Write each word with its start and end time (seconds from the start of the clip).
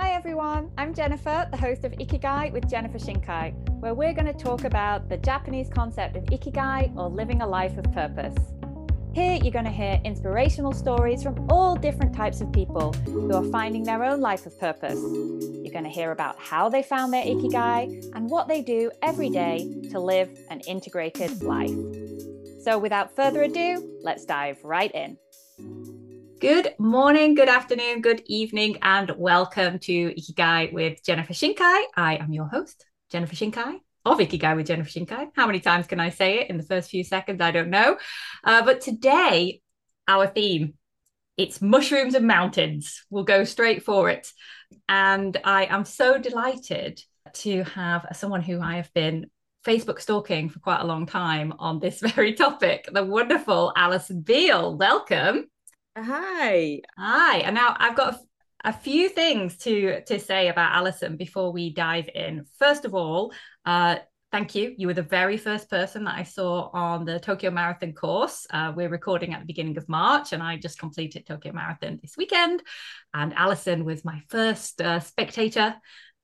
Hi 0.00 0.12
everyone, 0.12 0.70
I'm 0.78 0.94
Jennifer, 0.94 1.46
the 1.50 1.58
host 1.58 1.84
of 1.84 1.92
Ikigai 1.92 2.52
with 2.52 2.70
Jennifer 2.70 2.96
Shinkai, 2.96 3.52
where 3.80 3.92
we're 3.92 4.14
going 4.14 4.26
to 4.26 4.32
talk 4.32 4.64
about 4.64 5.10
the 5.10 5.18
Japanese 5.18 5.68
concept 5.68 6.16
of 6.16 6.24
Ikigai 6.24 6.96
or 6.96 7.10
living 7.10 7.42
a 7.42 7.46
life 7.46 7.76
of 7.76 7.84
purpose. 7.92 8.34
Here 9.12 9.34
you're 9.34 9.52
going 9.52 9.66
to 9.66 9.70
hear 9.70 10.00
inspirational 10.02 10.72
stories 10.72 11.22
from 11.22 11.46
all 11.50 11.76
different 11.76 12.14
types 12.16 12.40
of 12.40 12.50
people 12.50 12.94
who 13.04 13.34
are 13.34 13.44
finding 13.50 13.82
their 13.82 14.02
own 14.02 14.22
life 14.22 14.46
of 14.46 14.58
purpose. 14.58 14.98
You're 14.98 15.72
going 15.72 15.84
to 15.84 15.90
hear 15.90 16.12
about 16.12 16.40
how 16.40 16.70
they 16.70 16.82
found 16.82 17.12
their 17.12 17.24
Ikigai 17.24 18.10
and 18.14 18.30
what 18.30 18.48
they 18.48 18.62
do 18.62 18.90
every 19.02 19.28
day 19.28 19.70
to 19.90 20.00
live 20.00 20.30
an 20.48 20.60
integrated 20.60 21.42
life. 21.42 21.76
So 22.62 22.78
without 22.78 23.14
further 23.14 23.42
ado, 23.42 23.98
let's 24.02 24.24
dive 24.24 24.64
right 24.64 24.90
in. 24.94 25.18
Good 26.40 26.74
morning, 26.78 27.34
good 27.34 27.50
afternoon, 27.50 28.00
good 28.00 28.22
evening, 28.24 28.78
and 28.80 29.12
welcome 29.18 29.78
to 29.80 29.92
Ikigai 29.92 30.72
with 30.72 31.04
Jennifer 31.04 31.34
Shinkai. 31.34 31.82
I 31.94 32.16
am 32.16 32.32
your 32.32 32.46
host, 32.46 32.86
Jennifer 33.10 33.36
Shinkai 33.36 33.78
of 34.06 34.16
Ikigai 34.16 34.56
with 34.56 34.66
Jennifer 34.66 34.88
Shinkai. 34.88 35.32
How 35.36 35.46
many 35.46 35.60
times 35.60 35.86
can 35.86 36.00
I 36.00 36.08
say 36.08 36.38
it 36.38 36.48
in 36.48 36.56
the 36.56 36.62
first 36.62 36.88
few 36.88 37.04
seconds? 37.04 37.42
I 37.42 37.50
don't 37.50 37.68
know. 37.68 37.98
Uh, 38.42 38.64
but 38.64 38.80
today, 38.80 39.60
our 40.08 40.26
theme 40.26 40.72
it's 41.36 41.60
mushrooms 41.60 42.14
and 42.14 42.26
mountains. 42.26 43.04
We'll 43.10 43.24
go 43.24 43.44
straight 43.44 43.82
for 43.82 44.08
it. 44.08 44.32
And 44.88 45.36
I 45.44 45.66
am 45.66 45.84
so 45.84 46.16
delighted 46.16 47.02
to 47.34 47.64
have 47.64 48.06
someone 48.14 48.40
who 48.40 48.62
I 48.62 48.76
have 48.76 48.90
been 48.94 49.30
Facebook 49.66 50.00
stalking 50.00 50.48
for 50.48 50.60
quite 50.60 50.80
a 50.80 50.86
long 50.86 51.04
time 51.04 51.52
on 51.58 51.80
this 51.80 52.00
very 52.14 52.32
topic, 52.32 52.88
the 52.90 53.04
wonderful 53.04 53.74
Alison 53.76 54.22
Beale. 54.22 54.74
Welcome. 54.74 55.50
Hi. 55.96 56.80
Hi. 56.96 57.38
And 57.38 57.54
now 57.54 57.76
I've 57.78 57.96
got 57.96 58.14
a, 58.14 58.68
a, 58.68 58.72
few 58.72 59.08
things 59.08 59.56
to 59.58 60.02
to 60.04 60.20
say 60.20 60.48
about 60.48 60.72
Alison 60.72 61.16
before 61.16 61.52
we 61.52 61.72
dive 61.72 62.08
in. 62.14 62.44
First 62.58 62.84
of 62.84 62.94
all, 62.94 63.32
uh, 63.66 63.96
thank 64.30 64.54
you. 64.54 64.72
You 64.78 64.86
were 64.86 64.94
the 64.94 65.02
very 65.02 65.36
first 65.36 65.68
person 65.68 66.04
that 66.04 66.14
I 66.14 66.22
saw 66.22 66.70
on 66.72 67.04
the 67.04 67.18
Tokyo 67.18 67.50
Marathon 67.50 67.92
course. 67.92 68.46
Uh, 68.50 68.72
we're 68.74 68.88
recording 68.88 69.34
at 69.34 69.40
the 69.40 69.46
beginning 69.46 69.76
of 69.78 69.88
March, 69.88 70.32
and 70.32 70.42
I 70.42 70.56
just 70.56 70.78
completed 70.78 71.26
Tokyo 71.26 71.52
Marathon 71.52 71.98
this 72.00 72.16
weekend. 72.16 72.62
And 73.12 73.34
Alison 73.34 73.84
was 73.84 74.04
my 74.04 74.22
first 74.28 74.80
uh, 74.80 75.00
spectator 75.00 75.74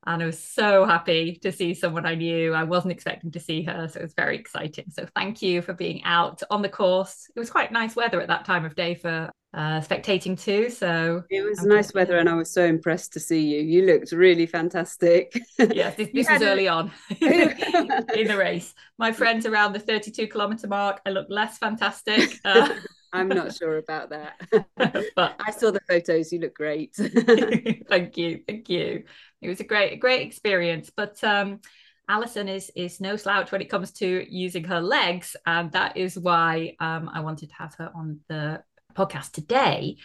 and 0.06 0.22
I 0.22 0.26
was 0.26 0.38
so 0.38 0.84
happy 0.84 1.38
to 1.42 1.50
see 1.50 1.74
someone 1.74 2.06
I 2.06 2.14
knew. 2.14 2.54
I 2.54 2.62
wasn't 2.62 2.92
expecting 2.92 3.32
to 3.32 3.40
see 3.40 3.62
her, 3.64 3.88
so 3.88 3.98
it 3.98 4.02
was 4.02 4.14
very 4.14 4.38
exciting. 4.38 4.86
So 4.90 5.06
thank 5.16 5.42
you 5.42 5.62
for 5.62 5.72
being 5.72 6.02
out 6.04 6.42
on 6.50 6.62
the 6.62 6.68
course. 6.68 7.28
It 7.34 7.38
was 7.38 7.50
quite 7.50 7.72
nice 7.72 7.96
weather 7.96 8.20
at 8.20 8.28
that 8.28 8.44
time 8.44 8.64
of 8.64 8.76
day 8.76 8.94
for 8.94 9.30
uh, 9.52 9.80
spectating 9.80 10.40
too. 10.40 10.70
So 10.70 11.24
it 11.28 11.42
was 11.42 11.60
I'm 11.60 11.70
nice 11.70 11.92
weather, 11.92 12.18
and 12.18 12.28
I 12.28 12.34
was 12.34 12.52
so 12.52 12.64
impressed 12.64 13.12
to 13.14 13.20
see 13.20 13.40
you. 13.40 13.60
You 13.60 13.86
looked 13.86 14.12
really 14.12 14.46
fantastic. 14.46 15.32
yes, 15.58 15.96
this, 15.96 16.08
this 16.14 16.30
was 16.30 16.42
early 16.42 16.68
on 16.68 16.92
in 17.20 18.28
the 18.28 18.36
race. 18.38 18.74
My 18.98 19.10
friends 19.10 19.44
around 19.44 19.72
the 19.72 19.80
32 19.80 20.28
kilometer 20.28 20.68
mark, 20.68 21.00
I 21.04 21.10
looked 21.10 21.30
less 21.30 21.58
fantastic. 21.58 22.38
Uh, 22.44 22.68
I'm 23.12 23.28
not 23.28 23.54
sure 23.54 23.78
about 23.78 24.10
that. 24.10 24.40
but 25.16 25.40
I 25.44 25.50
saw 25.50 25.70
the 25.70 25.80
photos. 25.88 26.32
You 26.32 26.40
look 26.40 26.54
great. 26.54 26.94
thank 27.88 28.16
you. 28.16 28.40
Thank 28.46 28.68
you. 28.68 29.04
It 29.40 29.48
was 29.48 29.60
a 29.60 29.64
great, 29.64 30.00
great 30.00 30.22
experience. 30.22 30.90
But 30.94 31.22
um, 31.24 31.60
Alison 32.08 32.48
is 32.48 32.70
is 32.76 33.00
no 33.00 33.16
slouch 33.16 33.52
when 33.52 33.62
it 33.62 33.70
comes 33.70 33.92
to 33.92 34.26
using 34.28 34.64
her 34.64 34.80
legs, 34.80 35.36
and 35.46 35.72
that 35.72 35.96
is 35.96 36.18
why 36.18 36.76
um, 36.80 37.10
I 37.12 37.20
wanted 37.20 37.48
to 37.50 37.54
have 37.56 37.74
her 37.74 37.90
on 37.94 38.20
the 38.28 38.62
podcast 38.94 39.32
today 39.32 39.96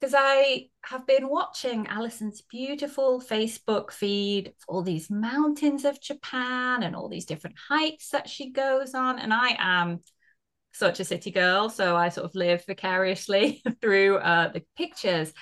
because 0.00 0.14
I 0.16 0.68
have 0.84 1.06
been 1.06 1.28
watching 1.28 1.86
Alison's 1.88 2.42
beautiful 2.42 3.20
Facebook 3.20 3.90
feed, 3.90 4.52
all 4.68 4.82
these 4.82 5.10
mountains 5.10 5.84
of 5.84 6.00
Japan 6.00 6.84
and 6.84 6.94
all 6.94 7.08
these 7.08 7.24
different 7.24 7.56
hikes 7.68 8.10
that 8.10 8.28
she 8.28 8.50
goes 8.50 8.94
on. 8.94 9.18
And 9.18 9.32
I 9.32 9.56
am 9.58 10.00
such 10.78 11.00
a 11.00 11.04
city 11.04 11.30
girl. 11.30 11.68
So 11.68 11.96
I 11.96 12.08
sort 12.08 12.24
of 12.26 12.34
live 12.34 12.64
vicariously 12.66 13.62
through 13.82 14.18
uh, 14.18 14.52
the 14.52 14.62
pictures. 14.76 15.32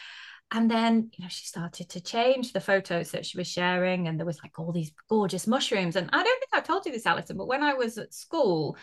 And 0.52 0.70
then, 0.70 1.10
you 1.16 1.24
know, 1.24 1.28
she 1.28 1.44
started 1.44 1.88
to 1.90 2.00
change 2.00 2.52
the 2.52 2.60
photos 2.60 3.10
that 3.10 3.26
she 3.26 3.36
was 3.36 3.48
sharing, 3.48 4.06
and 4.06 4.16
there 4.16 4.26
was 4.26 4.38
like 4.44 4.60
all 4.60 4.70
these 4.70 4.92
gorgeous 5.08 5.46
mushrooms. 5.46 5.96
And 5.96 6.08
I 6.12 6.22
don't 6.22 6.38
think 6.38 6.50
I've 6.52 6.66
told 6.66 6.86
you 6.86 6.92
this, 6.92 7.04
Alison, 7.04 7.36
but 7.36 7.48
when 7.48 7.64
I 7.64 7.74
was 7.74 7.98
at 7.98 8.14
school, 8.14 8.76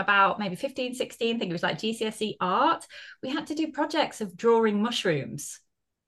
about 0.00 0.38
maybe 0.38 0.56
15, 0.56 0.94
16, 0.94 1.36
I 1.36 1.38
think 1.38 1.50
it 1.50 1.52
was 1.52 1.62
like 1.62 1.78
GCSE 1.78 2.36
art, 2.40 2.86
we 3.22 3.28
had 3.28 3.46
to 3.48 3.54
do 3.54 3.70
projects 3.70 4.20
of 4.20 4.36
drawing 4.36 4.82
mushrooms. 4.82 5.60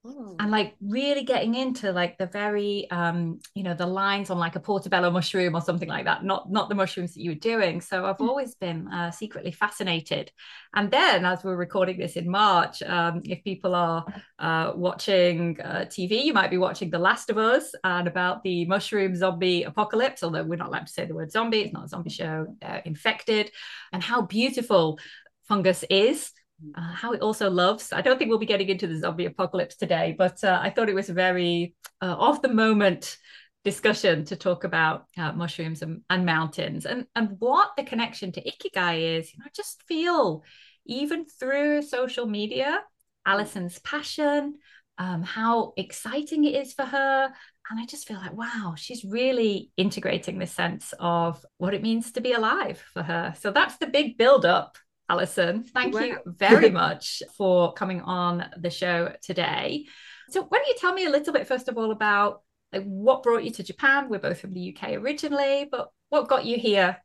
Oh. 0.04 0.34
and 0.40 0.50
like 0.50 0.74
really 0.80 1.22
getting 1.22 1.54
into 1.54 1.92
like 1.92 2.18
the 2.18 2.26
very 2.26 2.90
um 2.90 3.38
you 3.54 3.62
know 3.62 3.72
the 3.72 3.86
lines 3.86 4.30
on 4.30 4.38
like 4.38 4.56
a 4.56 4.60
portobello 4.60 5.12
mushroom 5.12 5.54
or 5.54 5.60
something 5.60 5.88
like 5.88 6.06
that 6.06 6.24
not 6.24 6.50
not 6.50 6.68
the 6.68 6.74
mushrooms 6.74 7.14
that 7.14 7.22
you 7.22 7.30
were 7.30 7.36
doing 7.36 7.80
so 7.80 8.04
i've 8.04 8.16
mm. 8.16 8.26
always 8.26 8.56
been 8.56 8.88
uh, 8.88 9.12
secretly 9.12 9.52
fascinated 9.52 10.32
and 10.74 10.90
then 10.90 11.24
as 11.24 11.44
we're 11.44 11.54
recording 11.54 11.98
this 11.98 12.16
in 12.16 12.28
march 12.28 12.82
um, 12.82 13.20
if 13.26 13.44
people 13.44 13.76
are 13.76 14.04
uh, 14.40 14.72
watching 14.74 15.60
uh, 15.60 15.84
tv 15.84 16.24
you 16.24 16.32
might 16.32 16.50
be 16.50 16.58
watching 16.58 16.90
the 16.90 16.98
last 16.98 17.30
of 17.30 17.38
us 17.38 17.72
and 17.84 18.08
about 18.08 18.42
the 18.42 18.64
mushroom 18.64 19.14
zombie 19.14 19.62
apocalypse 19.62 20.24
although 20.24 20.42
we're 20.42 20.56
not 20.56 20.66
allowed 20.66 20.88
to 20.88 20.92
say 20.92 21.06
the 21.06 21.14
word 21.14 21.30
zombie 21.30 21.60
it's 21.60 21.72
not 21.72 21.84
a 21.84 21.88
zombie 21.88 22.10
show 22.10 22.44
infected 22.84 23.52
and 23.92 24.02
how 24.02 24.20
beautiful 24.20 24.98
fungus 25.46 25.84
is 25.88 26.32
uh, 26.74 26.92
how 26.92 27.12
it 27.12 27.20
also 27.20 27.50
loves. 27.50 27.92
I 27.92 28.00
don't 28.00 28.18
think 28.18 28.28
we'll 28.28 28.38
be 28.38 28.46
getting 28.46 28.68
into 28.68 28.86
the 28.86 28.98
zombie 28.98 29.26
apocalypse 29.26 29.76
today, 29.76 30.14
but 30.16 30.42
uh, 30.44 30.58
I 30.62 30.70
thought 30.70 30.88
it 30.88 30.94
was 30.94 31.10
a 31.10 31.14
very 31.14 31.74
uh, 32.00 32.16
off 32.18 32.42
the 32.42 32.52
moment 32.52 33.16
discussion 33.64 34.24
to 34.24 34.36
talk 34.36 34.64
about 34.64 35.06
uh, 35.16 35.32
mushrooms 35.32 35.82
and, 35.82 36.02
and, 36.10 36.26
mountains 36.26 36.84
and, 36.84 37.06
and 37.14 37.36
what 37.38 37.70
the 37.76 37.84
connection 37.84 38.32
to 38.32 38.42
ikigai 38.42 39.18
is. 39.18 39.32
You 39.32 39.38
know, 39.38 39.44
I 39.46 39.50
just 39.54 39.82
feel 39.84 40.42
even 40.86 41.26
through 41.26 41.82
social 41.82 42.26
media, 42.26 42.80
Alison's 43.26 43.78
passion, 43.78 44.58
um, 44.98 45.22
how 45.22 45.74
exciting 45.76 46.44
it 46.44 46.54
is 46.54 46.72
for 46.72 46.84
her. 46.84 47.32
And 47.70 47.80
I 47.80 47.86
just 47.86 48.08
feel 48.08 48.18
like, 48.18 48.34
wow, 48.34 48.74
she's 48.76 49.04
really 49.04 49.70
integrating 49.76 50.38
this 50.38 50.52
sense 50.52 50.92
of 50.98 51.44
what 51.58 51.74
it 51.74 51.82
means 51.82 52.12
to 52.12 52.20
be 52.20 52.32
alive 52.32 52.82
for 52.92 53.02
her. 53.02 53.34
So 53.38 53.52
that's 53.52 53.76
the 53.78 53.86
big 53.86 54.18
build 54.18 54.44
up 54.44 54.76
Alison. 55.12 55.62
Thank 55.62 55.94
wow. 55.94 56.00
you 56.00 56.18
very 56.24 56.70
much 56.70 57.22
for 57.36 57.74
coming 57.74 58.00
on 58.00 58.46
the 58.56 58.70
show 58.70 59.14
today. 59.20 59.84
So, 60.30 60.42
why 60.42 60.56
don't 60.56 60.68
you 60.68 60.74
tell 60.78 60.94
me 60.94 61.04
a 61.04 61.10
little 61.10 61.34
bit, 61.34 61.46
first 61.46 61.68
of 61.68 61.76
all, 61.76 61.92
about 61.92 62.40
like, 62.72 62.84
what 62.84 63.22
brought 63.22 63.44
you 63.44 63.50
to 63.50 63.62
Japan? 63.62 64.08
We're 64.08 64.20
both 64.20 64.40
from 64.40 64.54
the 64.54 64.74
UK 64.74 64.92
originally, 64.92 65.68
but 65.70 65.90
what 66.08 66.28
got 66.28 66.46
you 66.46 66.56
here 66.56 66.96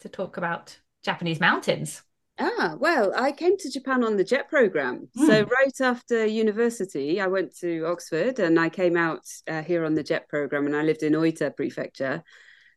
to 0.00 0.08
talk 0.10 0.36
about 0.36 0.78
Japanese 1.02 1.40
mountains? 1.40 2.02
Ah, 2.38 2.76
well, 2.78 3.14
I 3.16 3.32
came 3.32 3.56
to 3.56 3.70
Japan 3.70 4.04
on 4.04 4.18
the 4.18 4.24
JET 4.24 4.50
program. 4.50 5.08
Mm. 5.16 5.26
So, 5.26 5.42
right 5.44 5.80
after 5.80 6.26
university, 6.26 7.18
I 7.18 7.28
went 7.28 7.56
to 7.60 7.86
Oxford 7.86 8.40
and 8.40 8.60
I 8.60 8.68
came 8.68 8.98
out 8.98 9.24
uh, 9.48 9.62
here 9.62 9.86
on 9.86 9.94
the 9.94 10.02
JET 10.02 10.28
program 10.28 10.66
and 10.66 10.76
I 10.76 10.82
lived 10.82 11.02
in 11.02 11.14
Oita 11.14 11.56
Prefecture. 11.56 12.22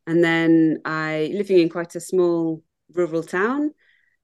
And 0.07 0.23
then 0.23 0.79
I, 0.85 1.29
living 1.33 1.59
in 1.59 1.67
quite 1.67 1.93
a 1.95 1.99
small 1.99 2.63
rural 2.93 3.21
town, 3.21 3.73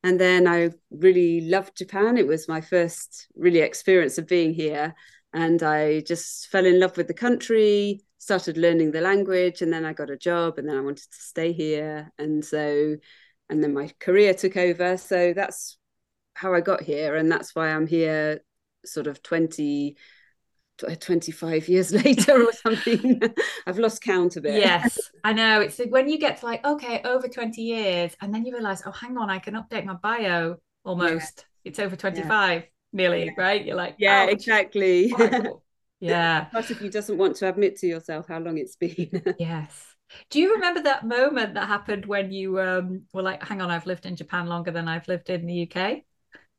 and 0.07 0.18
then 0.18 0.47
I 0.47 0.69
really 0.90 1.41
loved 1.41 1.75
Japan. 1.75 2.18
It 2.18 2.28
was 2.28 2.47
my 2.47 2.62
first 2.62 3.28
really 3.35 3.59
experience 3.59 4.18
of 4.18 4.25
being 4.25 4.53
here. 4.53 4.95
And 5.34 5.62
I 5.62 6.00
just 6.00 6.47
fell 6.47 6.66
in 6.66 6.79
love 6.79 6.95
with 6.95 7.07
the 7.07 7.13
country, 7.13 8.06
started 8.18 8.56
learning 8.56 8.91
the 8.91 9.01
language, 9.01 9.62
and 9.62 9.72
then 9.72 9.84
I 9.84 9.91
got 9.91 10.09
a 10.09 10.16
job, 10.16 10.59
and 10.59 10.69
then 10.69 10.78
I 10.78 10.79
wanted 10.79 11.12
to 11.12 11.18
stay 11.18 11.51
here. 11.51 12.09
And 12.18 12.44
so, 12.45 12.95
and 13.50 13.62
then 13.62 13.73
my 13.73 13.91
career 14.00 14.34
took 14.34 14.56
over. 14.56 14.95
So 14.95 15.34
that's 15.34 15.78
how 16.35 16.53
I 16.53 16.62
got 16.62 16.81
here. 16.81 17.18
And 17.18 17.29
that's 17.29 17.53
why 17.53 17.68
I'm 17.68 17.85
here 17.85 18.39
sort 18.85 19.07
of 19.07 19.22
20, 19.22 19.98
25 20.77 21.68
years 21.68 21.91
later 22.06 22.44
or 22.44 22.51
something. 22.53 23.21
I've 23.68 23.79
lost 23.79 24.01
count 24.01 24.38
of 24.38 24.45
it. 24.45 24.56
Yes, 24.62 25.00
I 25.24 25.33
know. 25.33 25.62
It's 25.62 25.79
when 25.89 26.07
you 26.09 26.19
get 26.19 26.39
to 26.39 26.45
like, 26.45 26.65
okay, 26.65 27.01
over 27.03 27.27
20 27.27 27.62
years, 27.62 28.15
and 28.21 28.33
then 28.33 28.45
you 28.45 28.53
realize, 28.53 28.83
oh, 28.85 28.91
hang 28.91 29.18
on, 29.18 29.29
I 29.29 29.39
can 29.39 29.56
update 29.56 29.85
my 29.85 29.95
bio 29.95 30.57
almost. 30.83 31.45
Yeah. 31.63 31.69
It's 31.69 31.79
over 31.79 31.95
25 31.95 32.62
yeah. 32.62 32.68
nearly, 32.94 33.25
yeah. 33.25 33.31
right? 33.38 33.65
You're 33.65 33.75
like, 33.75 33.95
yeah, 33.97 34.24
Ouch. 34.24 34.29
exactly. 34.29 35.13
yeah. 36.00 36.45
Part 36.45 36.69
of 36.69 36.81
you 36.81 36.89
doesn't 36.89 37.18
want 37.18 37.35
to 37.38 37.50
admit 37.50 37.77
to 37.77 37.88
yourself 37.88 38.27
how 38.27 38.39
long 38.39 38.57
it's 38.57 38.75
been. 38.75 39.21
yes. 39.39 39.95
Do 40.29 40.39
you 40.39 40.53
remember 40.53 40.81
that 40.83 41.06
moment 41.06 41.56
that 41.56 41.68
happened 41.68 42.06
when 42.06 42.31
you 42.31 42.62
um, 42.62 43.01
were 43.13 43.21
like, 43.21 43.44
hang 43.44 43.62
on, 43.62 43.69
I've 43.69 43.85
lived 43.85 44.06
in 44.06 44.15
Japan 44.15 44.47
longer 44.47 44.71
than 44.71 44.88
I've 44.88 45.07
lived 45.09 45.29
in 45.29 45.45
the 45.45 45.69
UK? 45.69 46.03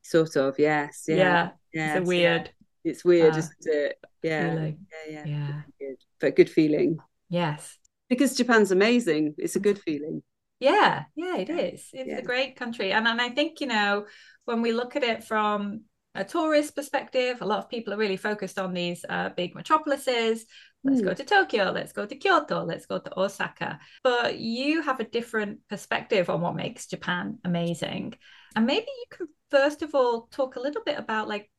Sort 0.02 0.36
of, 0.36 0.58
yes. 0.58 1.04
Yeah. 1.08 1.50
Yeah. 1.72 1.96
It's 1.96 2.06
a 2.06 2.08
weird 2.08 2.50
it's 2.84 3.04
weird, 3.04 3.34
uh, 3.34 3.38
isn't 3.38 3.66
it? 3.66 3.98
Yeah. 4.22 4.50
Feeling. 4.50 4.86
Yeah, 4.90 5.12
yeah. 5.12 5.26
Yeah. 5.26 5.60
Good. 5.78 5.96
But 6.20 6.36
good 6.36 6.50
feeling. 6.50 6.98
Yes. 7.28 7.76
Because 8.08 8.36
Japan's 8.36 8.72
amazing. 8.72 9.34
It's 9.38 9.56
a 9.56 9.60
good 9.60 9.78
feeling. 9.78 10.22
Yeah, 10.60 11.04
yeah, 11.14 11.36
it 11.36 11.50
is. 11.50 11.88
It's 11.92 12.08
yeah. 12.08 12.18
a 12.18 12.22
great 12.22 12.56
country. 12.56 12.92
And 12.92 13.06
and 13.06 13.20
I 13.20 13.28
think, 13.28 13.60
you 13.60 13.66
know, 13.66 14.06
when 14.44 14.62
we 14.62 14.72
look 14.72 14.96
at 14.96 15.04
it 15.04 15.22
from 15.22 15.82
a 16.14 16.24
tourist 16.24 16.74
perspective, 16.74 17.40
a 17.40 17.46
lot 17.46 17.58
of 17.58 17.68
people 17.68 17.94
are 17.94 17.98
really 17.98 18.16
focused 18.16 18.58
on 18.58 18.74
these 18.74 19.04
uh, 19.08 19.28
big 19.36 19.54
metropolises. 19.54 20.46
Let's 20.82 21.00
mm. 21.00 21.04
go 21.04 21.14
to 21.14 21.24
Tokyo, 21.24 21.70
let's 21.70 21.92
go 21.92 22.06
to 22.06 22.16
Kyoto, 22.16 22.64
let's 22.64 22.86
go 22.86 22.98
to 22.98 23.18
Osaka. 23.20 23.78
But 24.02 24.38
you 24.38 24.82
have 24.82 25.00
a 25.00 25.04
different 25.04 25.60
perspective 25.68 26.30
on 26.30 26.40
what 26.40 26.56
makes 26.56 26.86
Japan 26.86 27.38
amazing. 27.44 28.14
And 28.56 28.66
maybe 28.66 28.86
you 28.86 29.04
can 29.10 29.28
first 29.50 29.82
of 29.82 29.94
all 29.94 30.28
talk 30.30 30.56
a 30.56 30.60
little 30.60 30.82
bit 30.84 30.98
about 30.98 31.28
like 31.28 31.50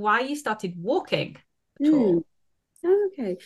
why 0.00 0.20
you 0.20 0.36
started 0.36 0.74
walking 0.76 1.36
at 1.80 1.86
mm. 1.86 1.94
all. 1.94 2.24
Okay. 3.12 3.36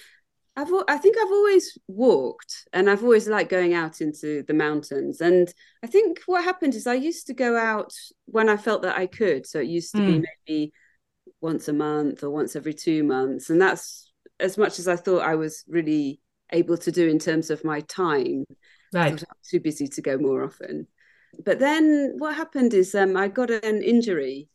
I've 0.56 0.70
I 0.86 0.98
think 0.98 1.16
I've 1.18 1.32
always 1.32 1.76
walked 1.88 2.68
and 2.72 2.88
I've 2.88 3.02
always 3.02 3.28
liked 3.28 3.50
going 3.50 3.74
out 3.74 4.00
into 4.00 4.44
the 4.44 4.54
mountains. 4.54 5.20
And 5.20 5.52
I 5.82 5.88
think 5.88 6.20
what 6.26 6.44
happened 6.44 6.74
is 6.74 6.86
I 6.86 6.94
used 6.94 7.26
to 7.26 7.34
go 7.34 7.56
out 7.56 7.92
when 8.26 8.48
I 8.48 8.56
felt 8.56 8.82
that 8.82 8.96
I 8.96 9.06
could. 9.06 9.46
So 9.46 9.58
it 9.58 9.66
used 9.66 9.92
to 9.92 9.98
mm. 9.98 10.06
be 10.06 10.12
hmm. 10.12 10.24
maybe 10.46 10.72
once 11.40 11.66
a 11.68 11.72
month 11.72 12.22
or 12.22 12.30
once 12.30 12.54
every 12.54 12.74
two 12.74 13.02
months. 13.02 13.50
And 13.50 13.60
that's 13.60 14.12
as 14.38 14.56
much 14.56 14.78
as 14.78 14.86
I 14.86 14.96
thought 14.96 15.22
I 15.22 15.34
was 15.34 15.64
really 15.66 16.20
able 16.52 16.78
to 16.78 16.92
do 16.92 17.08
in 17.08 17.18
terms 17.18 17.50
of 17.50 17.64
my 17.64 17.80
time. 17.80 18.44
Right. 18.92 19.22
Too 19.50 19.58
busy 19.58 19.88
to 19.88 20.02
go 20.02 20.18
more 20.18 20.44
often. 20.44 20.86
But 21.44 21.58
then 21.58 22.14
what 22.18 22.36
happened 22.36 22.74
is 22.74 22.94
um, 22.94 23.16
I 23.16 23.26
got 23.26 23.50
an 23.50 23.82
injury. 23.82 24.48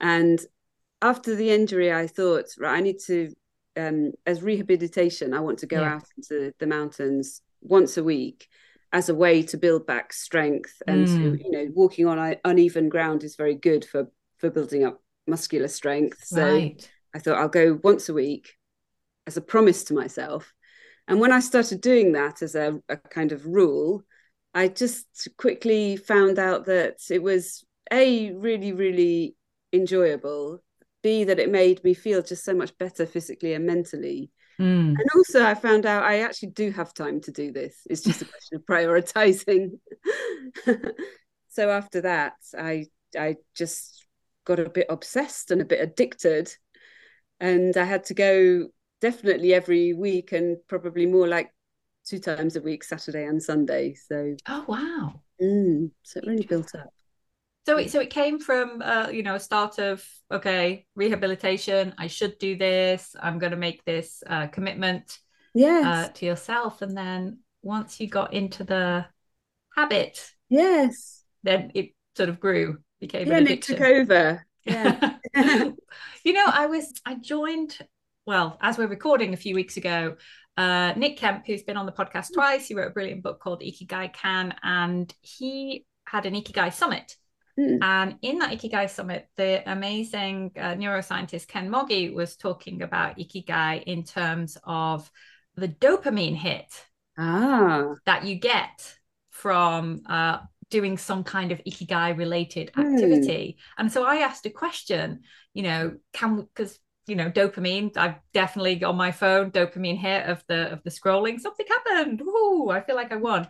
And 0.00 0.38
after 1.06 1.34
the 1.34 1.50
injury, 1.50 1.92
I 1.92 2.06
thought, 2.06 2.46
right, 2.58 2.76
I 2.76 2.80
need 2.80 2.98
to 3.06 3.32
um, 3.76 4.12
as 4.24 4.42
rehabilitation, 4.42 5.34
I 5.34 5.40
want 5.40 5.58
to 5.60 5.66
go 5.66 5.80
yeah. 5.80 5.94
out 5.94 6.04
into 6.16 6.52
the 6.58 6.66
mountains 6.66 7.42
once 7.60 7.96
a 7.96 8.04
week 8.04 8.48
as 8.92 9.08
a 9.08 9.14
way 9.14 9.42
to 9.42 9.58
build 9.58 9.86
back 9.86 10.12
strength 10.12 10.80
and 10.86 11.06
mm. 11.06 11.16
to, 11.16 11.44
you 11.44 11.50
know 11.50 11.66
walking 11.74 12.06
on 12.06 12.36
uneven 12.44 12.88
ground 12.88 13.24
is 13.24 13.36
very 13.36 13.54
good 13.54 13.84
for 13.84 14.06
for 14.38 14.48
building 14.50 14.84
up 14.84 15.02
muscular 15.26 15.68
strength 15.68 16.24
so 16.24 16.54
right. 16.54 16.88
i 17.14 17.18
thought 17.18 17.36
i'll 17.36 17.48
go 17.48 17.78
once 17.82 18.08
a 18.08 18.14
week 18.14 18.54
as 19.26 19.36
a 19.36 19.40
promise 19.40 19.84
to 19.84 19.94
myself 19.94 20.52
and 21.08 21.18
when 21.18 21.32
i 21.32 21.40
started 21.40 21.80
doing 21.80 22.12
that 22.12 22.42
as 22.42 22.54
a, 22.54 22.78
a 22.88 22.96
kind 22.96 23.32
of 23.32 23.44
rule 23.44 24.04
i 24.54 24.68
just 24.68 25.28
quickly 25.36 25.96
found 25.96 26.38
out 26.38 26.66
that 26.66 26.98
it 27.10 27.22
was 27.22 27.64
a 27.92 28.30
really 28.32 28.72
really 28.72 29.34
enjoyable 29.72 30.62
B, 31.06 31.22
that 31.22 31.38
it 31.38 31.52
made 31.52 31.84
me 31.84 31.94
feel 31.94 32.20
just 32.20 32.44
so 32.44 32.52
much 32.52 32.76
better 32.78 33.06
physically 33.06 33.54
and 33.54 33.64
mentally. 33.64 34.32
Mm. 34.58 34.88
And 34.98 35.06
also, 35.14 35.44
I 35.44 35.54
found 35.54 35.86
out 35.86 36.02
I 36.02 36.22
actually 36.22 36.48
do 36.48 36.72
have 36.72 36.92
time 36.92 37.20
to 37.20 37.30
do 37.30 37.52
this. 37.52 37.76
It's 37.88 38.02
just 38.02 38.22
a 38.22 38.24
question 38.32 38.56
of 38.56 38.66
prioritizing. 38.66 39.78
so 41.48 41.70
after 41.70 42.00
that, 42.00 42.32
I 42.58 42.86
I 43.16 43.36
just 43.54 44.04
got 44.44 44.58
a 44.58 44.68
bit 44.68 44.88
obsessed 44.90 45.52
and 45.52 45.60
a 45.60 45.64
bit 45.64 45.80
addicted, 45.80 46.52
and 47.38 47.76
I 47.76 47.84
had 47.84 48.02
to 48.06 48.14
go 48.14 48.66
definitely 49.00 49.54
every 49.54 49.92
week 49.92 50.32
and 50.32 50.56
probably 50.66 51.06
more 51.06 51.28
like 51.28 51.52
two 52.04 52.18
times 52.18 52.56
a 52.56 52.60
week, 52.60 52.82
Saturday 52.82 53.26
and 53.26 53.40
Sunday. 53.40 53.94
So 53.94 54.34
oh 54.48 54.64
wow, 54.66 55.20
mm, 55.40 55.88
so 56.02 56.18
it 56.18 56.26
really 56.26 56.46
built 56.46 56.74
up. 56.74 56.92
So 57.66 57.78
it 57.78 57.90
so 57.90 57.98
it 57.98 58.10
came 58.10 58.38
from 58.38 58.80
uh, 58.80 59.08
you 59.08 59.24
know 59.24 59.34
a 59.34 59.40
start 59.40 59.80
of 59.80 60.04
okay 60.30 60.86
rehabilitation. 60.94 61.94
I 61.98 62.06
should 62.06 62.38
do 62.38 62.56
this. 62.56 63.16
I'm 63.20 63.40
going 63.40 63.50
to 63.50 63.56
make 63.56 63.84
this 63.84 64.22
uh, 64.26 64.46
commitment. 64.46 65.18
Yes. 65.52 65.84
Uh, 65.84 66.12
to 66.12 66.26
yourself, 66.26 66.82
and 66.82 66.96
then 66.96 67.38
once 67.62 67.98
you 67.98 68.08
got 68.08 68.34
into 68.34 68.62
the 68.62 69.06
habit, 69.74 70.30
yes, 70.48 71.24
then 71.42 71.72
it 71.74 71.94
sort 72.14 72.28
of 72.28 72.38
grew, 72.38 72.78
became 73.00 73.26
yeah, 73.26 73.38
an 73.38 73.42
addiction. 73.44 73.74
it 73.74 73.78
took 73.78 73.86
over. 73.86 74.46
Yeah. 74.64 75.14
you 76.24 76.32
know, 76.32 76.44
I 76.46 76.66
was 76.66 76.92
I 77.04 77.14
joined 77.14 77.78
well 78.26 78.58
as 78.60 78.78
we're 78.78 78.86
recording 78.86 79.34
a 79.34 79.38
few 79.38 79.54
weeks 79.54 79.76
ago. 79.76 80.16
Uh, 80.56 80.92
Nick 80.94 81.16
Kemp, 81.16 81.46
who's 81.46 81.62
been 81.62 81.76
on 81.76 81.86
the 81.86 81.92
podcast 81.92 82.32
twice, 82.32 82.68
he 82.68 82.74
wrote 82.74 82.88
a 82.88 82.94
brilliant 82.94 83.22
book 83.22 83.40
called 83.40 83.60
Ikigai-Kan, 83.60 84.54
and 84.62 85.12
he 85.20 85.84
had 86.06 86.26
an 86.26 86.34
Ikigai 86.34 86.72
summit 86.72 87.16
Mm. 87.58 87.78
And 87.82 88.16
in 88.22 88.38
that 88.38 88.52
Ikigai 88.52 88.90
Summit, 88.90 89.28
the 89.36 89.62
amazing 89.70 90.52
uh, 90.56 90.74
neuroscientist 90.74 91.48
Ken 91.48 91.70
Mogi 91.70 92.12
was 92.12 92.36
talking 92.36 92.82
about 92.82 93.18
Ikigai 93.18 93.82
in 93.84 94.04
terms 94.04 94.58
of 94.64 95.10
the 95.56 95.68
dopamine 95.68 96.36
hit 96.36 96.86
ah. 97.18 97.94
that 98.04 98.24
you 98.24 98.36
get 98.36 98.96
from 99.30 100.02
uh, 100.06 100.38
doing 100.70 100.98
some 100.98 101.24
kind 101.24 101.52
of 101.52 101.60
Ikigai 101.64 102.16
related 102.16 102.72
hmm. 102.74 102.80
activity. 102.80 103.56
Mm. 103.58 103.62
And 103.78 103.92
so 103.92 104.04
I 104.04 104.16
asked 104.16 104.46
a 104.46 104.50
question, 104.50 105.20
you 105.54 105.62
know, 105.62 105.96
can 106.12 106.42
because 106.42 106.78
you 107.06 107.14
know 107.14 107.30
dopamine 107.30 107.96
i've 107.96 108.16
definitely 108.34 108.82
on 108.82 108.96
my 108.96 109.12
phone 109.12 109.52
dopamine 109.52 109.96
hit 109.96 110.26
of 110.26 110.42
the 110.48 110.72
of 110.72 110.82
the 110.82 110.90
scrolling 110.90 111.38
something 111.38 111.66
happened 111.68 112.20
Ooh, 112.20 112.68
i 112.70 112.80
feel 112.80 112.96
like 112.96 113.12
i 113.12 113.16
won 113.16 113.46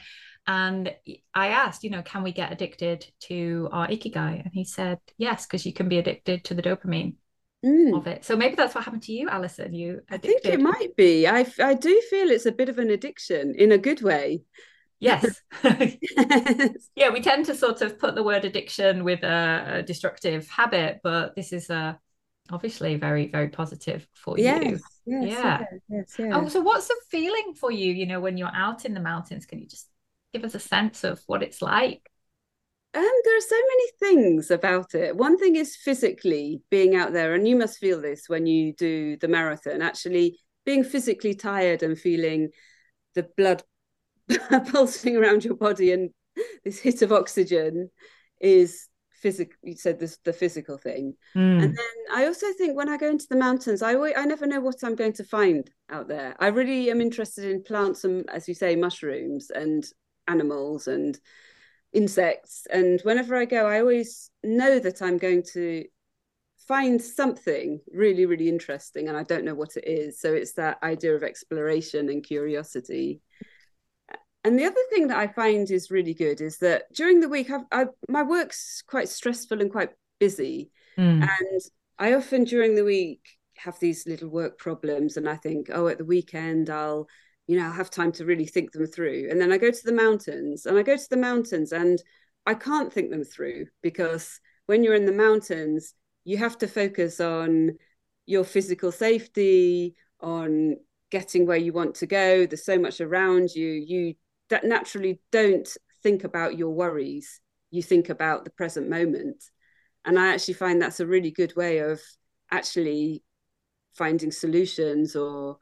and 0.46 0.94
I 1.34 1.48
asked, 1.48 1.82
you 1.82 1.90
know, 1.90 2.02
can 2.02 2.22
we 2.22 2.32
get 2.32 2.52
addicted 2.52 3.06
to 3.22 3.68
our 3.72 3.88
ikigai? 3.88 4.44
And 4.44 4.52
he 4.52 4.64
said, 4.64 4.98
yes, 5.18 5.46
because 5.46 5.66
you 5.66 5.72
can 5.72 5.88
be 5.88 5.98
addicted 5.98 6.44
to 6.44 6.54
the 6.54 6.62
dopamine 6.62 7.14
mm. 7.64 7.96
of 7.96 8.06
it. 8.06 8.24
So 8.24 8.36
maybe 8.36 8.54
that's 8.54 8.74
what 8.74 8.84
happened 8.84 9.02
to 9.04 9.12
you, 9.12 9.28
Alison. 9.28 9.74
You 9.74 10.02
addicted. 10.08 10.38
I 10.38 10.40
think 10.40 10.54
it 10.54 10.60
might 10.60 10.96
be. 10.96 11.26
I 11.26 11.46
I 11.58 11.74
do 11.74 12.00
feel 12.10 12.30
it's 12.30 12.46
a 12.46 12.52
bit 12.52 12.68
of 12.68 12.78
an 12.78 12.90
addiction 12.90 13.54
in 13.56 13.72
a 13.72 13.78
good 13.78 14.02
way. 14.02 14.44
Yes. 15.00 15.42
yeah, 16.96 17.10
we 17.10 17.20
tend 17.20 17.46
to 17.46 17.54
sort 17.54 17.82
of 17.82 17.98
put 17.98 18.14
the 18.14 18.22
word 18.22 18.44
addiction 18.44 19.04
with 19.04 19.22
a, 19.24 19.78
a 19.78 19.82
destructive 19.82 20.48
habit, 20.48 21.00
but 21.02 21.34
this 21.34 21.52
is 21.52 21.70
a 21.70 21.98
obviously 22.52 22.94
very 22.94 23.26
very 23.26 23.48
positive 23.48 24.06
for 24.14 24.38
yes, 24.38 24.64
you. 24.64 24.78
Yes, 25.06 25.24
yeah. 25.28 25.64
Yes, 25.88 26.14
yes, 26.18 26.30
Oh, 26.32 26.48
so 26.48 26.60
what's 26.60 26.86
the 26.86 26.96
feeling 27.10 27.54
for 27.58 27.72
you? 27.72 27.92
You 27.92 28.06
know, 28.06 28.20
when 28.20 28.36
you're 28.36 28.54
out 28.54 28.84
in 28.84 28.94
the 28.94 29.00
mountains, 29.00 29.44
can 29.44 29.58
you 29.58 29.66
just 29.66 29.88
give 30.36 30.44
us 30.44 30.54
a 30.54 30.60
sense 30.60 31.04
of 31.04 31.20
what 31.26 31.42
it's 31.42 31.62
like? 31.62 32.10
Um, 32.94 33.10
there 33.24 33.36
are 33.36 33.40
so 33.40 33.56
many 33.56 33.90
things 34.00 34.50
about 34.50 34.94
it. 34.94 35.16
One 35.16 35.38
thing 35.38 35.56
is 35.56 35.76
physically 35.76 36.62
being 36.70 36.94
out 36.94 37.12
there, 37.12 37.34
and 37.34 37.46
you 37.46 37.56
must 37.56 37.78
feel 37.78 38.00
this 38.00 38.24
when 38.28 38.46
you 38.46 38.72
do 38.74 39.16
the 39.18 39.28
marathon. 39.28 39.82
Actually, 39.82 40.38
being 40.64 40.84
physically 40.84 41.34
tired 41.34 41.82
and 41.82 41.98
feeling 41.98 42.50
the 43.14 43.28
blood 43.36 43.62
pulsing 44.70 45.16
around 45.16 45.44
your 45.44 45.56
body 45.56 45.92
and 45.92 46.10
this 46.64 46.80
hit 46.80 47.02
of 47.02 47.12
oxygen 47.12 47.90
is 48.40 48.88
physical. 49.10 49.56
You 49.62 49.76
said 49.76 49.98
this 49.98 50.18
the 50.24 50.32
physical 50.32 50.78
thing, 50.78 51.14
mm. 51.34 51.62
and 51.62 51.76
then 51.76 51.96
I 52.14 52.26
also 52.26 52.46
think 52.56 52.76
when 52.76 52.88
I 52.88 52.96
go 52.96 53.10
into 53.10 53.26
the 53.28 53.36
mountains, 53.36 53.82
I 53.82 53.94
always, 53.94 54.14
I 54.16 54.24
never 54.24 54.46
know 54.46 54.60
what 54.60 54.82
I'm 54.82 54.96
going 54.96 55.14
to 55.14 55.24
find 55.24 55.70
out 55.90 56.08
there. 56.08 56.34
I 56.38 56.48
really 56.48 56.90
am 56.90 57.00
interested 57.00 57.50
in 57.50 57.62
plants 57.62 58.04
and, 58.04 58.28
as 58.30 58.48
you 58.48 58.54
say, 58.54 58.74
mushrooms 58.74 59.50
and 59.50 59.86
animals 60.28 60.88
and 60.88 61.18
insects. 61.92 62.66
And 62.70 63.00
whenever 63.02 63.36
I 63.36 63.44
go, 63.44 63.66
I 63.66 63.80
always 63.80 64.30
know 64.42 64.78
that 64.78 65.00
I'm 65.02 65.18
going 65.18 65.42
to 65.54 65.84
find 66.68 67.00
something 67.00 67.80
really, 67.92 68.26
really 68.26 68.48
interesting, 68.48 69.08
and 69.08 69.16
I 69.16 69.22
don't 69.22 69.44
know 69.44 69.54
what 69.54 69.76
it 69.76 69.86
is. 69.86 70.20
So 70.20 70.32
it's 70.34 70.54
that 70.54 70.78
idea 70.82 71.14
of 71.14 71.22
exploration 71.22 72.08
and 72.08 72.24
curiosity. 72.24 73.20
And 74.42 74.58
the 74.58 74.64
other 74.64 74.80
thing 74.90 75.08
that 75.08 75.18
I 75.18 75.28
find 75.28 75.70
is 75.70 75.90
really 75.90 76.14
good 76.14 76.40
is 76.40 76.58
that 76.58 76.92
during 76.92 77.20
the 77.20 77.28
week, 77.28 77.50
I've, 77.50 77.64
I, 77.72 77.86
my 78.08 78.22
work's 78.22 78.82
quite 78.86 79.08
stressful 79.08 79.60
and 79.60 79.70
quite 79.70 79.90
busy. 80.18 80.70
Mm. 80.98 81.22
And 81.22 81.60
I 81.98 82.14
often 82.14 82.44
during 82.44 82.74
the 82.74 82.84
week 82.84 83.26
have 83.58 83.78
these 83.80 84.06
little 84.06 84.28
work 84.28 84.58
problems, 84.58 85.16
and 85.16 85.28
I 85.28 85.36
think, 85.36 85.68
oh, 85.72 85.88
at 85.88 85.98
the 85.98 86.04
weekend, 86.04 86.68
I'll 86.68 87.08
you 87.46 87.58
know, 87.58 87.70
have 87.70 87.90
time 87.90 88.12
to 88.12 88.24
really 88.24 88.46
think 88.46 88.72
them 88.72 88.86
through. 88.86 89.28
And 89.30 89.40
then 89.40 89.52
I 89.52 89.58
go 89.58 89.70
to 89.70 89.84
the 89.84 89.92
mountains 89.92 90.66
and 90.66 90.78
I 90.78 90.82
go 90.82 90.96
to 90.96 91.08
the 91.10 91.16
mountains 91.16 91.72
and 91.72 92.02
I 92.44 92.54
can't 92.54 92.92
think 92.92 93.10
them 93.10 93.24
through 93.24 93.66
because 93.82 94.40
when 94.66 94.82
you're 94.82 94.94
in 94.94 95.06
the 95.06 95.12
mountains, 95.12 95.94
you 96.24 96.38
have 96.38 96.58
to 96.58 96.66
focus 96.66 97.20
on 97.20 97.78
your 98.26 98.44
physical 98.44 98.90
safety, 98.90 99.94
on 100.20 100.76
getting 101.10 101.46
where 101.46 101.56
you 101.56 101.72
want 101.72 101.94
to 101.96 102.06
go. 102.06 102.46
There's 102.46 102.64
so 102.64 102.78
much 102.78 103.00
around 103.00 103.54
you. 103.54 103.68
You 103.68 104.14
that 104.50 104.64
naturally 104.64 105.20
don't 105.30 105.68
think 106.02 106.24
about 106.24 106.58
your 106.58 106.70
worries. 106.70 107.40
You 107.70 107.82
think 107.82 108.08
about 108.08 108.44
the 108.44 108.50
present 108.50 108.88
moment. 108.88 109.42
And 110.04 110.18
I 110.18 110.32
actually 110.32 110.54
find 110.54 110.80
that's 110.80 111.00
a 111.00 111.06
really 111.06 111.30
good 111.30 111.54
way 111.56 111.78
of 111.78 112.00
actually 112.50 113.22
finding 113.94 114.30
solutions 114.30 115.16
or 115.16 115.58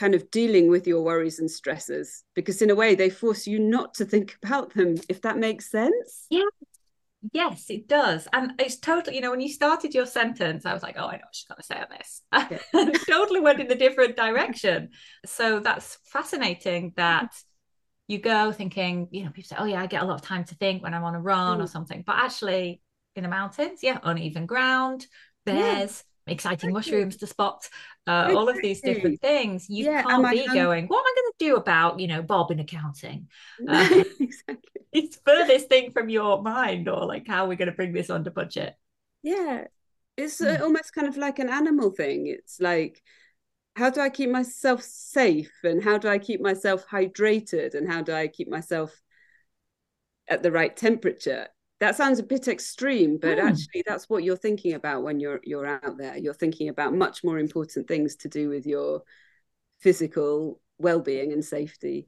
kind 0.00 0.14
of 0.14 0.30
dealing 0.30 0.68
with 0.68 0.86
your 0.86 1.02
worries 1.02 1.38
and 1.38 1.50
stresses 1.50 2.24
because 2.34 2.62
in 2.62 2.70
a 2.70 2.74
way 2.74 2.94
they 2.94 3.10
force 3.10 3.46
you 3.46 3.58
not 3.58 3.92
to 3.92 4.04
think 4.04 4.36
about 4.42 4.72
them 4.74 4.96
if 5.10 5.20
that 5.20 5.36
makes 5.36 5.70
sense 5.70 6.26
yeah 6.30 6.42
yes 7.34 7.66
it 7.68 7.86
does 7.86 8.26
and 8.32 8.52
it's 8.58 8.78
totally 8.78 9.14
you 9.14 9.20
know 9.20 9.30
when 9.30 9.42
you 9.42 9.48
started 9.52 9.94
your 9.94 10.06
sentence 10.06 10.64
i 10.64 10.72
was 10.72 10.82
like 10.82 10.96
oh 10.98 11.06
i 11.06 11.12
know 11.12 11.22
what 11.22 11.34
she's 11.34 11.46
going 11.46 11.60
to 11.60 11.62
say 11.62 11.76
on 11.76 11.86
this 11.90 12.22
yeah. 12.72 12.90
totally 13.14 13.40
went 13.40 13.60
in 13.60 13.68
the 13.68 13.74
different 13.74 14.16
direction 14.16 14.88
so 15.26 15.60
that's 15.60 15.98
fascinating 16.06 16.94
that 16.96 17.30
you 18.08 18.18
go 18.18 18.52
thinking 18.52 19.06
you 19.10 19.22
know 19.22 19.30
people 19.30 19.48
say 19.48 19.56
oh 19.58 19.66
yeah 19.66 19.82
i 19.82 19.86
get 19.86 20.02
a 20.02 20.06
lot 20.06 20.14
of 20.14 20.22
time 20.22 20.44
to 20.44 20.54
think 20.54 20.82
when 20.82 20.94
i'm 20.94 21.04
on 21.04 21.14
a 21.14 21.20
run 21.20 21.58
mm. 21.58 21.62
or 21.62 21.66
something 21.66 22.02
but 22.06 22.16
actually 22.16 22.80
in 23.16 23.22
the 23.22 23.28
mountains. 23.28 23.80
Yeah, 23.82 23.98
uneven 24.02 24.46
ground, 24.46 25.06
bears, 25.44 26.04
yeah. 26.04 26.09
Exciting 26.30 26.72
mushrooms 26.72 27.16
to 27.18 27.26
spot, 27.26 27.68
uh, 28.06 28.32
all 28.34 28.48
of 28.48 28.56
these 28.62 28.80
different 28.80 29.20
things. 29.20 29.68
You 29.68 29.86
yeah, 29.86 30.02
can't 30.02 30.30
be 30.30 30.46
going, 30.46 30.86
what 30.86 30.98
am 30.98 31.04
I 31.04 31.14
going 31.16 31.32
to 31.32 31.34
do 31.38 31.56
about, 31.56 32.00
you 32.00 32.06
know, 32.06 32.22
Bob 32.22 32.50
in 32.50 32.60
accounting? 32.60 33.28
Uh, 33.68 34.04
exactly. 34.18 34.56
It's 34.92 35.20
furthest 35.24 35.68
thing 35.68 35.92
from 35.92 36.08
your 36.08 36.42
mind, 36.42 36.88
or 36.88 37.06
like 37.06 37.28
how 37.28 37.44
are 37.44 37.48
we're 37.48 37.56
going 37.56 37.70
to 37.70 37.76
bring 37.76 37.92
this 37.92 38.10
under 38.10 38.30
budget. 38.30 38.74
Yeah, 39.22 39.66
it's 40.16 40.40
mm. 40.40 40.60
almost 40.60 40.92
kind 40.92 41.06
of 41.06 41.16
like 41.16 41.38
an 41.38 41.48
animal 41.48 41.90
thing. 41.90 42.26
It's 42.26 42.60
like, 42.60 43.00
how 43.76 43.90
do 43.90 44.00
I 44.00 44.08
keep 44.08 44.30
myself 44.30 44.82
safe, 44.82 45.52
and 45.62 45.82
how 45.82 45.98
do 45.98 46.08
I 46.08 46.18
keep 46.18 46.40
myself 46.40 46.86
hydrated, 46.88 47.74
and 47.74 47.88
how 47.88 48.02
do 48.02 48.12
I 48.12 48.26
keep 48.26 48.48
myself 48.48 49.00
at 50.26 50.42
the 50.42 50.50
right 50.50 50.76
temperature? 50.76 51.46
That 51.80 51.96
sounds 51.96 52.18
a 52.18 52.22
bit 52.22 52.46
extreme 52.46 53.18
but 53.18 53.38
mm. 53.38 53.44
actually 53.44 53.82
that's 53.86 54.08
what 54.08 54.22
you're 54.22 54.36
thinking 54.36 54.74
about 54.74 55.02
when 55.02 55.18
you're 55.18 55.40
you're 55.42 55.66
out 55.66 55.96
there 55.96 56.16
you're 56.16 56.34
thinking 56.34 56.68
about 56.68 56.94
much 56.94 57.24
more 57.24 57.38
important 57.38 57.88
things 57.88 58.16
to 58.16 58.28
do 58.28 58.50
with 58.50 58.66
your 58.66 59.02
physical 59.80 60.60
well-being 60.78 61.32
and 61.32 61.44
safety 61.44 62.06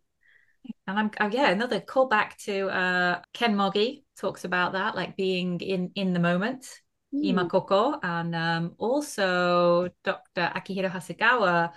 and 0.87 0.99
I'm 0.99 1.11
oh, 1.21 1.29
yeah 1.29 1.49
another 1.49 1.81
callback 1.81 2.37
to 2.45 2.69
uh 2.69 3.21
Ken 3.33 3.57
Mogi 3.57 4.05
talks 4.19 4.45
about 4.45 4.75
that 4.75 4.95
like 4.95 5.17
being 5.17 5.59
in 5.61 5.91
in 5.95 6.12
the 6.12 6.21
moment 6.21 6.67
mm. 7.14 7.33
imakoko 7.33 7.99
and 8.02 8.35
um 8.35 8.75
also 8.76 9.88
Dr. 10.05 10.52
Akihiro 10.55 10.91
Hasegawa 10.91 11.73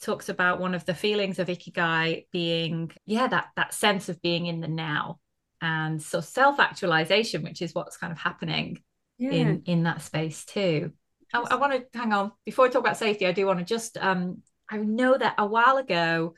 talks 0.00 0.30
about 0.30 0.58
one 0.58 0.74
of 0.74 0.84
the 0.84 0.94
feelings 0.94 1.38
of 1.38 1.48
ikigai 1.48 2.26
being 2.32 2.90
yeah 3.04 3.26
that 3.26 3.48
that 3.56 3.74
sense 3.74 4.08
of 4.08 4.20
being 4.22 4.46
in 4.46 4.60
the 4.60 4.68
now 4.68 5.18
and 5.60 6.02
so 6.02 6.20
self-actualization 6.20 7.42
which 7.42 7.62
is 7.62 7.74
what's 7.74 7.96
kind 7.96 8.12
of 8.12 8.18
happening 8.18 8.78
yeah. 9.18 9.30
in 9.30 9.62
in 9.66 9.82
that 9.84 10.02
space 10.02 10.44
too 10.44 10.92
I, 11.32 11.44
I 11.50 11.54
want 11.56 11.72
to 11.72 11.98
hang 11.98 12.12
on 12.12 12.32
before 12.44 12.66
we 12.66 12.70
talk 12.70 12.80
about 12.80 12.96
safety 12.96 13.26
i 13.26 13.32
do 13.32 13.46
want 13.46 13.58
to 13.58 13.64
just 13.64 13.96
um 13.96 14.42
i 14.70 14.76
know 14.76 15.16
that 15.16 15.34
a 15.38 15.46
while 15.46 15.78
ago 15.78 16.34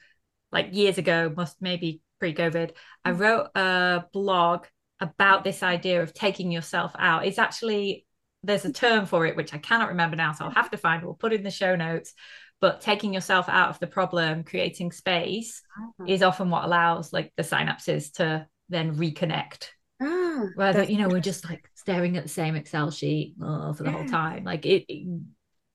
like 0.53 0.75
years 0.75 0.99
ago 0.99 1.33
must 1.37 1.61
maybe 1.61 2.01
pre-covid 2.21 2.73
i 3.05 3.11
mm. 3.11 3.19
wrote 3.19 3.49
a 3.55 4.05
blog 4.13 4.67
about 5.01 5.45
this 5.45 5.63
idea 5.63 6.03
of 6.03 6.15
taking 6.15 6.51
yourself 6.51 6.93
out 6.99 7.27
it's 7.27 7.39
actually 7.39 8.07
there's 8.45 8.65
a 8.65 8.73
term 8.73 9.07
for 9.07 9.27
it 9.27 9.37
which 9.37 9.55
i 9.55 9.59
cannot 9.59 9.89
remember 9.89 10.17
now 10.17 10.33
so 10.33 10.45
i'll 10.45 10.51
have 10.51 10.71
to 10.71 10.77
find 10.77 11.03
it 11.03 11.07
we'll 11.07 11.15
put 11.15 11.33
in 11.33 11.43
the 11.43 11.51
show 11.51 11.75
notes 11.77 12.15
but 12.61 12.81
taking 12.81 13.15
yourself 13.15 13.49
out 13.49 13.71
of 13.71 13.79
the 13.79 13.87
problem 13.87 14.43
creating 14.43 14.91
space 14.93 15.63
uh-huh. 15.81 16.05
is 16.09 16.23
often 16.23 16.51
what 16.51 16.65
allows 16.65 17.13
like 17.13 17.33
the 17.37 17.43
synapses 17.43 18.13
to 18.13 18.47
then 18.69 18.97
reconnect. 18.97 19.69
Ah, 20.01 20.45
Rather, 20.57 20.85
you 20.85 20.99
know, 20.99 21.09
we're 21.09 21.21
just 21.21 21.45
like 21.49 21.71
staring 21.75 22.17
at 22.17 22.23
the 22.23 22.29
same 22.29 22.55
Excel 22.55 22.91
sheet 22.91 23.35
oh, 23.43 23.73
for 23.73 23.83
the 23.83 23.91
yeah. 23.91 23.97
whole 23.97 24.07
time. 24.07 24.45
Like 24.45 24.65
it, 24.65 24.85
it 24.89 25.21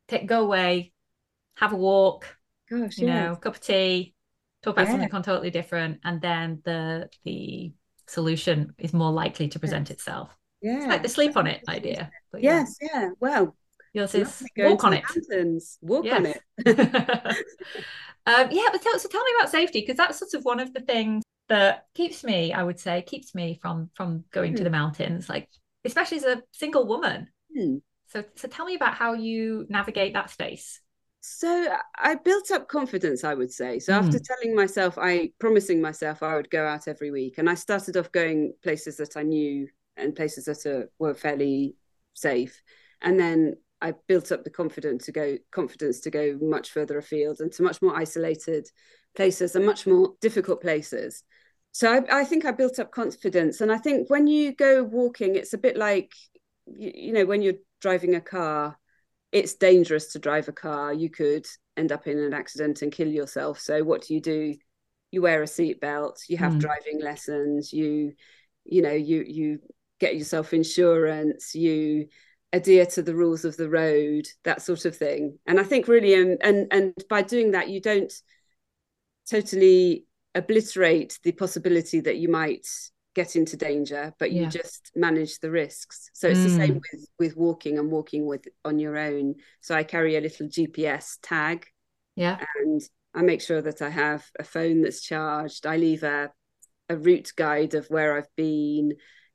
take, 0.08 0.28
go 0.28 0.42
away, 0.44 0.94
have 1.58 1.74
a 1.74 1.78
walk, 1.78 2.38
Gosh, 2.70 2.98
you 2.98 3.08
yeah. 3.08 3.28
know, 3.28 3.36
cup 3.36 3.56
of 3.56 3.62
tea, 3.62 4.16
talk 4.62 4.76
about 4.76 4.88
yeah. 4.88 4.92
something 4.92 5.24
totally 5.24 5.50
different, 5.50 6.00
and 6.04 6.22
then 6.22 6.62
the 6.64 7.10
the 7.24 7.74
solution 8.08 8.74
is 8.78 8.94
more 8.94 9.12
likely 9.12 9.50
to 9.50 9.60
present 9.60 9.90
yes. 9.90 9.98
itself. 9.98 10.38
Yeah, 10.62 10.78
it's 10.78 10.88
like 10.88 11.04
the 11.04 11.10
sleep 11.10 11.36
on 11.36 11.48
it 11.48 11.62
idea. 11.68 12.10
yes, 12.38 12.78
yeah. 12.82 13.10
Well, 13.20 13.56
yours 13.94 14.16
is 14.16 14.44
walk 14.58 14.86
on 14.86 14.94
it. 14.94 15.04
Mountains. 15.04 15.78
Walk 15.82 16.06
yes. 16.06 16.18
on 16.18 16.26
it. 16.28 16.42
um, 18.26 18.48
yeah, 18.52 18.68
but 18.72 18.82
tell, 18.82 18.98
so 18.98 19.10
tell 19.10 19.24
me 19.24 19.32
about 19.38 19.52
safety 19.52 19.82
because 19.82 19.98
that's 19.98 20.20
sort 20.20 20.34
of 20.34 20.46
one 20.46 20.62
of 20.62 20.74
the 20.74 20.80
things 20.80 21.24
that 21.50 21.86
keeps 21.94 22.24
me, 22.24 22.54
I 22.54 22.64
would 22.64 22.80
say, 22.80 23.02
keeps 23.02 23.36
me 23.36 23.60
from 23.62 23.90
from 23.94 24.24
going 24.32 24.54
mm. 24.54 24.58
to 24.58 24.64
the 24.64 24.70
hmm. 24.70 24.76
mountains, 24.76 25.30
like 25.30 25.50
especially 25.86 26.18
as 26.18 26.24
a 26.24 26.44
single 26.52 26.88
woman. 26.88 27.28
Mm. 27.56 27.82
So 28.08 28.24
so 28.36 28.48
tell 28.48 28.66
me 28.66 28.76
about 28.76 28.96
how 28.96 29.14
you 29.14 29.66
navigate 29.70 30.14
that 30.14 30.30
space. 30.30 30.80
So 31.26 31.74
I 31.98 32.16
built 32.16 32.52
up 32.52 32.68
confidence, 32.68 33.24
I 33.24 33.34
would 33.34 33.52
say. 33.52 33.80
So 33.80 33.94
mm. 33.94 33.98
after 33.98 34.20
telling 34.20 34.56
myself, 34.56 34.98
I 34.98 35.32
promising 35.40 35.82
myself 35.82 36.22
I 36.22 36.36
would 36.36 36.50
go 36.50 36.66
out 36.66 36.88
every 36.88 37.12
week, 37.12 37.38
and 37.38 37.50
I 37.50 37.56
started 37.56 37.98
off 37.98 38.12
going 38.12 38.54
places 38.64 38.98
that 38.98 39.18
I 39.18 39.24
knew 39.24 39.68
and 39.96 40.16
places 40.16 40.46
that 40.46 40.66
are, 40.66 40.90
were 41.00 41.14
fairly 41.14 41.76
safe, 42.14 42.62
and 43.02 43.20
then 43.20 43.56
I 43.84 43.94
built 44.08 44.32
up 44.32 44.46
the 44.46 44.50
confidence 44.50 45.06
to 45.06 45.12
go 45.12 45.38
confidence 45.52 46.00
to 46.02 46.10
go 46.10 46.38
much 46.42 46.72
further 46.72 46.98
afield 46.98 47.42
and 47.42 47.52
to 47.52 47.64
much 47.64 47.82
more 47.82 47.96
isolated 47.98 48.70
places 49.16 49.56
and 49.56 49.66
much 49.66 49.86
more 49.86 50.14
difficult 50.22 50.62
places. 50.62 51.24
So 51.72 51.92
I, 51.92 52.22
I, 52.22 52.24
think 52.24 52.46
I 52.46 52.52
built 52.52 52.80
up 52.80 52.92
confidence. 52.92 53.62
And 53.62 53.72
I 53.72 53.78
think 53.78 54.10
when 54.10 54.28
you 54.28 54.54
go 54.54 54.84
walking, 54.84 55.36
it's 55.36 55.54
a 55.54 55.58
bit 55.58 55.76
like, 55.76 56.14
you, 56.66 56.92
you 56.94 57.14
know, 57.14 57.26
when 57.26 57.42
you're 57.42 57.56
driving 57.82 58.16
a 58.16 58.22
car, 58.22 58.78
it's 59.32 59.56
dangerous 59.56 60.14
to 60.14 60.20
drive 60.20 60.48
a 60.48 60.54
car. 60.54 60.94
You 60.94 61.10
could 61.10 61.48
end 61.76 61.92
up 61.92 62.06
in 62.08 62.20
an 62.20 62.34
accident 62.34 62.84
and 62.84 62.92
kill 62.92 63.08
yourself. 63.08 63.60
So 63.60 63.84
what 63.84 64.04
do 64.04 64.14
you 64.14 64.22
do? 64.22 64.56
You 65.12 65.22
wear 65.24 65.42
a 65.42 65.46
seatbelt, 65.46 66.18
you 66.28 66.38
have 66.38 66.54
mm. 66.54 66.60
driving 66.60 67.02
lessons, 67.02 67.74
you, 67.74 68.14
you 68.66 68.82
know, 68.82 68.92
you 68.94 69.24
you 69.28 69.60
get 70.00 70.16
yourself 70.16 70.54
insurance, 70.54 71.54
you 71.54 72.08
adhere 72.52 72.86
to 72.86 73.02
the 73.02 73.16
rules 73.16 73.46
of 73.46 73.58
the 73.58 73.70
road, 73.70 74.28
that 74.44 74.62
sort 74.62 74.86
of 74.86 74.96
thing. 74.96 75.38
And 75.46 75.60
I 75.60 75.64
think 75.64 75.88
really, 75.88 76.14
and 76.14 76.38
and, 76.44 76.68
and 76.72 76.94
by 77.10 77.22
doing 77.22 77.52
that, 77.52 77.70
you 77.70 77.82
don't 77.82 78.12
totally 79.30 80.06
obliterate 80.36 81.20
the 81.24 81.32
possibility 81.32 82.00
that 82.02 82.18
you 82.18 82.28
might 82.28 82.68
get 83.16 83.36
into 83.36 83.56
danger 83.56 84.14
but 84.18 84.32
you 84.32 84.44
yeah. 84.44 84.50
just 84.50 84.92
manage 84.96 85.40
the 85.40 85.52
risks. 85.52 86.10
So 86.14 86.28
it's 86.28 86.40
mm. 86.40 86.44
the 86.44 86.50
same 86.50 86.74
with 86.74 87.08
with 87.20 87.38
walking 87.38 87.78
and 87.78 87.92
walking 87.92 88.26
with 88.26 88.46
on 88.66 88.80
your 88.80 88.98
own. 88.98 89.36
So 89.62 89.76
i 89.76 89.84
carry 89.84 90.16
a 90.16 90.22
little 90.22 90.48
gps 90.48 91.18
tag. 91.22 91.68
Yeah. 92.16 92.44
And 92.60 92.82
i 93.14 93.22
make 93.22 93.42
sure 93.42 93.62
that 93.62 93.82
i 93.82 93.90
have 93.90 94.26
a 94.40 94.44
phone 94.44 94.82
that's 94.82 95.02
charged. 95.02 95.66
I 95.66 95.78
leave 95.78 96.04
a 96.04 96.32
a 96.90 96.98
route 96.98 97.32
guide 97.36 97.76
of 97.76 97.88
where 97.88 98.18
i've 98.18 98.36
been. 98.36 98.94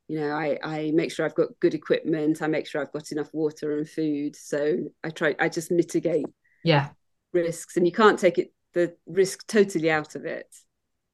You 0.09 0.21
know 0.21 0.31
i 0.33 0.59
i 0.65 0.91
make 0.93 1.13
sure 1.13 1.25
i've 1.25 1.37
got 1.37 1.61
good 1.61 1.75
equipment. 1.75 2.43
I 2.43 2.49
make 2.49 2.67
sure 2.67 2.81
i've 2.81 2.93
got 2.93 3.13
enough 3.13 3.31
water 3.33 3.79
and 3.79 3.89
food. 3.89 4.35
So 4.35 4.79
i 5.05 5.11
try 5.11 5.37
i 5.39 5.49
just 5.49 5.71
mitigate 5.71 6.27
yeah. 6.65 6.89
risks. 7.33 7.77
And 7.77 7.87
you 7.87 7.93
can't 7.93 8.19
take 8.19 8.39
it 8.39 8.53
the 8.75 8.95
risk 9.07 9.47
totally 9.47 9.91
out 9.91 10.15
of 10.15 10.25
it 10.25 10.55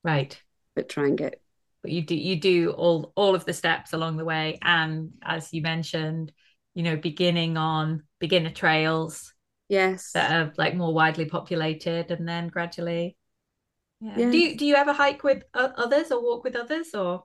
right 0.02 0.40
but 0.74 0.88
try 0.88 1.04
and 1.04 1.18
get 1.18 1.40
but 1.82 1.90
you 1.90 2.02
do 2.02 2.14
you 2.14 2.40
do 2.40 2.70
all 2.70 3.12
all 3.14 3.34
of 3.34 3.44
the 3.44 3.52
steps 3.52 3.92
along 3.92 4.16
the 4.16 4.24
way 4.24 4.58
and 4.62 5.12
as 5.22 5.52
you 5.52 5.62
mentioned 5.62 6.32
you 6.74 6.82
know 6.82 6.96
beginning 6.96 7.56
on 7.56 8.02
beginner 8.18 8.50
trails 8.50 9.32
yes 9.68 10.12
that 10.12 10.30
are 10.32 10.52
like 10.56 10.74
more 10.74 10.92
widely 10.92 11.24
populated 11.24 12.10
and 12.10 12.28
then 12.28 12.48
gradually 12.48 13.16
yeah. 14.00 14.18
Yes. 14.18 14.32
do 14.32 14.38
you 14.38 14.56
do 14.56 14.66
you 14.66 14.74
ever 14.74 14.92
hike 14.92 15.22
with 15.22 15.44
others 15.54 16.10
or 16.10 16.22
walk 16.22 16.44
with 16.44 16.56
others 16.56 16.94
or 16.94 17.24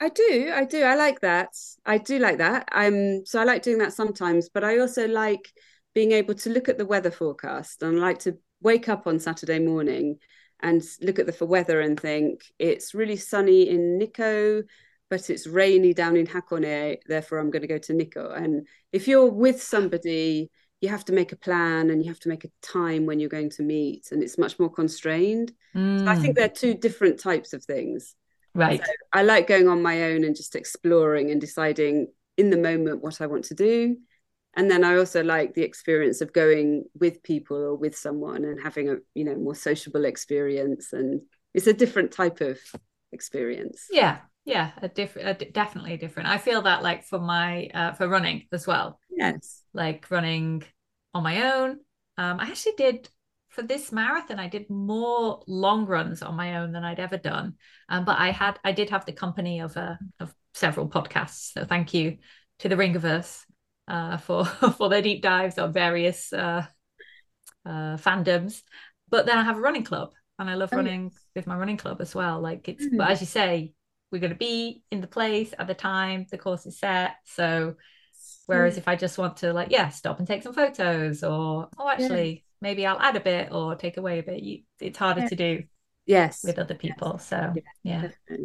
I 0.00 0.10
do, 0.10 0.52
I 0.54 0.64
do. 0.64 0.84
I 0.84 0.94
like 0.94 1.20
that. 1.20 1.56
I 1.84 1.98
do 1.98 2.18
like 2.18 2.38
that. 2.38 2.68
I'm 2.70 3.26
so 3.26 3.40
I 3.40 3.44
like 3.44 3.62
doing 3.62 3.78
that 3.78 3.92
sometimes, 3.92 4.48
but 4.48 4.62
I 4.62 4.78
also 4.78 5.08
like 5.08 5.52
being 5.92 6.12
able 6.12 6.34
to 6.34 6.50
look 6.50 6.68
at 6.68 6.78
the 6.78 6.86
weather 6.86 7.10
forecast 7.10 7.82
and 7.82 7.98
I 7.98 8.00
like 8.00 8.20
to 8.20 8.38
wake 8.60 8.88
up 8.88 9.06
on 9.06 9.18
Saturday 9.18 9.58
morning 9.58 10.18
and 10.60 10.82
look 11.00 11.18
at 11.18 11.26
the 11.26 11.32
for 11.32 11.46
weather 11.46 11.80
and 11.80 11.98
think 11.98 12.42
it's 12.58 12.94
really 12.94 13.16
sunny 13.16 13.68
in 13.68 13.98
Nikko, 13.98 14.64
but 15.08 15.30
it's 15.30 15.46
rainy 15.46 15.94
down 15.94 16.16
in 16.16 16.26
Hakone. 16.26 16.98
Therefore, 17.06 17.38
I'm 17.38 17.50
going 17.50 17.62
to 17.62 17.68
go 17.68 17.78
to 17.78 17.94
Nikko. 17.94 18.32
And 18.32 18.66
if 18.92 19.06
you're 19.06 19.30
with 19.30 19.62
somebody, 19.62 20.50
you 20.80 20.88
have 20.88 21.04
to 21.06 21.12
make 21.12 21.32
a 21.32 21.36
plan 21.36 21.90
and 21.90 22.02
you 22.02 22.10
have 22.10 22.20
to 22.20 22.28
make 22.28 22.44
a 22.44 22.50
time 22.62 23.06
when 23.06 23.18
you're 23.18 23.28
going 23.28 23.50
to 23.50 23.62
meet, 23.62 24.08
and 24.12 24.22
it's 24.22 24.38
much 24.38 24.58
more 24.58 24.70
constrained. 24.70 25.52
Mm. 25.74 26.00
So 26.00 26.06
I 26.06 26.16
think 26.16 26.34
mm. 26.34 26.36
they're 26.36 26.48
two 26.48 26.74
different 26.74 27.20
types 27.20 27.52
of 27.52 27.64
things. 27.64 28.14
Right. 28.54 28.80
So 28.84 28.92
I 29.12 29.22
like 29.22 29.46
going 29.46 29.68
on 29.68 29.82
my 29.82 30.04
own 30.04 30.24
and 30.24 30.34
just 30.34 30.56
exploring 30.56 31.30
and 31.30 31.40
deciding 31.40 32.08
in 32.36 32.50
the 32.50 32.56
moment 32.56 33.02
what 33.02 33.20
I 33.20 33.26
want 33.26 33.44
to 33.46 33.54
do 33.54 33.96
and 34.58 34.68
then 34.68 34.82
i 34.84 34.96
also 34.96 35.22
like 35.22 35.54
the 35.54 35.62
experience 35.62 36.20
of 36.20 36.32
going 36.32 36.84
with 36.98 37.22
people 37.22 37.56
or 37.56 37.74
with 37.76 37.96
someone 37.96 38.44
and 38.44 38.60
having 38.60 38.90
a 38.90 38.96
you 39.14 39.24
know 39.24 39.36
more 39.36 39.54
sociable 39.54 40.04
experience. 40.04 40.92
And 40.92 41.22
it's 41.54 41.68
a 41.68 41.72
different 41.72 42.12
type 42.12 42.40
of 42.40 42.58
experience. 43.12 43.86
Yeah 43.90 44.18
yeah 44.44 44.72
a 44.82 44.88
different 44.88 45.52
definitely 45.54 45.96
different. 45.96 46.28
I 46.28 46.38
feel 46.38 46.62
that 46.62 46.82
like 46.82 47.04
for 47.04 47.20
my 47.20 47.68
uh, 47.72 47.92
for 47.92 48.08
running 48.08 48.46
as 48.52 48.66
well. 48.66 48.98
Yes. 49.10 49.62
Like 49.72 50.10
running 50.10 50.64
on 51.14 51.22
my 51.22 51.52
own. 51.54 51.70
Um 52.18 52.40
i 52.40 52.48
actually 52.48 52.74
did 52.76 53.08
for 53.48 53.62
this 53.62 53.92
marathon 53.92 54.38
i 54.38 54.46
did 54.46 54.68
more 54.68 55.42
long 55.46 55.86
runs 55.86 56.22
on 56.22 56.36
my 56.36 56.58
own 56.58 56.72
than 56.72 56.84
i'd 56.84 57.00
ever 57.00 57.16
done. 57.16 57.54
Um, 57.88 58.04
but 58.04 58.18
i 58.18 58.32
had 58.32 58.58
i 58.64 58.72
did 58.72 58.90
have 58.90 59.06
the 59.06 59.12
company 59.12 59.60
of 59.60 59.76
uh, 59.76 59.94
of 60.18 60.34
several 60.54 60.88
podcasts. 60.88 61.52
So 61.52 61.64
thank 61.64 61.94
you 61.94 62.18
to 62.58 62.68
the 62.68 62.76
Ringer-Verse 62.76 63.46
uh, 63.88 64.18
for 64.18 64.44
for 64.76 64.88
their 64.88 65.02
deep 65.02 65.22
dives 65.22 65.58
on 65.58 65.72
various 65.72 66.32
uh, 66.32 66.64
uh, 67.66 67.96
fandoms. 67.96 68.62
But 69.08 69.26
then 69.26 69.38
I 69.38 69.42
have 69.42 69.56
a 69.56 69.60
running 69.60 69.84
club, 69.84 70.12
and 70.38 70.48
I 70.48 70.54
love 70.54 70.70
oh, 70.72 70.76
running 70.76 71.10
with 71.34 71.46
my 71.46 71.56
running 71.56 71.78
club 71.78 72.00
as 72.00 72.14
well. 72.14 72.40
Like 72.40 72.68
it's, 72.68 72.84
mm. 72.84 72.98
but 72.98 73.10
as 73.10 73.20
you 73.20 73.26
say, 73.26 73.72
we're 74.12 74.20
going 74.20 74.32
to 74.32 74.36
be 74.36 74.82
in 74.90 75.00
the 75.00 75.06
place 75.06 75.52
at 75.58 75.66
the 75.66 75.74
time 75.74 76.26
the 76.30 76.38
course 76.38 76.66
is 76.66 76.78
set. 76.78 77.16
So 77.24 77.74
Whereas 78.48 78.76
mm. 78.76 78.78
if 78.78 78.88
I 78.88 78.96
just 78.96 79.18
want 79.18 79.36
to 79.38 79.52
like, 79.52 79.70
yeah, 79.70 79.90
stop 79.90 80.18
and 80.18 80.26
take 80.26 80.42
some 80.42 80.54
photos 80.54 81.22
or, 81.22 81.68
oh, 81.78 81.88
actually, 81.88 82.30
yeah. 82.30 82.40
maybe 82.62 82.86
I'll 82.86 82.98
add 82.98 83.14
a 83.14 83.20
bit 83.20 83.52
or 83.52 83.74
take 83.74 83.98
away 83.98 84.20
a 84.20 84.22
bit, 84.22 84.42
you, 84.42 84.62
it's 84.80 84.96
harder 84.96 85.20
yeah. 85.20 85.28
to 85.28 85.36
do. 85.36 85.62
Yes. 86.06 86.42
With 86.42 86.58
other 86.58 86.74
people. 86.74 87.16
Yes. 87.16 87.26
So 87.26 87.52
yeah, 87.82 88.08
yeah. 88.30 88.38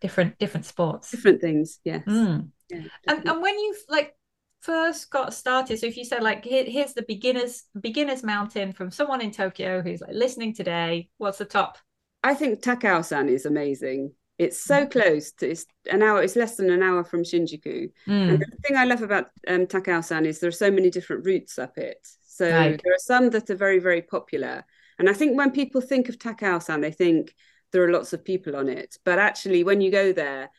Different, 0.00 0.38
different 0.38 0.64
sports. 0.64 1.10
Different 1.10 1.40
things. 1.40 1.80
Yes. 1.82 2.04
Mm. 2.06 2.50
Yeah, 2.70 2.82
and, 3.08 3.28
and 3.28 3.42
when 3.42 3.58
you've 3.58 3.82
like 3.88 4.14
first 4.60 5.10
got 5.10 5.34
started, 5.34 5.78
so 5.78 5.86
if 5.86 5.96
you 5.96 6.04
said 6.04 6.22
like, 6.22 6.44
Here, 6.44 6.64
here's 6.64 6.94
the 6.94 7.02
beginners, 7.02 7.64
beginners 7.80 8.22
mountain 8.22 8.72
from 8.72 8.90
someone 8.90 9.20
in 9.20 9.30
Tokyo 9.30 9.82
who's 9.82 10.00
like 10.00 10.14
listening 10.14 10.54
today, 10.54 11.08
what's 11.18 11.38
the 11.38 11.44
top? 11.44 11.78
I 12.22 12.34
think 12.34 12.60
Takao-san 12.60 13.28
is 13.28 13.46
amazing. 13.46 14.12
It's 14.38 14.58
so 14.58 14.86
mm. 14.86 14.90
close 14.90 15.32
to 15.32 15.50
it's 15.50 15.66
an 15.90 16.02
hour. 16.02 16.22
It's 16.22 16.36
less 16.36 16.56
than 16.56 16.70
an 16.70 16.82
hour 16.82 17.02
from 17.04 17.24
Shinjuku. 17.24 17.90
Mm. 18.06 18.28
And 18.28 18.38
the 18.38 18.46
thing 18.66 18.76
I 18.76 18.84
love 18.84 19.02
about 19.02 19.26
um, 19.48 19.66
Takao-san 19.66 20.26
is 20.26 20.38
there 20.38 20.48
are 20.48 20.52
so 20.52 20.70
many 20.70 20.90
different 20.90 21.26
routes 21.26 21.58
up 21.58 21.76
it. 21.76 22.06
So 22.26 22.48
right. 22.48 22.80
there 22.82 22.94
are 22.94 22.98
some 22.98 23.30
that 23.30 23.50
are 23.50 23.56
very 23.56 23.80
very 23.80 24.02
popular. 24.02 24.64
And 24.98 25.08
I 25.08 25.12
think 25.12 25.36
when 25.36 25.50
people 25.50 25.80
think 25.80 26.08
of 26.08 26.18
Takao-san, 26.18 26.80
they 26.80 26.92
think 26.92 27.34
there 27.72 27.84
are 27.84 27.92
lots 27.92 28.12
of 28.12 28.24
people 28.24 28.56
on 28.56 28.68
it. 28.68 28.96
But 29.04 29.18
actually, 29.18 29.64
when 29.64 29.80
you 29.80 29.90
go 29.90 30.12
there, 30.12 30.50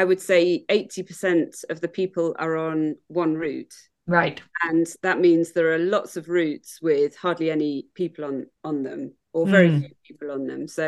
I 0.00 0.04
would 0.04 0.20
say 0.20 0.64
eighty 0.68 1.02
percent 1.02 1.50
of 1.72 1.80
the 1.80 1.88
people 2.00 2.26
are 2.38 2.56
on 2.56 2.96
one 3.08 3.34
route. 3.34 3.74
Right. 4.06 4.40
And 4.62 4.86
that 5.02 5.18
means 5.20 5.44
there 5.52 5.72
are 5.74 5.78
lots 5.96 6.16
of 6.16 6.28
routes 6.28 6.80
with 6.80 7.16
hardly 7.16 7.50
any 7.50 7.86
people 7.94 8.24
on 8.24 8.46
on 8.62 8.82
them, 8.82 9.02
or 9.32 9.46
very 9.46 9.70
Mm. 9.70 9.80
few 9.80 9.96
people 10.08 10.30
on 10.30 10.46
them. 10.46 10.68
So 10.68 10.86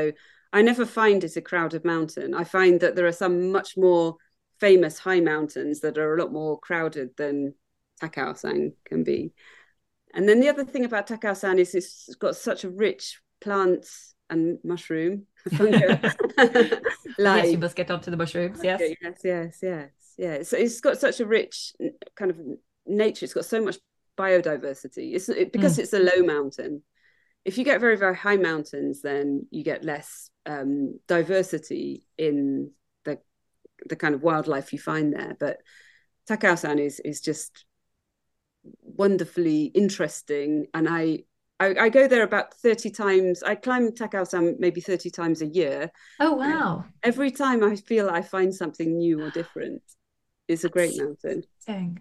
I 0.53 0.63
never 0.63 0.87
find 0.87 1.23
it 1.25 1.37
a 1.37 1.41
crowded 1.51 1.85
mountain. 1.85 2.35
I 2.43 2.45
find 2.45 2.81
that 2.81 2.95
there 2.95 3.07
are 3.07 3.21
some 3.25 3.53
much 3.59 3.77
more 3.77 4.17
famous 4.59 4.99
high 4.99 5.21
mountains 5.21 5.81
that 5.81 5.99
are 5.99 6.15
a 6.15 6.21
lot 6.23 6.33
more 6.33 6.59
crowded 6.59 7.09
than 7.17 7.55
Takao-san 8.01 8.73
can 8.89 9.05
be. 9.05 9.33
And 10.15 10.29
then 10.29 10.41
the 10.41 10.49
other 10.49 10.65
thing 10.65 10.85
about 10.85 11.09
Takao-san 11.09 11.59
is 11.59 11.75
it's 11.75 12.15
got 12.25 12.37
such 12.37 12.65
a 12.65 12.71
rich 12.87 13.21
plant 13.41 13.87
and 14.29 14.59
mushroom 14.65 15.27
fungus 15.57 16.15
yes, 17.19 17.53
you 17.53 17.59
must 17.59 17.77
get 17.77 17.91
onto 17.91 18.11
the 18.11 18.17
mushrooms. 18.17 18.61
Yes. 18.63 18.81
yes, 18.81 19.19
yes, 19.25 19.59
yes, 19.63 19.91
yeah. 20.19 20.43
So 20.43 20.57
it's 20.57 20.81
got 20.81 20.99
such 20.99 21.21
a 21.21 21.27
rich 21.27 21.73
kind 22.17 22.31
of 22.31 22.39
nature. 22.87 23.25
It's 23.25 23.35
got 23.35 23.45
so 23.45 23.63
much 23.63 23.79
biodiversity. 24.19 25.15
It's 25.15 25.29
it, 25.29 25.53
because 25.53 25.79
it's 25.79 25.93
a 25.93 25.99
low 25.99 26.23
mountain. 26.23 26.83
If 27.45 27.57
you 27.57 27.65
get 27.65 27.81
very 27.81 27.97
very 27.97 28.17
high 28.17 28.37
mountains, 28.37 29.03
then 29.03 29.47
you 29.51 29.65
get 29.65 29.85
less 29.85 30.31
um, 30.47 30.99
diversity 31.09 32.07
in 32.19 32.71
the 33.05 33.19
the 33.89 33.97
kind 33.97 34.15
of 34.15 34.23
wildlife 34.23 34.73
you 34.73 34.79
find 34.79 35.13
there. 35.13 35.37
But 35.39 35.59
Takao-san 36.29 36.79
is 36.79 37.01
is 37.01 37.21
just 37.21 37.65
wonderfully 38.83 39.65
interesting, 39.65 40.67
and 40.75 40.89
I. 40.89 41.25
I, 41.61 41.75
I 41.79 41.89
go 41.91 42.09
there 42.09 42.23
about 42.23 42.55
30 42.55 42.91
times. 42.91 43.43
I 43.43 43.55
climb 43.55 43.93
Takao-san 43.93 44.57
maybe 44.59 44.81
30 44.81 45.11
times 45.11 45.43
a 45.43 45.47
year. 45.47 45.91
Oh 46.19 46.35
wow. 46.37 46.85
Every 47.03 47.31
time 47.31 47.63
I 47.63 47.77
feel 47.77 48.09
I 48.11 48.23
find 48.23 48.55
something 48.55 48.99
new 48.99 49.23
or 49.23 49.31
different. 49.31 49.83
It's 50.49 50.65
a 50.65 50.69
great 50.69 50.97
mountain. 50.97 51.45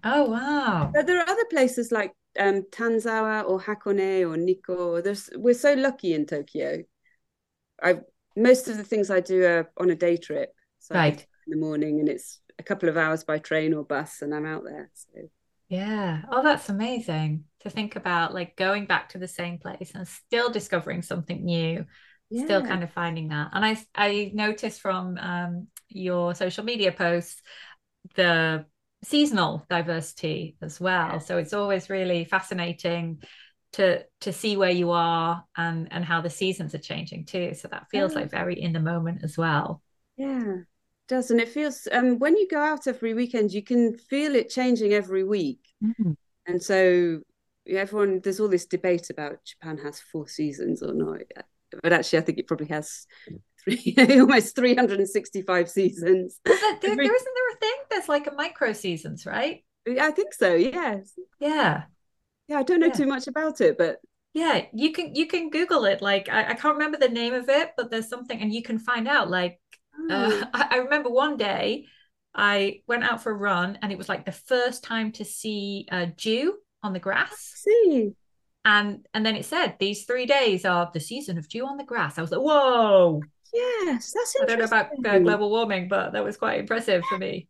Oh 0.04 0.30
wow. 0.32 0.92
But 0.94 1.06
there 1.08 1.20
are 1.20 1.30
other 1.30 1.46
places 1.50 1.92
like 1.92 2.14
um, 2.40 2.64
Tanzawa 2.72 3.48
or 3.48 3.60
Hakone 3.60 4.28
or 4.28 4.38
Nikko. 4.38 5.02
There's 5.02 5.30
we're 5.36 5.54
so 5.54 5.74
lucky 5.74 6.14
in 6.14 6.26
Tokyo. 6.26 6.84
I 7.82 8.00
most 8.36 8.68
of 8.68 8.78
the 8.78 8.84
things 8.84 9.10
I 9.12 9.20
do 9.20 9.44
are 9.46 9.72
on 9.78 9.90
a 9.90 9.96
day 9.96 10.18
trip. 10.18 10.54
So 10.80 10.96
Right. 10.96 11.20
in 11.48 11.52
the 11.52 11.58
morning 11.58 12.00
and 12.00 12.10
it's 12.10 12.40
a 12.58 12.64
couple 12.64 12.90
of 12.90 12.98
hours 12.98 13.24
by 13.24 13.40
train 13.40 13.74
or 13.74 13.84
bus 13.84 14.22
and 14.22 14.34
I'm 14.34 14.46
out 14.46 14.64
there. 14.64 14.90
So 14.94 15.30
Yeah. 15.68 16.24
Oh, 16.32 16.42
that's 16.44 16.70
amazing 16.70 17.46
to 17.62 17.70
think 17.70 17.96
about 17.96 18.34
like 18.34 18.56
going 18.56 18.86
back 18.86 19.10
to 19.10 19.18
the 19.18 19.28
same 19.28 19.58
place 19.60 19.92
and 19.96 20.08
still 20.08 20.50
discovering 20.52 21.02
something 21.02 21.44
new, 21.44 21.86
still 22.34 22.62
kind 22.62 22.84
of 22.84 22.92
finding 22.92 23.30
that. 23.30 23.50
And 23.54 23.66
I 23.66 23.78
I 23.96 24.32
noticed 24.34 24.82
from 24.82 25.18
um, 25.18 25.68
your 25.90 26.36
social 26.36 26.64
media 26.64 26.92
posts 26.92 27.42
the 28.16 28.66
seasonal 29.04 29.66
diversity 29.70 30.58
as 30.62 30.80
well. 30.80 31.20
So 31.20 31.38
it's 31.38 31.54
always 31.54 31.90
really 31.90 32.26
fascinating 32.26 33.22
to 33.74 34.04
to 34.22 34.34
see 34.34 34.58
where 34.58 34.72
you 34.72 34.92
are 34.92 35.44
and 35.56 35.88
and 35.92 36.04
how 36.04 36.22
the 36.22 36.30
seasons 36.30 36.74
are 36.76 36.80
changing 36.80 37.26
too. 37.26 37.54
So 37.54 37.68
that 37.70 37.88
feels 37.92 38.16
Yeah. 38.16 38.16
like 38.16 38.32
very 38.32 38.60
in 38.60 38.74
the 38.74 38.80
moment 38.80 39.24
as 39.24 39.38
well. 39.38 39.82
Yeah, 40.18 40.58
does. 41.08 41.32
And 41.32 41.40
it 41.40 41.50
feels 41.50 41.88
um 41.92 42.20
when 42.20 42.36
you 42.38 42.48
go 42.48 42.60
out 42.62 42.88
every 42.88 43.14
weekend, 43.14 43.52
you 43.54 43.64
can 43.64 43.98
feel 43.98 44.36
it 44.36 44.50
changing 44.50 44.94
every 44.94 45.24
week. 45.24 45.62
And 46.48 46.62
so 46.64 46.76
yeah, 46.76 47.22
everyone, 47.78 48.22
there's 48.24 48.40
all 48.40 48.48
this 48.48 48.66
debate 48.66 49.10
about 49.10 49.44
Japan 49.46 49.78
has 49.80 50.00
four 50.00 50.28
seasons 50.28 50.82
or 50.82 50.94
not. 50.94 51.22
But 51.84 51.94
actually, 51.94 52.20
I 52.20 52.22
think 52.24 52.40
it 52.40 52.48
probably 52.48 52.68
has 52.68 53.06
three, 53.64 53.96
almost 54.20 54.56
365 54.56 55.70
seasons. 55.70 56.40
That, 56.46 56.80
there, 56.82 56.92
Every- 56.92 57.06
there 57.06 57.16
isn't 57.16 57.36
there 57.36 57.56
a 57.56 57.60
thing? 57.60 57.76
There's 57.90 58.10
like 58.10 58.28
a 58.28 58.32
micro 58.32 58.74
seasons, 58.74 59.26
right? 59.26 59.64
I 60.00 60.12
think 60.12 60.34
so. 60.34 60.56
Yes. 60.56 61.14
Yeah. 61.40 61.84
Yeah, 62.48 62.60
I 62.60 62.64
don't 62.64 62.80
know 62.80 62.88
Yeah. 62.88 62.94
too 62.94 63.06
much 63.08 63.28
about 63.28 63.62
it, 63.62 63.78
but 63.78 63.98
Yeah, 64.34 64.66
you 64.74 64.92
can 64.92 65.16
you 65.16 65.28
can 65.28 65.50
Google 65.50 65.86
it. 65.86 66.02
Like 66.02 66.30
I, 66.30 66.52
I 66.52 66.54
can't 66.54 66.76
remember 66.78 66.98
the 66.98 67.10
name 67.10 67.34
of 67.34 67.50
it, 67.50 67.72
but 67.78 67.90
there's 67.90 68.10
something 68.10 68.40
and 68.40 68.54
you 68.54 68.62
can 68.62 68.80
find 68.80 69.08
out. 69.08 69.30
Like 69.30 69.60
uh, 70.10 70.30
oh, 70.32 70.44
I, 70.54 70.68
I 70.72 70.76
remember 70.78 71.10
one 71.10 71.38
day 71.38 71.86
I 72.34 72.82
went 72.88 73.04
out 73.04 73.24
for 73.24 73.32
a 73.32 73.36
run 73.36 73.78
and 73.82 73.92
it 73.92 73.98
was 73.98 74.10
like 74.10 74.26
the 74.26 74.32
first 74.32 74.84
time 74.84 75.12
to 75.14 75.26
see 75.26 75.88
uh, 75.92 76.08
dew 76.16 76.58
on 76.84 76.94
the 76.94 77.00
grass. 77.00 77.54
see. 77.56 78.14
And 78.66 79.08
and 79.14 79.26
then 79.26 79.36
it 79.36 79.46
said 79.46 79.78
these 79.80 80.06
three 80.06 80.26
days 80.26 80.66
are 80.66 80.90
the 80.94 81.00
season 81.00 81.38
of 81.38 81.48
dew 81.48 81.66
on 81.66 81.78
the 81.78 81.84
grass. 81.84 82.18
I 82.18 82.22
was 82.22 82.32
like, 82.32 82.42
whoa! 82.42 83.22
Yes, 83.54 84.14
that's 84.14 84.36
I 84.42 84.46
don't 84.46 84.60
know 84.60 84.66
about 84.66 84.88
uh, 85.06 85.20
global 85.20 85.50
warming, 85.50 85.88
but 85.88 86.14
that 86.14 86.24
was 86.24 86.38
quite 86.38 86.60
impressive 86.60 87.04
for 87.06 87.18
me. 87.18 87.48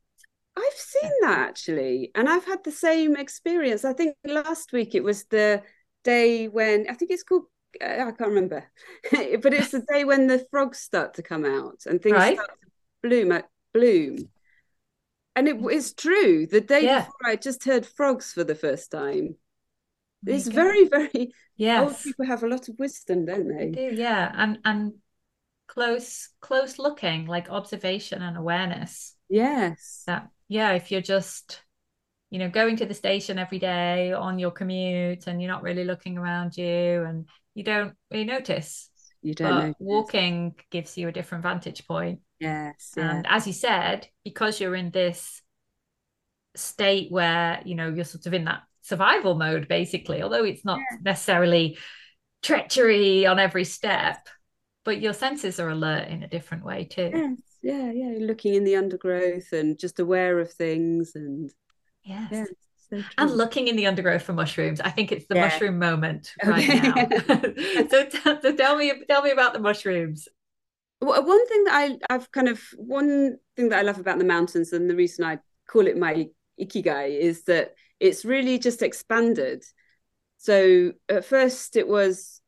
I've 0.56 0.74
seen 0.74 1.12
that 1.22 1.40
actually, 1.40 2.12
and 2.16 2.30
I've 2.30 2.46
had 2.46 2.64
the 2.64 2.72
same 2.72 3.16
experience. 3.16 3.86
I 3.86 3.94
think 3.94 4.16
last 4.24 4.72
week 4.72 4.94
it 4.96 5.04
was 5.04 5.26
the 5.26 5.64
day 6.04 6.48
when 6.48 6.86
I 6.90 6.94
think 6.94 7.12
it's 7.12 7.24
called 7.24 7.44
uh, 7.82 7.86
I 7.86 8.12
can't 8.12 8.30
remember, 8.30 8.64
but 9.12 9.54
it's 9.54 9.72
the 9.72 9.86
day 9.92 10.04
when 10.06 10.28
the 10.28 10.46
frogs 10.52 10.80
start 10.80 11.16
to 11.16 11.24
come 11.24 11.46
out 11.46 11.82
and 11.86 12.02
things 12.02 12.16
Right. 12.16 12.36
start 12.36 12.50
to 12.62 13.08
bloom 13.08 13.32
at 13.32 13.50
bloom. 13.74 14.30
And 15.40 15.48
it 15.48 15.56
is 15.72 15.94
true. 15.94 16.48
The 16.48 16.60
day 16.60 16.88
Yeah. 16.88 16.90
before, 16.90 17.16
I 17.26 17.38
just 17.38 17.64
heard 17.64 17.86
frogs 17.86 18.34
for 18.34 18.44
the 18.44 18.56
first 18.56 18.92
time. 18.92 19.38
There 20.24 20.36
It's 20.36 20.48
very, 20.48 20.86
very 20.86 21.34
old 21.78 22.02
people 22.04 22.26
have 22.26 22.44
a 22.44 22.48
lot 22.50 22.68
of 22.68 22.78
wisdom, 22.78 23.26
don't 23.26 23.48
They 23.58 23.68
they? 23.68 23.72
do, 23.72 23.82
yeah. 23.96 24.32
And 24.36 24.60
and 24.66 24.94
close 25.68 26.30
close 26.42 26.80
looking, 26.80 27.26
like 27.28 27.50
observation 27.50 28.22
and 28.22 28.38
awareness. 28.38 29.16
Yes. 29.30 30.08
that 30.08 30.30
yeah 30.50 30.74
if 30.74 30.92
you're 30.92 31.02
just 31.02 31.64
you 32.32 32.40
know 32.40 32.50
going 32.50 32.78
to 32.78 32.86
the 32.88 32.94
station 32.94 33.40
every 33.40 33.60
day 33.60 34.14
on 34.14 34.40
your 34.40 34.52
commute 34.52 35.28
and 35.28 35.42
you're 35.42 35.52
not 35.52 35.64
really 35.64 35.86
looking 35.86 36.18
around 36.18 36.58
you 36.58 37.04
and 37.06 37.30
you 37.56 37.64
don't 37.64 37.96
really 38.12 38.26
notice 38.26 38.90
You 39.22 39.34
don't 39.34 39.56
but 39.56 39.58
know. 39.58 39.74
walking 39.80 40.56
gives 40.72 40.98
you 40.98 41.08
a 41.10 41.12
different 41.14 41.44
vantage 41.44 41.88
point 41.88 42.22
Yes. 42.40 42.94
Yeah. 42.96 43.18
and 43.18 43.28
as 43.30 43.46
you 43.48 43.54
said 43.54 44.08
because 44.24 44.60
you're 44.60 44.76
in 44.76 44.92
this 44.92 45.42
state 46.56 47.12
where 47.12 47.62
you 47.66 47.76
know 47.76 47.90
you're 47.90 48.06
sort 48.06 48.26
of 48.26 48.34
in 48.34 48.46
that 48.46 48.64
survival 48.82 49.36
mode 49.36 49.68
basically 49.68 50.22
although 50.22 50.44
it's 50.44 50.66
not 50.66 50.80
necessarily 51.02 51.78
treachery 52.42 53.26
on 53.26 53.40
every 53.40 53.64
step 53.66 54.28
but 54.86 55.02
your 55.02 55.14
senses 55.14 55.60
are 55.60 55.70
alert 55.70 56.08
in 56.08 56.24
a 56.24 56.28
different 56.28 56.64
way 56.66 56.86
too 56.86 57.12
Yes. 57.14 57.38
Yeah. 57.62 57.92
Yeah. 57.92 58.18
Looking 58.26 58.56
in 58.56 58.64
the 58.64 58.78
undergrowth 58.78 59.52
and 59.52 59.78
just 59.78 60.00
aware 60.00 60.40
of 60.40 60.52
things 60.52 61.12
and 61.16 61.52
yes 62.04 62.30
yeah. 62.32 62.46
So 62.90 63.04
and 63.20 63.30
looking 63.32 63.68
in 63.68 63.76
the 63.76 63.86
undergrowth 63.86 64.24
for 64.24 64.34
mushrooms. 64.34 64.82
I 64.82 64.90
think 64.90 65.12
it's 65.12 65.28
the 65.28 65.36
Yeah. 65.36 65.42
mushroom 65.42 65.78
moment 65.78 66.34
right 66.44 66.68
Okay. 66.68 66.80
now. 66.80 66.96
so, 67.90 68.06
t- 68.06 68.42
so 68.42 68.56
tell 68.56 68.76
me, 68.78 68.92
tell 69.08 69.22
me 69.22 69.30
about 69.30 69.54
the 69.54 69.60
mushrooms. 69.60 70.28
Well, 71.02 71.26
one 71.26 71.48
thing 71.48 71.64
that 71.66 71.74
I, 72.10 72.14
I've 72.14 72.32
kind 72.32 72.50
of 72.50 72.62
one 72.76 73.38
thing 73.56 73.70
that 73.70 73.80
I 73.80 73.84
love 73.84 74.00
about 74.00 74.18
the 74.20 74.26
mountains 74.26 74.74
and 74.74 74.90
the 74.90 74.96
reason 74.96 75.24
I 75.24 75.40
call 75.70 75.88
it 75.88 75.98
my 75.98 76.28
ikigai 76.60 77.18
is 77.20 77.44
that 77.46 77.74
it's 78.00 78.26
really 78.26 78.60
just 78.60 78.82
expanded. 78.82 79.64
So 80.38 80.94
at 81.08 81.26
first 81.26 81.76
it 81.76 81.88
was 81.88 82.42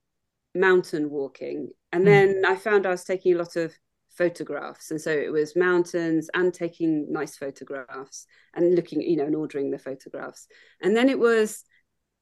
mountain 0.54 1.10
walking, 1.10 1.70
and 1.94 2.04
Mm. 2.04 2.06
then 2.06 2.44
I 2.46 2.56
found 2.56 2.86
I 2.86 2.90
was 2.92 3.06
taking 3.06 3.36
a 3.36 3.38
lot 3.38 3.56
of 3.56 3.74
photographs, 4.10 4.92
and 4.92 5.00
so 5.00 5.12
it 5.12 5.32
was 5.32 5.56
mountains 5.56 6.30
and 6.34 6.54
taking 6.54 7.12
nice 7.12 7.38
photographs 7.38 8.28
and 8.54 8.76
looking, 8.76 9.02
you 9.02 9.16
know, 9.16 9.26
and 9.26 9.36
ordering 9.36 9.72
the 9.72 9.80
photographs, 9.80 10.48
and 10.82 10.96
then 10.96 11.08
it 11.10 11.20
was 11.20 11.64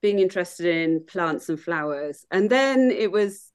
being 0.02 0.20
interested 0.20 0.66
in 0.68 1.06
plants 1.06 1.50
and 1.50 1.60
flowers, 1.60 2.26
and 2.32 2.50
then 2.50 2.92
it 2.92 3.12
was 3.12 3.52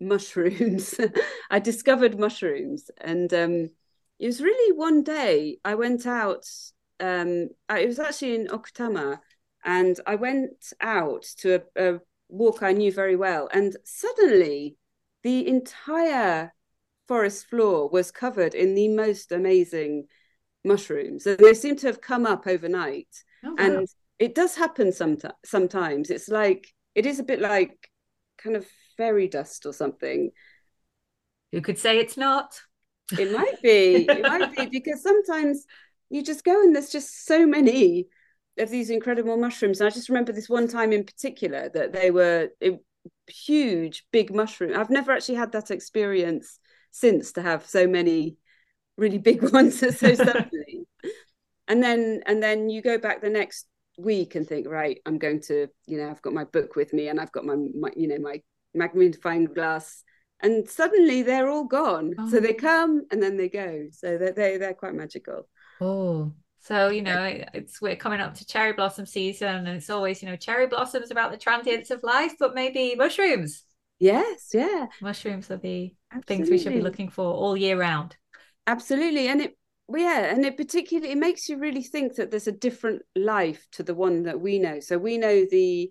mushrooms. 0.00 0.94
I 1.50 1.58
discovered 1.58 2.18
mushrooms, 2.18 2.90
and 3.00 3.32
um, 3.34 3.70
it 4.18 4.26
was 4.26 4.42
really 4.42 4.72
one 4.76 5.02
day 5.02 5.58
I 5.64 5.74
went 5.74 6.06
out 6.06 6.44
um, 7.00 7.48
it 7.70 7.86
was 7.86 7.98
actually 7.98 8.34
in 8.34 8.46
Okutama, 8.48 9.18
and 9.64 9.98
I 10.06 10.14
went 10.14 10.72
out 10.80 11.22
to 11.38 11.62
a, 11.76 11.94
a 11.94 12.00
walk 12.28 12.62
I 12.62 12.72
knew 12.72 12.92
very 12.92 13.16
well, 13.16 13.48
and 13.52 13.76
suddenly 13.84 14.76
the 15.22 15.46
entire 15.48 16.52
forest 17.08 17.46
floor 17.46 17.88
was 17.88 18.10
covered 18.10 18.54
in 18.54 18.74
the 18.74 18.88
most 18.88 19.32
amazing 19.32 20.06
mushrooms, 20.64 21.26
and 21.26 21.38
they 21.38 21.54
seem 21.54 21.76
to 21.76 21.86
have 21.86 22.00
come 22.00 22.26
up 22.26 22.46
overnight. 22.46 23.24
Oh, 23.44 23.50
wow. 23.50 23.56
And 23.58 23.88
it 24.18 24.34
does 24.34 24.54
happen 24.54 24.92
sometimes. 24.92 25.34
Sometimes 25.44 26.10
it's 26.10 26.28
like 26.28 26.72
it 26.94 27.06
is 27.06 27.18
a 27.18 27.24
bit 27.24 27.40
like 27.40 27.90
kind 28.38 28.56
of 28.56 28.66
fairy 29.00 29.28
dust 29.28 29.64
or 29.64 29.72
something. 29.72 30.30
You 31.52 31.62
could 31.62 31.78
say 31.78 31.98
it's 31.98 32.18
not. 32.18 32.60
It 33.18 33.32
might 33.38 33.60
be. 33.62 34.06
it 34.06 34.22
might 34.22 34.54
be 34.54 34.66
because 34.66 35.02
sometimes 35.02 35.64
you 36.10 36.22
just 36.22 36.44
go 36.44 36.60
and 36.60 36.74
there's 36.74 36.92
just 36.92 37.24
so 37.24 37.46
many 37.46 38.08
of 38.58 38.68
these 38.68 38.90
incredible 38.90 39.38
mushrooms. 39.38 39.80
And 39.80 39.86
I 39.86 39.90
just 39.90 40.10
remember 40.10 40.32
this 40.32 40.50
one 40.50 40.68
time 40.68 40.92
in 40.92 41.04
particular 41.04 41.70
that 41.72 41.94
they 41.94 42.10
were 42.10 42.50
a 42.62 42.78
huge, 43.26 44.04
big 44.12 44.34
mushroom. 44.34 44.78
I've 44.78 44.90
never 44.90 45.12
actually 45.12 45.36
had 45.36 45.52
that 45.52 45.70
experience 45.70 46.58
since 46.90 47.32
to 47.32 47.42
have 47.42 47.64
so 47.64 47.86
many 47.86 48.36
really 48.98 49.18
big 49.30 49.42
ones 49.50 49.78
so 49.98 50.14
suddenly. 50.14 50.86
and 51.68 51.82
then 51.82 52.20
and 52.26 52.42
then 52.42 52.68
you 52.68 52.82
go 52.82 52.98
back 52.98 53.22
the 53.22 53.30
next 53.30 53.66
week 53.96 54.34
and 54.34 54.46
think, 54.46 54.68
right, 54.68 54.98
I'm 55.06 55.18
going 55.18 55.40
to, 55.42 55.68
you 55.86 55.98
know, 55.98 56.10
I've 56.10 56.22
got 56.22 56.34
my 56.34 56.44
book 56.44 56.76
with 56.76 56.92
me 56.92 57.08
and 57.08 57.20
I've 57.20 57.32
got 57.32 57.44
my, 57.44 57.56
my 57.56 57.90
you 57.96 58.08
know, 58.08 58.18
my 58.18 58.42
magnifying 58.74 59.44
glass 59.46 60.04
and 60.42 60.68
suddenly 60.68 61.22
they're 61.22 61.50
all 61.50 61.64
gone. 61.64 62.14
Oh. 62.18 62.30
So 62.30 62.40
they 62.40 62.54
oh. 62.54 62.58
come 62.58 63.06
and 63.10 63.22
then 63.22 63.36
they 63.36 63.48
go. 63.48 63.86
So 63.92 64.16
they're, 64.18 64.32
they, 64.32 64.56
they're 64.56 64.74
quite 64.74 64.94
magical. 64.94 65.48
Oh, 65.80 66.32
so 66.60 66.90
you 66.90 67.02
know, 67.02 67.42
it's 67.54 67.80
we're 67.80 67.96
coming 67.96 68.20
up 68.20 68.34
to 68.34 68.46
cherry 68.46 68.74
blossom 68.74 69.06
season, 69.06 69.48
and 69.48 69.68
it's 69.68 69.88
always 69.88 70.22
you 70.22 70.28
know 70.28 70.36
cherry 70.36 70.66
blossoms 70.66 71.10
about 71.10 71.30
the 71.32 71.38
transience 71.38 71.90
of 71.90 72.02
life, 72.02 72.34
but 72.38 72.54
maybe 72.54 72.94
mushrooms. 72.94 73.64
Yes, 73.98 74.50
yeah, 74.52 74.86
mushrooms 75.00 75.50
are 75.50 75.56
the 75.56 75.94
Absolutely. 76.12 76.36
things 76.36 76.50
we 76.50 76.58
should 76.58 76.74
be 76.74 76.82
looking 76.82 77.08
for 77.08 77.32
all 77.32 77.56
year 77.56 77.78
round. 77.78 78.16
Absolutely, 78.66 79.28
and 79.28 79.40
it 79.40 79.56
yeah, 79.88 80.26
and 80.26 80.44
it 80.44 80.58
particularly 80.58 81.12
it 81.12 81.18
makes 81.18 81.48
you 81.48 81.56
really 81.56 81.82
think 81.82 82.16
that 82.16 82.30
there's 82.30 82.46
a 82.46 82.52
different 82.52 83.02
life 83.16 83.66
to 83.72 83.82
the 83.82 83.94
one 83.94 84.24
that 84.24 84.40
we 84.40 84.58
know. 84.58 84.80
So 84.80 84.98
we 84.98 85.16
know 85.16 85.46
the 85.50 85.90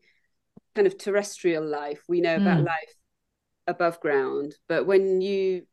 kind 0.80 0.88
of 0.88 0.98
terrestrial 0.98 1.66
life, 1.66 2.02
we 2.08 2.22
know 2.22 2.38
about 2.38 2.60
mm. 2.60 2.68
life 2.68 2.96
above 3.68 4.00
ground, 4.00 4.56
but 4.70 4.88
when 4.88 5.20
you 5.20 5.64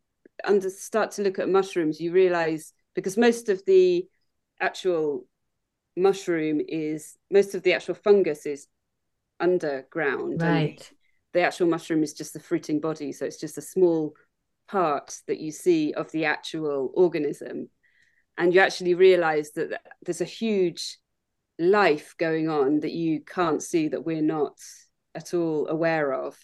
under 0.42 0.68
start 0.68 1.12
to 1.12 1.22
look 1.22 1.38
at 1.38 1.48
mushrooms, 1.48 2.00
you 2.00 2.10
realize 2.10 2.72
because 2.96 3.16
most 3.16 3.48
of 3.48 3.64
the 3.66 4.04
actual 4.60 5.24
mushroom 5.96 6.60
is 6.66 7.16
most 7.30 7.54
of 7.54 7.62
the 7.62 7.72
actual 7.72 7.94
fungus 7.94 8.46
is 8.46 8.66
underground 9.38 10.42
right. 10.42 10.90
the 11.32 11.40
actual 11.40 11.68
mushroom 11.68 12.02
is 12.02 12.12
just 12.12 12.32
the 12.32 12.40
fruiting 12.40 12.80
body. 12.80 13.12
So 13.12 13.26
it's 13.26 13.38
just 13.38 13.58
a 13.58 13.62
small 13.62 14.12
part 14.66 15.20
that 15.28 15.38
you 15.38 15.52
see 15.52 15.92
of 15.92 16.10
the 16.10 16.24
actual 16.24 16.90
organism. 16.94 17.68
And 18.36 18.52
you 18.52 18.60
actually 18.60 18.94
realize 18.94 19.52
that 19.52 19.80
there's 20.04 20.20
a 20.20 20.24
huge 20.24 20.98
life 21.60 22.16
going 22.18 22.48
on 22.48 22.80
that 22.80 22.92
you 22.92 23.20
can't 23.20 23.62
see 23.62 23.86
that 23.86 24.04
we're 24.04 24.20
not 24.20 24.58
at 25.16 25.34
all 25.34 25.66
aware 25.68 26.12
of 26.12 26.36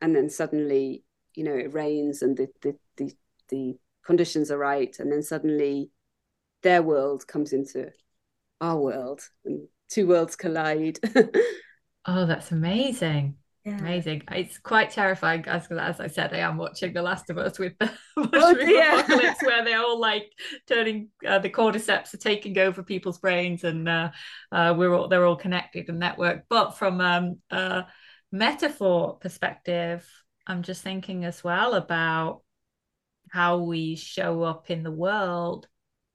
and 0.00 0.14
then 0.14 0.28
suddenly 0.28 1.02
you 1.34 1.44
know 1.44 1.54
it 1.54 1.72
rains 1.72 2.22
and 2.22 2.36
the 2.36 2.48
the 2.60 2.76
the, 2.96 3.12
the 3.48 3.78
conditions 4.04 4.50
are 4.50 4.58
right 4.58 4.96
and 4.98 5.10
then 5.10 5.22
suddenly 5.22 5.90
their 6.62 6.82
world 6.82 7.26
comes 7.26 7.52
into 7.52 7.90
our 8.60 8.78
world 8.78 9.20
and 9.44 9.66
two 9.88 10.06
worlds 10.06 10.36
collide 10.36 10.98
oh 12.06 12.26
that's 12.26 12.52
amazing 12.52 13.36
yeah. 13.64 13.78
Amazing. 13.78 14.22
It's 14.32 14.58
quite 14.58 14.90
terrifying. 14.90 15.44
As, 15.46 15.68
as 15.70 16.00
I 16.00 16.08
said, 16.08 16.34
I 16.34 16.38
am 16.38 16.56
watching 16.56 16.92
The 16.92 17.02
Last 17.02 17.30
of 17.30 17.38
Us 17.38 17.60
with 17.60 17.74
the 17.78 17.92
oh, 18.16 18.24
apocalypse 18.24 19.40
where 19.42 19.64
they're 19.64 19.78
all 19.78 20.00
like 20.00 20.32
turning, 20.66 21.10
uh, 21.24 21.38
the 21.38 21.48
cordyceps 21.48 22.12
are 22.12 22.18
taking 22.18 22.58
over 22.58 22.82
people's 22.82 23.18
brains 23.18 23.62
and 23.62 23.88
uh, 23.88 24.10
uh, 24.50 24.74
we're 24.76 24.92
all, 24.92 25.06
they're 25.06 25.24
all 25.24 25.36
connected 25.36 25.88
and 25.88 26.02
networked. 26.02 26.42
But 26.48 26.72
from 26.72 27.00
um, 27.00 27.38
a 27.50 27.84
metaphor 28.32 29.18
perspective, 29.20 30.08
I'm 30.46 30.62
just 30.62 30.82
thinking 30.82 31.24
as 31.24 31.44
well 31.44 31.74
about 31.74 32.42
how 33.30 33.58
we 33.58 33.96
show 33.96 34.42
up 34.42 34.70
in 34.70 34.82
the 34.82 34.90
world. 34.90 35.68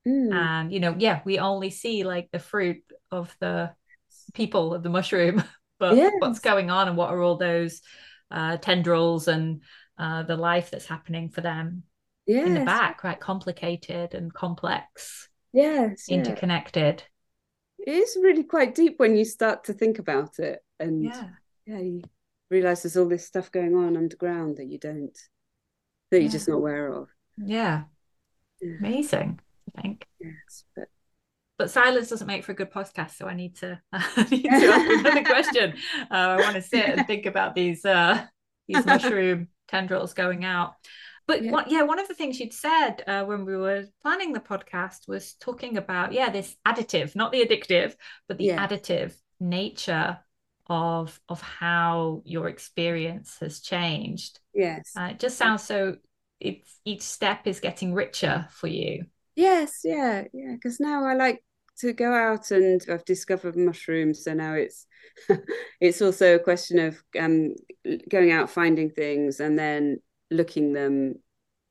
Mm. 0.08 0.34
And, 0.34 0.72
you 0.74 0.80
know, 0.80 0.96
yeah, 0.98 1.22
we 1.24 1.40
only 1.40 1.70
see 1.70 2.04
like 2.04 2.30
the 2.32 2.40
fruit 2.40 2.84
of 3.12 3.36
the 3.40 3.72
people 4.34 4.74
of 4.74 4.84
the 4.84 4.90
mushroom 4.90 5.44
but 5.80 5.96
yes. 5.96 6.14
what's 6.20 6.40
going 6.40 6.70
on 6.70 6.88
and 6.88 6.98
what 6.98 7.10
are 7.10 7.22
all 7.22 7.38
those 7.38 7.82
uh, 8.32 8.58
tendrils 8.58 9.28
and 9.28 9.62
uh, 9.98 10.24
the 10.24 10.36
life 10.36 10.72
that's 10.72 10.86
happening 10.86 11.30
for 11.30 11.42
them 11.42 11.84
yes. 12.26 12.48
in 12.48 12.54
the 12.54 12.66
back, 12.66 13.04
right? 13.04 13.20
Complicated 13.20 14.14
and 14.14 14.34
complex. 14.34 15.30
Yes. 15.54 16.08
Interconnected. 16.10 17.04
Yeah. 17.80 17.94
It 17.94 17.98
is 17.98 18.18
really 18.22 18.44
quite 18.44 18.76
deep 18.76 18.96
when 18.98 19.16
you 19.16 19.26
start 19.26 19.66
to 19.66 19.74
think 19.74 20.00
about 20.00 20.40
it. 20.40 20.60
And 20.80 21.06
yeah, 21.06 21.30
yeah 21.68 21.80
you 21.80 22.02
realize 22.50 22.84
there's 22.84 22.98
all 22.98 23.08
this 23.08 23.26
stuff 23.26 23.52
going 23.52 23.76
on 23.76 23.98
underground 23.98 24.58
that 24.58 24.68
you 24.68 24.78
don't, 24.78 25.18
that 26.12 26.22
you're 26.22 26.32
just 26.32 26.48
not 26.48 26.56
aware 26.56 26.88
of. 26.88 27.10
Yeah. 27.38 27.84
yeah. 28.62 28.78
Amazing, 28.80 29.40
I 29.76 29.82
think. 29.82 30.06
Yes. 30.20 30.64
But 30.76 30.88
but 31.58 31.72
silence 31.72 32.10
doesn't 32.10 32.28
make 32.28 32.44
for 32.44 32.52
a 32.52 32.56
good 32.56 32.72
podcast. 32.72 33.18
So 33.18 33.26
I 33.26 33.34
need 33.34 33.56
to, 33.58 33.82
I 33.92 34.28
need 34.30 34.44
to 34.44 34.50
ask 34.50 34.90
another 35.00 35.24
question. 35.24 35.74
Uh, 36.10 36.14
I 36.14 36.36
want 36.38 36.56
to 36.56 36.62
sit 36.62 36.86
and 36.86 37.08
think 37.08 37.26
about 37.26 37.56
these 37.56 37.84
uh, 37.84 38.24
these 38.68 38.86
mushroom 38.86 39.48
tendrils 39.68 40.14
going 40.14 40.46
out. 40.46 40.74
But 41.26 41.44
yeah. 41.44 41.52
What, 41.52 41.70
yeah, 41.70 41.82
one 41.82 42.00
of 42.00 42.08
the 42.08 42.14
things 42.14 42.40
you'd 42.40 42.54
said 42.54 43.04
uh, 43.06 43.26
when 43.26 43.44
we 43.44 43.58
were 43.58 43.86
planning 44.02 44.32
the 44.32 44.40
podcast 44.40 45.10
was 45.10 45.34
talking 45.34 45.78
about 45.78 46.14
yeah 46.14 46.30
this 46.30 46.56
additive, 46.66 47.16
not 47.16 47.32
the 47.32 47.44
addictive, 47.44 47.96
but 48.28 48.38
the 48.38 48.46
yeah. 48.46 48.66
additive 48.66 49.14
nature 49.40 50.20
of 50.70 51.20
of 51.30 51.42
how 51.42 52.22
your 52.26 52.48
experience 52.48 53.38
has 53.40 53.60
changed. 53.60 54.40
Yes, 54.54 54.94
uh, 54.98 55.10
it 55.12 55.20
just 55.20 55.38
sounds 55.38 55.64
so. 55.64 55.98
It's 56.40 56.80
each 56.86 57.02
step 57.02 57.48
is 57.48 57.60
getting 57.60 57.94
richer 57.94 58.48
for 58.52 58.68
you. 58.68 59.06
Yes, 59.36 59.82
yeah, 59.84 60.26
yeah. 60.34 60.54
Because 60.54 60.80
now 60.80 61.06
I 61.06 61.16
like 61.16 61.44
to 61.80 61.94
go 61.94 62.14
out 62.14 62.52
and 62.52 62.84
I've 62.90 63.06
discovered 63.06 63.56
mushrooms. 63.56 64.24
So 64.24 64.34
now 64.34 64.54
it's 64.54 64.86
it's 65.82 66.02
also 66.02 66.36
a 66.36 66.40
question 66.40 66.80
of 66.80 67.02
um, 67.20 67.56
going 68.10 68.32
out 68.32 68.50
finding 68.50 68.90
things 68.90 69.40
and 69.40 69.58
then 69.58 69.98
looking 70.30 70.74
them 70.74 71.16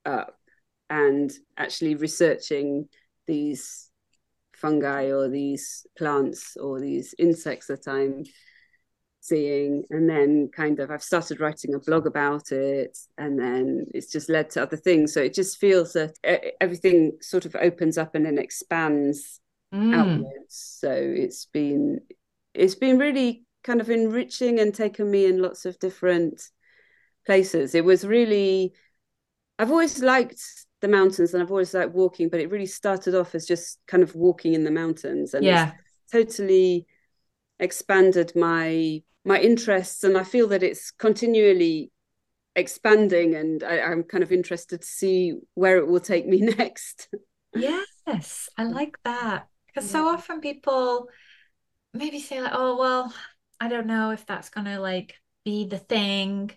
up 0.05 0.37
and 0.89 1.33
actually 1.57 1.97
researching 1.97 2.89
these 3.27 3.91
fungi 4.55 5.11
or 5.11 5.29
these 5.29 5.87
plants 5.99 6.57
or 6.57 6.81
these 6.81 7.15
insects 7.19 7.67
that 7.67 7.87
I'm 7.87 8.25
seeing 9.27 9.85
and 9.91 10.09
then 10.09 10.49
kind 10.55 10.79
of 10.81 10.91
I've 10.91 11.03
started 11.03 11.41
writing 11.41 11.75
a 11.75 11.79
blog 11.79 12.07
about 12.07 12.53
it 12.53 12.97
and 13.19 13.39
then 13.39 13.87
it's 13.95 14.11
just 14.11 14.29
led 14.29 14.51
to 14.51 14.63
other 14.63 14.77
things 14.77 15.13
so 15.13 15.21
it 15.21 15.35
just 15.35 15.59
feels 15.59 15.93
that 15.95 16.17
everything 16.61 17.13
sort 17.21 17.45
of 17.45 17.57
opens 17.57 17.99
up 17.99 18.15
and 18.15 18.25
then 18.25 18.39
expands 18.39 19.41
mm. 19.75 19.95
outwards. 19.95 20.77
So 20.81 20.91
it's 20.93 21.47
been 21.47 22.01
it's 22.55 22.75
been 22.75 22.99
really 22.99 23.45
kind 23.65 23.81
of 23.81 23.91
enriching 23.91 24.61
and 24.61 24.75
taken 24.75 25.11
me 25.11 25.27
in 25.27 25.43
lots 25.43 25.65
of 25.65 25.79
different 25.79 26.43
places. 27.25 27.75
It 27.75 27.85
was 27.85 28.07
really 28.07 28.73
I've 29.59 29.71
always 29.71 30.03
liked 30.03 30.43
the 30.81 30.89
mountains 30.89 31.33
and 31.33 31.43
I've 31.43 31.51
always 31.51 31.75
liked 31.75 31.95
walking, 31.95 32.29
but 32.29 32.41
it 32.41 32.51
really 32.51 32.67
started 32.67 33.15
off 33.15 33.35
as 33.35 33.47
just 33.47 33.79
kind 33.87 34.03
of 34.03 34.15
walking 34.15 34.55
in 34.55 34.65
the 34.65 34.71
mountains 34.71 35.35
and 35.35 35.45
yeah. 35.45 35.73
totally 36.13 36.87
expanded 37.59 38.33
my 38.37 39.03
my 39.25 39.41
interests 39.41 40.05
and 40.05 40.17
I 40.17 40.23
feel 40.23 40.47
that 40.49 40.63
it's 40.63 40.91
continually 40.93 41.91
expanding 42.55 43.35
and 43.35 43.63
I, 43.65 43.81
I'm 43.81 44.05
kind 44.05 44.23
of 44.23 44.31
interested 44.31 44.81
to 44.81 44.87
see 44.87 45.35
where 45.55 45.79
it 45.79 45.89
will 45.89 46.01
take 46.01 46.27
me 46.27 46.41
next. 46.59 47.09
Yes, 47.55 48.49
I 48.57 48.65
like 48.65 48.97
that. 49.05 49.49
Because 49.67 49.91
so 49.91 50.09
often 50.09 50.41
people 50.41 51.09
maybe 51.93 52.21
say 52.21 52.41
like, 52.41 52.53
oh 52.55 52.79
well, 52.79 53.13
I 53.61 53.69
don't 53.69 53.87
know 53.87 54.11
if 54.11 54.25
that's 54.27 54.49
gonna 54.49 54.81
like 54.81 55.15
be 55.45 55.67
the 55.67 55.79
thing. 55.79 56.51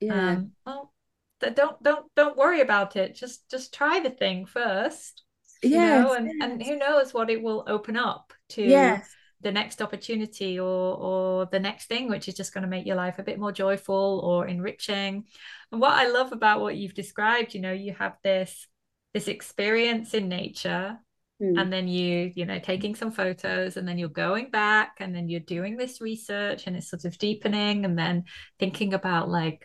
Yeah. 0.00 0.30
Um, 0.30 0.52
well, 0.66 0.92
don't 1.40 1.82
don't 1.82 2.06
don't 2.14 2.36
worry 2.36 2.60
about 2.60 2.96
it. 2.96 3.14
Just 3.14 3.50
just 3.50 3.74
try 3.74 4.00
the 4.00 4.10
thing 4.10 4.46
first. 4.46 5.22
Yeah. 5.62 5.98
You 5.98 6.02
know, 6.02 6.14
and, 6.14 6.26
yes. 6.26 6.34
and 6.42 6.62
who 6.62 6.76
knows 6.76 7.14
what 7.14 7.30
it 7.30 7.42
will 7.42 7.64
open 7.66 7.96
up 7.96 8.32
to 8.50 8.62
yes. 8.62 9.08
The 9.42 9.52
next 9.52 9.80
opportunity 9.80 10.58
or 10.58 10.96
or 10.96 11.46
the 11.46 11.60
next 11.60 11.86
thing, 11.86 12.08
which 12.08 12.28
is 12.28 12.34
just 12.34 12.52
going 12.52 12.62
to 12.62 12.68
make 12.68 12.86
your 12.86 12.96
life 12.96 13.18
a 13.18 13.22
bit 13.22 13.38
more 13.38 13.52
joyful 13.52 14.20
or 14.22 14.46
enriching. 14.46 15.24
And 15.72 15.80
what 15.80 15.92
I 15.92 16.08
love 16.08 16.32
about 16.32 16.60
what 16.60 16.76
you've 16.76 16.94
described, 16.94 17.54
you 17.54 17.60
know, 17.60 17.72
you 17.72 17.94
have 17.94 18.16
this 18.22 18.66
this 19.14 19.28
experience 19.28 20.14
in 20.14 20.28
nature 20.28 20.98
mm. 21.40 21.60
and 21.60 21.72
then 21.72 21.88
you 21.88 22.32
you 22.34 22.44
know 22.44 22.58
taking 22.58 22.94
some 22.94 23.10
photos 23.10 23.76
and 23.76 23.86
then 23.86 23.98
you're 23.98 24.08
going 24.08 24.50
back 24.50 24.96
and 25.00 25.14
then 25.14 25.28
you're 25.28 25.40
doing 25.40 25.76
this 25.76 26.00
research 26.00 26.66
and 26.66 26.76
it's 26.76 26.88
sort 26.88 27.04
of 27.04 27.18
deepening 27.18 27.84
and 27.84 27.98
then 27.98 28.24
thinking 28.58 28.94
about 28.94 29.28
like 29.28 29.64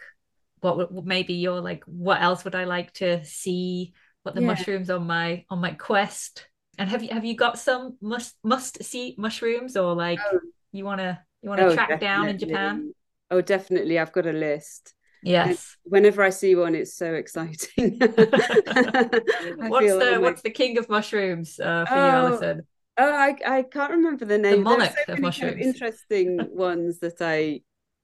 what 0.61 0.91
maybe 1.05 1.35
you're 1.35 1.61
like 1.61 1.83
what 1.85 2.21
else 2.21 2.43
would 2.43 2.55
i 2.55 2.63
like 2.63 2.91
to 2.93 3.23
see 3.23 3.93
what 4.23 4.33
the 4.33 4.41
yeah. 4.41 4.47
mushrooms 4.47 4.89
on 4.89 5.05
my 5.05 5.45
on 5.49 5.59
my 5.59 5.71
quest 5.71 6.47
and 6.77 6.89
have 6.89 7.03
you 7.03 7.09
have 7.09 7.25
you 7.25 7.35
got 7.35 7.57
some 7.59 7.97
must 8.01 8.35
must 8.43 8.83
see 8.83 9.15
mushrooms 9.17 9.77
or 9.77 9.93
like 9.93 10.19
oh. 10.31 10.39
you 10.71 10.85
want 10.85 10.99
to 10.99 11.17
you 11.41 11.49
want 11.49 11.59
to 11.59 11.67
oh, 11.67 11.73
track 11.73 11.89
definitely. 11.89 12.07
down 12.07 12.27
in 12.27 12.39
japan 12.39 12.93
oh 13.31 13.41
definitely 13.41 13.99
i've 13.99 14.11
got 14.11 14.25
a 14.25 14.33
list 14.33 14.95
Yes. 15.25 15.75
And 15.83 15.91
whenever 15.91 16.21
I 16.21 16.29
see 16.29 16.53
one, 16.53 16.75
it's 16.75 16.95
so 16.95 17.15
exciting. 17.15 17.97
what's 17.99 18.21
the 18.21 20.09
like... 20.11 20.21
what's 20.21 20.41
the 20.43 20.51
king 20.51 20.77
of 20.77 20.87
mushrooms 20.87 21.59
uh, 21.59 21.85
for 21.85 21.95
oh, 21.95 22.05
you, 22.05 22.11
Alison? 22.11 22.61
Oh, 22.97 23.11
I, 23.11 23.35
I 23.45 23.63
can't 23.63 23.91
remember 23.91 24.25
the 24.25 24.37
name. 24.37 24.57
The 24.63 24.69
monarch 24.69 24.95
so 25.07 25.13
of 25.13 25.19
mushrooms. 25.19 25.53
Kind 25.53 25.61
of 25.61 25.67
interesting 25.67 26.39
ones 26.51 26.99
that 26.99 27.21
I 27.21 27.61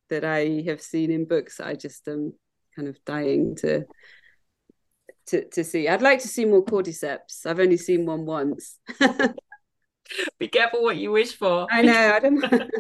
that 0.10 0.26
I 0.26 0.64
have 0.66 0.82
seen 0.82 1.12
in 1.12 1.26
books. 1.26 1.60
I 1.60 1.76
just 1.76 2.08
am 2.08 2.34
kind 2.76 2.88
of 2.88 2.98
dying 3.06 3.56
to 3.58 3.86
to 5.32 5.46
to 5.50 5.64
see. 5.64 5.88
I'd 5.88 6.02
like 6.02 6.20
to 6.20 6.28
see 6.28 6.46
more 6.46 6.64
cordyceps. 6.64 7.46
I've 7.46 7.60
only 7.60 7.78
seen 7.78 8.06
one 8.06 8.26
once. 8.26 8.78
Be 10.40 10.50
careful 10.50 10.84
what 10.84 10.98
you 10.98 11.12
wish 11.12 11.36
for. 11.36 11.68
I 11.72 11.82
know. 11.82 12.14
I 12.14 12.20
don't. 12.20 12.72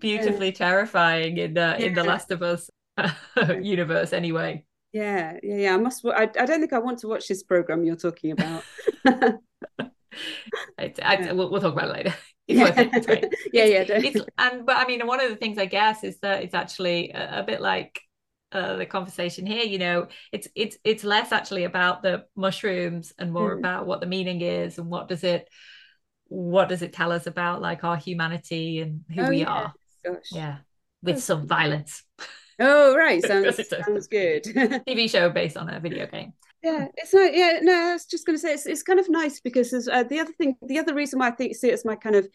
beautifully 0.00 0.52
terrifying 0.52 1.36
in 1.36 1.56
uh, 1.56 1.76
yeah. 1.78 1.86
in 1.86 1.94
the 1.94 2.04
Last 2.04 2.30
of 2.30 2.42
Us 2.42 2.70
universe, 3.60 4.12
anyway. 4.12 4.64
Yeah, 4.92 5.36
yeah, 5.42 5.56
yeah. 5.56 5.74
I 5.74 5.76
must. 5.76 6.04
I, 6.06 6.22
I 6.22 6.46
don't 6.46 6.60
think 6.60 6.72
I 6.72 6.78
want 6.78 6.98
to 7.00 7.08
watch 7.08 7.28
this 7.28 7.42
program 7.42 7.84
you're 7.84 7.96
talking 7.96 8.32
about. 8.32 8.64
I, 10.78 10.92
I, 11.02 11.32
we'll, 11.32 11.50
we'll, 11.50 11.60
talk 11.60 11.74
about 11.74 11.90
it 11.90 11.92
later. 11.92 12.14
Yeah. 12.48 12.74
It. 12.76 13.34
Yeah, 13.52 13.64
it's, 13.64 14.16
yeah. 14.16 14.22
And 14.38 14.66
but 14.66 14.76
I 14.76 14.86
mean, 14.86 15.06
one 15.06 15.20
of 15.20 15.30
the 15.30 15.36
things 15.36 15.58
I 15.58 15.66
guess 15.66 16.02
is 16.02 16.18
that 16.20 16.42
it's 16.42 16.54
actually 16.54 17.10
a, 17.10 17.40
a 17.40 17.42
bit 17.44 17.60
like 17.60 18.00
uh, 18.52 18.76
the 18.76 18.86
conversation 18.86 19.46
here. 19.46 19.64
You 19.64 19.78
know, 19.78 20.08
it's 20.32 20.48
it's 20.54 20.76
it's 20.84 21.04
less 21.04 21.32
actually 21.32 21.64
about 21.64 22.02
the 22.02 22.24
mushrooms 22.36 23.12
and 23.18 23.32
more 23.32 23.54
mm. 23.54 23.58
about 23.58 23.86
what 23.86 24.00
the 24.00 24.06
meaning 24.06 24.40
is 24.40 24.78
and 24.78 24.88
what 24.88 25.08
does 25.08 25.24
it 25.24 25.48
what 26.30 26.68
does 26.68 26.80
it 26.80 26.92
tell 26.92 27.10
us 27.10 27.26
about 27.26 27.60
like 27.60 27.82
our 27.82 27.96
humanity 27.96 28.78
and 28.80 29.04
who 29.12 29.22
oh, 29.22 29.28
we 29.28 29.38
yeah. 29.38 29.52
are 29.52 29.72
Gosh. 30.04 30.30
yeah 30.30 30.58
with 31.02 31.20
some 31.20 31.46
violence 31.46 32.04
oh 32.60 32.94
right 32.96 33.20
sounds, 33.26 33.60
sounds 33.68 34.06
good 34.06 34.44
tv 34.44 35.10
show 35.10 35.28
based 35.28 35.56
on 35.56 35.68
a 35.68 35.80
video 35.80 36.06
game 36.06 36.32
yeah 36.62 36.86
it's 36.94 37.12
not 37.12 37.34
yeah 37.34 37.58
no 37.62 37.72
i 37.72 37.92
was 37.94 38.06
just 38.06 38.26
going 38.26 38.36
to 38.36 38.40
say 38.40 38.54
it's, 38.54 38.66
it's 38.66 38.84
kind 38.84 39.00
of 39.00 39.10
nice 39.10 39.40
because 39.40 39.72
uh, 39.88 40.04
the 40.04 40.20
other 40.20 40.32
thing 40.32 40.54
the 40.62 40.78
other 40.78 40.94
reason 40.94 41.18
why 41.18 41.28
i 41.28 41.32
think 41.32 41.56
see 41.56 41.68
it 41.68 41.74
as 41.74 41.84
my 41.84 41.96
kind 41.96 42.14
of 42.14 42.28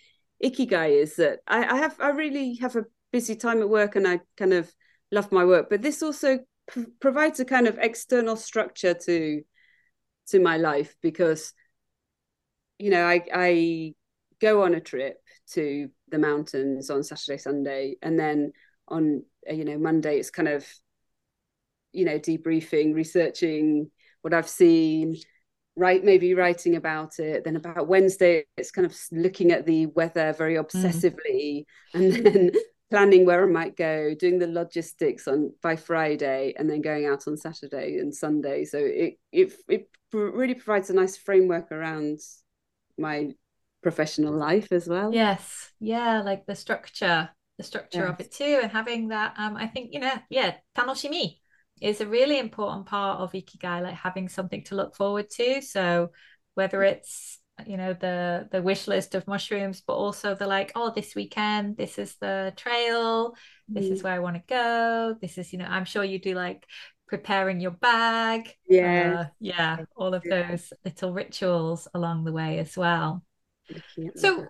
ikigai 0.43 1.01
is 1.01 1.15
that 1.15 1.39
I, 1.47 1.63
I 1.63 1.77
have 1.77 1.95
i 2.01 2.09
really 2.09 2.55
have 2.55 2.75
a 2.75 2.83
busy 3.13 3.35
time 3.35 3.61
at 3.61 3.69
work 3.69 3.95
and 3.95 4.05
i 4.05 4.19
kind 4.35 4.51
of 4.51 4.69
love 5.15 5.31
my 5.31 5.45
work 5.45 5.69
but 5.69 5.81
this 5.81 6.03
also 6.03 6.39
p- 6.71 6.85
provides 6.99 7.39
a 7.39 7.45
kind 7.45 7.67
of 7.67 7.77
external 7.79 8.35
structure 8.35 8.93
to 8.93 9.41
to 10.27 10.39
my 10.39 10.57
life 10.57 10.95
because 11.01 11.53
you 12.77 12.89
know, 12.89 13.05
I 13.05 13.21
I 13.33 13.93
go 14.41 14.63
on 14.63 14.73
a 14.73 14.81
trip 14.81 15.17
to 15.51 15.89
the 16.09 16.19
mountains 16.19 16.89
on 16.89 17.03
Saturday, 17.03 17.37
Sunday, 17.37 17.95
and 18.01 18.19
then 18.19 18.51
on 18.87 19.23
uh, 19.49 19.53
you 19.53 19.65
know 19.65 19.77
Monday 19.77 20.17
it's 20.19 20.29
kind 20.29 20.47
of 20.47 20.67
you 21.91 22.05
know 22.05 22.19
debriefing, 22.19 22.93
researching 22.93 23.89
what 24.21 24.33
I've 24.33 24.49
seen, 24.49 25.17
right? 25.75 26.03
Maybe 26.03 26.33
writing 26.33 26.75
about 26.75 27.19
it. 27.19 27.43
Then 27.43 27.55
about 27.55 27.87
Wednesday 27.87 28.45
it's 28.57 28.71
kind 28.71 28.85
of 28.85 28.97
looking 29.11 29.51
at 29.51 29.65
the 29.65 29.85
weather 29.87 30.33
very 30.33 30.55
mm. 30.55 30.65
obsessively, 30.65 31.65
mm. 31.93 31.93
and 31.93 32.13
then 32.25 32.51
planning 32.91 33.25
where 33.25 33.43
I 33.43 33.51
might 33.51 33.75
go, 33.75 34.13
doing 34.13 34.39
the 34.39 34.47
logistics 34.47 35.27
on 35.27 35.53
by 35.61 35.75
Friday, 35.75 36.53
and 36.57 36.69
then 36.69 36.81
going 36.81 37.05
out 37.05 37.27
on 37.27 37.37
Saturday 37.37 37.97
and 37.97 38.13
Sunday. 38.13 38.65
So 38.65 38.77
it 38.79 39.19
it 39.31 39.53
it 39.67 39.89
really 40.13 40.55
provides 40.55 40.89
a 40.89 40.93
nice 40.93 41.17
framework 41.17 41.71
around 41.71 42.19
my 42.97 43.31
professional 43.85 44.33
life 44.33 44.71
as 44.71 44.87
well. 44.87 45.13
Yes. 45.13 45.71
Yeah, 45.79 46.21
like 46.21 46.45
the 46.45 46.55
structure, 46.55 47.29
the 47.57 47.63
structure 47.63 47.99
yes. 47.99 48.09
of 48.09 48.19
it 48.19 48.31
too. 48.31 48.59
And 48.63 48.71
having 48.71 49.09
that, 49.09 49.35
um, 49.37 49.55
I 49.55 49.67
think, 49.67 49.93
you 49.93 49.99
know, 49.99 50.13
yeah, 50.29 50.55
tanoshimi 50.75 51.37
is 51.81 52.01
a 52.01 52.07
really 52.07 52.39
important 52.39 52.87
part 52.87 53.19
of 53.19 53.33
Ikigai, 53.33 53.83
like 53.83 53.95
having 53.95 54.29
something 54.29 54.63
to 54.65 54.75
look 54.75 54.95
forward 54.95 55.29
to. 55.31 55.61
So 55.61 56.11
whether 56.55 56.81
it's 56.83 57.39
you 57.65 57.77
know 57.77 57.93
the 57.93 58.47
the 58.51 58.61
wish 58.61 58.87
list 58.87 59.15
of 59.15 59.27
mushrooms 59.27 59.81
but 59.87 59.93
also 59.93 60.35
the 60.35 60.45
like 60.45 60.73
oh 60.75 60.91
this 60.93 61.15
weekend 61.15 61.77
this 61.77 61.97
is 61.97 62.15
the 62.19 62.51
trail 62.57 63.33
this 63.69 63.85
mm. 63.85 63.91
is 63.91 64.03
where 64.03 64.13
i 64.13 64.19
want 64.19 64.35
to 64.35 64.43
go 64.47 65.15
this 65.21 65.37
is 65.37 65.53
you 65.53 65.59
know 65.59 65.65
i'm 65.65 65.85
sure 65.85 66.03
you 66.03 66.19
do 66.19 66.33
like 66.33 66.65
preparing 67.07 67.59
your 67.59 67.71
bag. 67.71 68.53
Yeah. 68.67 69.19
Uh, 69.19 69.25
yeah. 69.39 69.77
All 69.95 70.13
of 70.13 70.23
yeah. 70.25 70.49
those 70.49 70.73
little 70.83 71.13
rituals 71.13 71.87
along 71.93 72.23
the 72.25 72.31
way 72.31 72.59
as 72.59 72.75
well. 72.75 73.23
So 74.15 74.47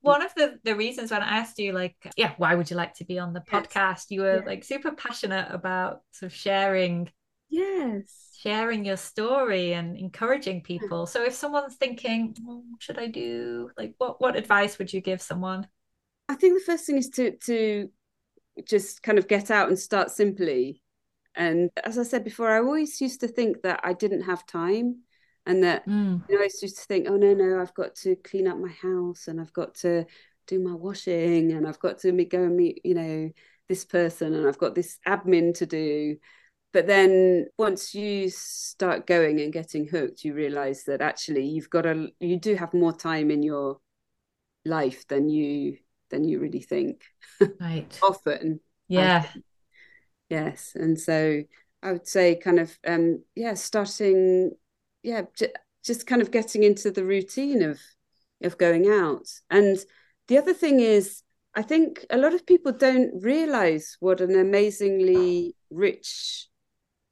one 0.00 0.22
of 0.22 0.34
the 0.34 0.58
the 0.64 0.74
reasons 0.76 1.10
when 1.10 1.22
I 1.22 1.38
asked 1.38 1.58
you 1.58 1.72
like 1.72 1.96
yeah 2.16 2.32
why 2.36 2.54
would 2.54 2.70
you 2.70 2.76
like 2.76 2.94
to 2.94 3.04
be 3.04 3.18
on 3.18 3.32
the 3.32 3.40
podcast 3.40 4.06
you 4.10 4.20
were 4.22 4.36
yeah. 4.36 4.46
like 4.46 4.64
super 4.64 4.92
passionate 4.92 5.48
about 5.50 6.00
sort 6.12 6.32
of 6.32 6.36
sharing 6.36 7.10
yes. 7.54 8.30
Sharing 8.40 8.84
your 8.84 8.96
story 8.96 9.72
and 9.72 9.96
encouraging 9.96 10.62
people. 10.62 11.06
So 11.06 11.24
if 11.24 11.34
someone's 11.34 11.76
thinking 11.76 12.36
oh, 12.46 12.62
what 12.68 12.82
should 12.82 12.98
I 12.98 13.06
do 13.06 13.70
like 13.78 13.94
what 13.98 14.20
what 14.20 14.36
advice 14.36 14.78
would 14.78 14.92
you 14.92 15.00
give 15.00 15.22
someone? 15.22 15.66
I 16.28 16.34
think 16.34 16.54
the 16.54 16.64
first 16.64 16.86
thing 16.86 16.98
is 16.98 17.08
to 17.10 17.36
to 17.46 17.88
just 18.66 19.02
kind 19.02 19.18
of 19.18 19.28
get 19.28 19.50
out 19.50 19.68
and 19.68 19.78
start 19.78 20.10
simply. 20.10 20.82
And 21.34 21.70
as 21.82 21.98
I 21.98 22.04
said 22.04 22.22
before, 22.22 22.50
I 22.50 22.58
always 22.58 23.00
used 23.00 23.20
to 23.20 23.28
think 23.28 23.62
that 23.62 23.80
I 23.82 23.92
didn't 23.92 24.22
have 24.22 24.46
time 24.46 25.02
and 25.46 25.64
that 25.64 25.86
mm. 25.86 26.22
you 26.28 26.36
know, 26.36 26.40
I 26.40 26.44
used 26.44 26.78
to 26.78 26.84
think, 26.86 27.08
oh 27.08 27.16
no, 27.16 27.34
no, 27.34 27.60
I've 27.60 27.74
got 27.74 27.94
to 27.96 28.16
clean 28.16 28.46
up 28.46 28.58
my 28.58 28.70
house 28.70 29.26
and 29.26 29.40
I've 29.40 29.52
got 29.52 29.74
to 29.76 30.06
do 30.46 30.60
my 30.60 30.74
washing 30.74 31.52
and 31.52 31.66
I've 31.66 31.78
got 31.78 31.98
to 32.00 32.12
meet, 32.12 32.30
go 32.30 32.42
and 32.42 32.56
meet, 32.56 32.80
you 32.84 32.94
know, 32.94 33.30
this 33.68 33.84
person 33.84 34.34
and 34.34 34.46
I've 34.46 34.58
got 34.58 34.74
this 34.74 34.98
admin 35.06 35.54
to 35.54 35.66
do. 35.66 36.16
But 36.74 36.86
then 36.86 37.46
once 37.56 37.94
you 37.94 38.28
start 38.28 39.06
going 39.06 39.40
and 39.40 39.52
getting 39.52 39.86
hooked, 39.86 40.24
you 40.24 40.34
realize 40.34 40.84
that 40.84 41.00
actually 41.00 41.46
you've 41.46 41.70
got 41.70 41.86
a 41.86 42.08
you 42.20 42.38
do 42.38 42.54
have 42.56 42.74
more 42.74 42.92
time 42.92 43.30
in 43.30 43.42
your 43.42 43.78
life 44.66 45.08
than 45.08 45.30
you 45.30 45.78
than 46.10 46.24
you 46.24 46.38
really 46.40 46.60
think. 46.60 47.02
Right. 47.58 47.98
Often. 48.02 48.60
Yeah 48.88 49.24
yes 50.28 50.72
and 50.74 50.98
so 50.98 51.42
i 51.82 51.92
would 51.92 52.06
say 52.06 52.34
kind 52.34 52.58
of 52.58 52.76
um 52.86 53.22
yeah 53.34 53.54
starting 53.54 54.50
yeah 55.02 55.22
j- 55.36 55.52
just 55.84 56.06
kind 56.06 56.22
of 56.22 56.30
getting 56.30 56.62
into 56.62 56.90
the 56.90 57.04
routine 57.04 57.62
of 57.62 57.78
of 58.42 58.58
going 58.58 58.88
out 58.88 59.26
and 59.50 59.78
the 60.28 60.38
other 60.38 60.54
thing 60.54 60.80
is 60.80 61.22
i 61.54 61.62
think 61.62 62.04
a 62.10 62.16
lot 62.16 62.34
of 62.34 62.46
people 62.46 62.72
don't 62.72 63.22
realize 63.22 63.96
what 64.00 64.20
an 64.20 64.38
amazingly 64.38 65.54
rich 65.70 66.48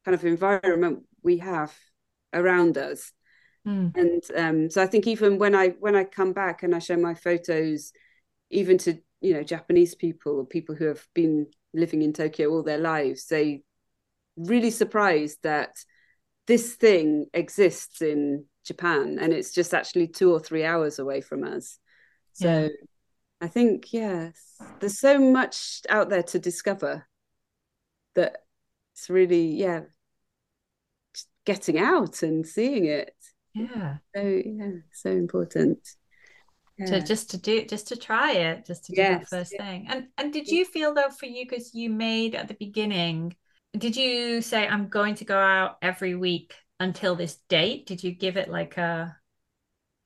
kind 0.05 0.15
of 0.15 0.25
environment 0.25 1.05
we 1.23 1.39
have 1.39 1.73
around 2.33 2.79
us 2.79 3.13
mm. 3.67 3.95
and 3.97 4.23
um, 4.37 4.71
so 4.71 4.83
i 4.83 4.87
think 4.87 5.07
even 5.07 5.39
when 5.39 5.55
i 5.55 5.69
when 5.81 5.95
i 5.95 6.05
come 6.05 6.33
back 6.33 6.63
and 6.63 6.75
i 6.75 6.79
show 6.79 6.97
my 6.97 7.15
photos 7.15 7.93
even 8.51 8.79
to 8.79 8.99
you 9.21 9.35
know 9.35 9.43
japanese 9.43 9.95
people 9.95 10.39
or 10.39 10.47
people 10.47 10.75
who 10.75 10.87
have 10.87 11.07
been 11.15 11.47
living 11.75 12.03
in 12.03 12.13
Tokyo 12.13 12.51
all 12.51 12.63
their 12.63 12.79
lives, 12.79 13.27
they 13.27 13.63
really 14.37 14.71
surprised 14.71 15.39
that 15.43 15.77
this 16.47 16.75
thing 16.75 17.27
exists 17.33 18.03
in 18.03 18.45
Japan 18.65 19.19
and 19.21 19.33
it's 19.33 19.53
just 19.53 19.75
actually 19.75 20.09
two 20.09 20.33
or 20.33 20.41
three 20.41 20.65
hours 20.65 20.99
away 20.99 21.21
from 21.21 21.45
us. 21.45 21.79
So 22.33 22.63
yeah. 22.63 22.69
I 23.41 23.49
think, 23.49 23.93
yes, 23.93 24.35
there's 24.81 24.99
so 24.99 25.19
much 25.19 25.81
out 25.89 26.11
there 26.11 26.23
to 26.25 26.39
discover 26.39 27.07
that 28.15 28.39
it's 29.03 29.11
really, 29.11 29.47
yeah, 29.47 29.81
getting 31.45 31.77
out 31.77 32.23
and 32.23 32.47
seeing 32.47 32.85
it. 32.85 33.13
Yeah. 33.53 33.97
So, 34.15 34.23
yeah, 34.23 34.71
so 34.93 35.11
important 35.11 35.81
yeah. 36.79 36.87
to 36.87 37.03
just 37.03 37.31
to 37.31 37.37
do 37.37 37.65
just 37.65 37.89
to 37.89 37.97
try 37.97 38.33
it 38.33 38.65
just 38.65 38.87
to 38.87 38.93
do 38.93 39.01
yes. 39.01 39.21
that 39.21 39.29
first 39.29 39.53
yeah. 39.53 39.67
thing 39.67 39.87
and 39.89 40.07
and 40.17 40.33
did 40.33 40.49
you 40.49 40.65
feel 40.65 40.95
though 40.95 41.11
for 41.11 41.27
you 41.27 41.45
because 41.49 41.75
you 41.75 41.91
made 41.91 42.35
at 42.35 42.49
the 42.49 42.55
beginning 42.55 43.37
did 43.77 43.95
you 43.95 44.41
say 44.41 44.67
i'm 44.67 44.89
going 44.89 45.15
to 45.15 45.25
go 45.25 45.39
out 45.39 45.77
every 45.83 46.15
week 46.15 46.55
until 46.81 47.15
this 47.15 47.37
date 47.49 47.87
did 47.87 48.03
you 48.03 48.13
give 48.13 48.37
it 48.37 48.49
like 48.49 48.79
a 48.79 49.15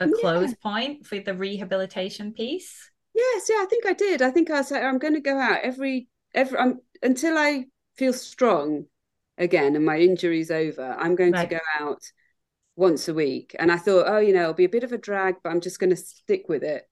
a 0.01 0.09
close 0.09 0.51
yeah. 0.51 0.57
point 0.63 1.07
for 1.07 1.21
the 1.21 1.35
rehabilitation 1.35 2.33
piece 2.33 2.91
yes 3.15 3.47
yeah 3.49 3.57
i 3.57 3.67
think 3.71 3.87
i 3.87 3.93
did 3.93 4.21
i 4.23 4.31
think 4.31 4.51
i 4.51 4.61
said 4.61 4.83
i'm 4.83 4.99
going 4.99 5.15
to 5.15 5.21
go 5.21 5.39
out 5.39 5.61
every 5.63 6.09
every 6.35 6.59
I'm, 6.59 6.81
until 7.03 7.39
i 7.39 7.65
feel 7.97 8.13
strong 8.13 8.87
again 9.39 9.77
and 9.77 9.85
my 9.85 9.99
injury's 9.99 10.51
over 10.51 10.97
i'm 10.99 11.15
going 11.15 11.33
right. 11.33 11.49
to 11.49 11.57
go 11.57 11.61
out 11.81 12.03
once 12.77 13.09
a 13.09 13.15
week. 13.15 13.57
And 13.59 13.73
I 13.73 13.79
thought, 13.79 14.05
oh, 14.07 14.19
you 14.19 14.33
know, 14.33 14.43
it'll 14.43 14.55
be 14.55 14.67
a 14.67 14.69
bit 14.69 14.85
of 14.85 14.93
a 14.93 14.99
drag, 14.99 15.37
but 15.43 15.51
I'm 15.51 15.61
just 15.61 15.81
going 15.81 15.91
to 15.91 15.97
stick 15.97 16.45
with 16.49 16.63
it. 16.63 16.85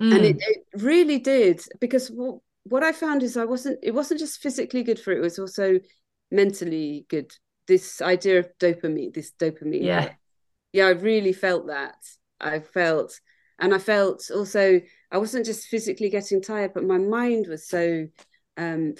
Mm. 0.00 0.14
And 0.14 0.24
it, 0.24 0.36
mm. 0.36 0.42
it, 0.42 0.82
really 0.82 1.18
did 1.18 1.62
because 1.80 2.08
what, 2.08 2.38
what 2.64 2.82
I 2.82 2.92
found 2.92 3.22
is 3.22 3.36
I 3.36 3.46
wasn't, 3.46 3.78
it 3.82 3.94
wasn't 3.94 4.20
just 4.20 4.40
physically 4.40 4.82
good 4.82 5.00
for 5.00 5.12
it, 5.12 5.18
it 5.18 5.22
was 5.22 5.38
also 5.38 5.80
mentally 6.30 7.06
good. 7.08 7.32
This 7.66 8.02
idea 8.02 8.40
of 8.40 8.48
dopamine, 8.58 9.14
this 9.14 9.32
dopamine. 9.32 9.82
Yeah. 9.82 10.12
Yeah, 10.72 10.86
I 10.86 10.90
really 10.90 11.32
felt 11.32 11.66
that. 11.66 11.96
I 12.40 12.60
felt, 12.60 13.18
and 13.58 13.74
I 13.74 13.78
felt 13.78 14.30
also, 14.34 14.80
I 15.10 15.18
wasn't 15.18 15.46
just 15.46 15.66
physically 15.66 16.10
getting 16.10 16.40
tired, 16.40 16.74
but 16.74 16.84
my 16.84 16.98
mind 16.98 17.46
was 17.48 17.66
so 17.66 18.06
um, 18.56 18.94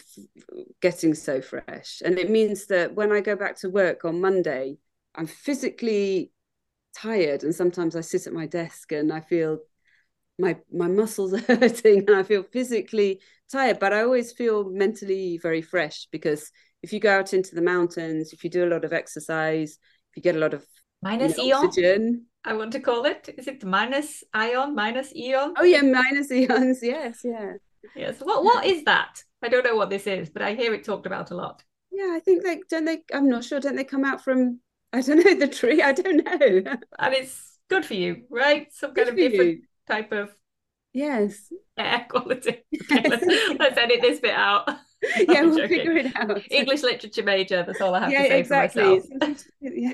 getting 0.81 1.15
so 1.15 1.41
fresh. 1.41 2.03
And 2.05 2.19
it 2.19 2.31
means 2.31 2.67
that 2.67 2.95
when 2.95 3.13
I 3.13 3.21
go 3.21 3.37
back 3.37 3.57
to 3.61 3.71
work 3.71 4.05
on 4.05 4.21
Monday, 4.21 4.79
I'm 5.15 5.27
physically 5.27 6.33
tired. 6.97 7.45
And 7.45 7.55
sometimes 7.55 7.97
I 7.97 8.01
sit 8.01 8.27
at 8.27 8.33
my 8.33 8.47
desk 8.47 8.93
and 8.93 9.13
I 9.13 9.21
feel 9.21 9.59
my 10.39 10.57
my 10.73 10.89
muscles 10.89 11.33
are 11.49 11.57
hurting 11.57 12.05
and 12.09 12.17
I 12.17 12.23
feel 12.23 12.43
physically 12.43 13.21
tired, 13.51 13.79
but 13.79 13.93
I 13.93 14.03
always 14.03 14.33
feel 14.33 14.71
mentally 14.71 15.39
very 15.39 15.63
fresh 15.63 16.07
because 16.11 16.51
if 16.83 16.93
you 16.93 17.01
go 17.01 17.19
out 17.19 17.35
into 17.35 17.55
the 17.55 17.63
mountains, 17.63 18.33
if 18.33 18.43
you 18.43 18.51
do 18.51 18.65
a 18.65 18.71
lot 18.73 18.85
of 18.85 18.93
exercise, 18.93 19.79
if 20.11 20.17
you 20.17 20.23
get 20.23 20.37
a 20.37 20.39
lot 20.39 20.55
of 20.55 20.65
minus 21.03 21.37
you 21.37 21.49
know, 21.49 21.57
oxygen. 21.57 22.27
I 22.45 22.55
want 22.55 22.73
to 22.73 22.81
call 22.81 23.05
it. 23.05 23.29
Is 23.37 23.47
it 23.49 23.65
minus 23.65 24.25
ion, 24.33 24.75
minus 24.75 25.15
eon? 25.15 25.55
Oh 25.59 25.65
yeah, 25.65 25.83
minus 25.83 26.31
eons. 26.33 26.79
Yes, 26.83 27.21
yeah. 27.23 27.55
Yes. 27.95 28.19
What 28.21 28.45
what 28.45 28.65
is 28.65 28.85
that? 28.85 29.23
I 29.43 29.49
don't 29.49 29.65
know 29.65 29.77
what 29.77 29.91
this 29.91 30.07
is, 30.07 30.31
but 30.31 30.43
I 30.43 30.55
hear 30.55 30.75
it 30.75 30.85
talked 30.85 31.07
about 31.07 31.31
a 31.31 31.35
lot. 31.35 31.63
Yeah, 31.91 32.13
I 32.15 32.21
think 32.21 32.43
they 32.43 32.61
don't 32.69 32.85
they 32.85 33.03
I'm 33.13 33.29
not 33.29 33.45
sure, 33.45 33.61
don't 33.61 33.77
they 33.77 33.85
come 33.85 34.05
out 34.05 34.23
from 34.23 34.61
I 34.93 35.01
don't 35.01 35.25
know 35.25 35.35
the 35.35 35.49
tree. 35.49 35.83
I 35.83 35.93
don't 35.93 36.25
know. 36.25 36.79
and 36.99 37.15
it's 37.15 37.59
good 37.69 37.85
for 37.85 37.95
you, 37.95 38.25
right? 38.31 38.73
Some 38.73 38.95
kind 38.95 39.09
of 39.09 39.17
different 39.17 39.51
you. 39.51 39.63
type 39.89 40.13
of 40.13 40.31
yes 40.93 41.53
air 41.77 42.07
quality. 42.11 42.65
Okay, 42.91 43.09
let's, 43.09 43.25
let's, 43.59 43.79
edit 43.79 44.01
this 44.01 44.21
bit 44.21 44.35
out. 44.35 44.69
yeah, 45.29 45.43
we'll 45.43 45.69
figure 45.69 45.97
it 45.97 46.15
out. 46.17 46.41
English 46.51 46.83
literature 46.83 47.23
major. 47.23 47.63
That's 47.67 47.81
all 47.81 47.95
I 47.95 48.01
have 48.01 48.11
yeah, 48.11 48.23
to 48.23 48.29
say 48.29 48.41
exactly. 48.41 49.01
for 49.01 49.17
myself. 49.19 49.47
yeah. 49.61 49.93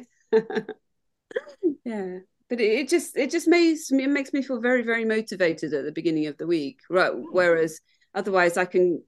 yeah 1.84 2.18
but 2.48 2.60
it, 2.60 2.88
just 2.88 3.16
it 3.16 3.30
just 3.30 3.48
makes 3.48 3.90
me 3.90 4.04
it 4.04 4.10
makes 4.10 4.32
me 4.32 4.42
feel 4.42 4.60
very 4.60 4.82
very 4.82 5.04
motivated 5.04 5.72
at 5.72 5.84
the 5.84 5.92
beginning 5.92 6.26
of 6.26 6.36
the 6.38 6.46
week 6.46 6.80
right? 6.90 7.12
Mm. 7.12 7.24
Whereas 7.30 7.80
otherwise 8.14 8.56
i 8.56 8.64
can 8.64 9.02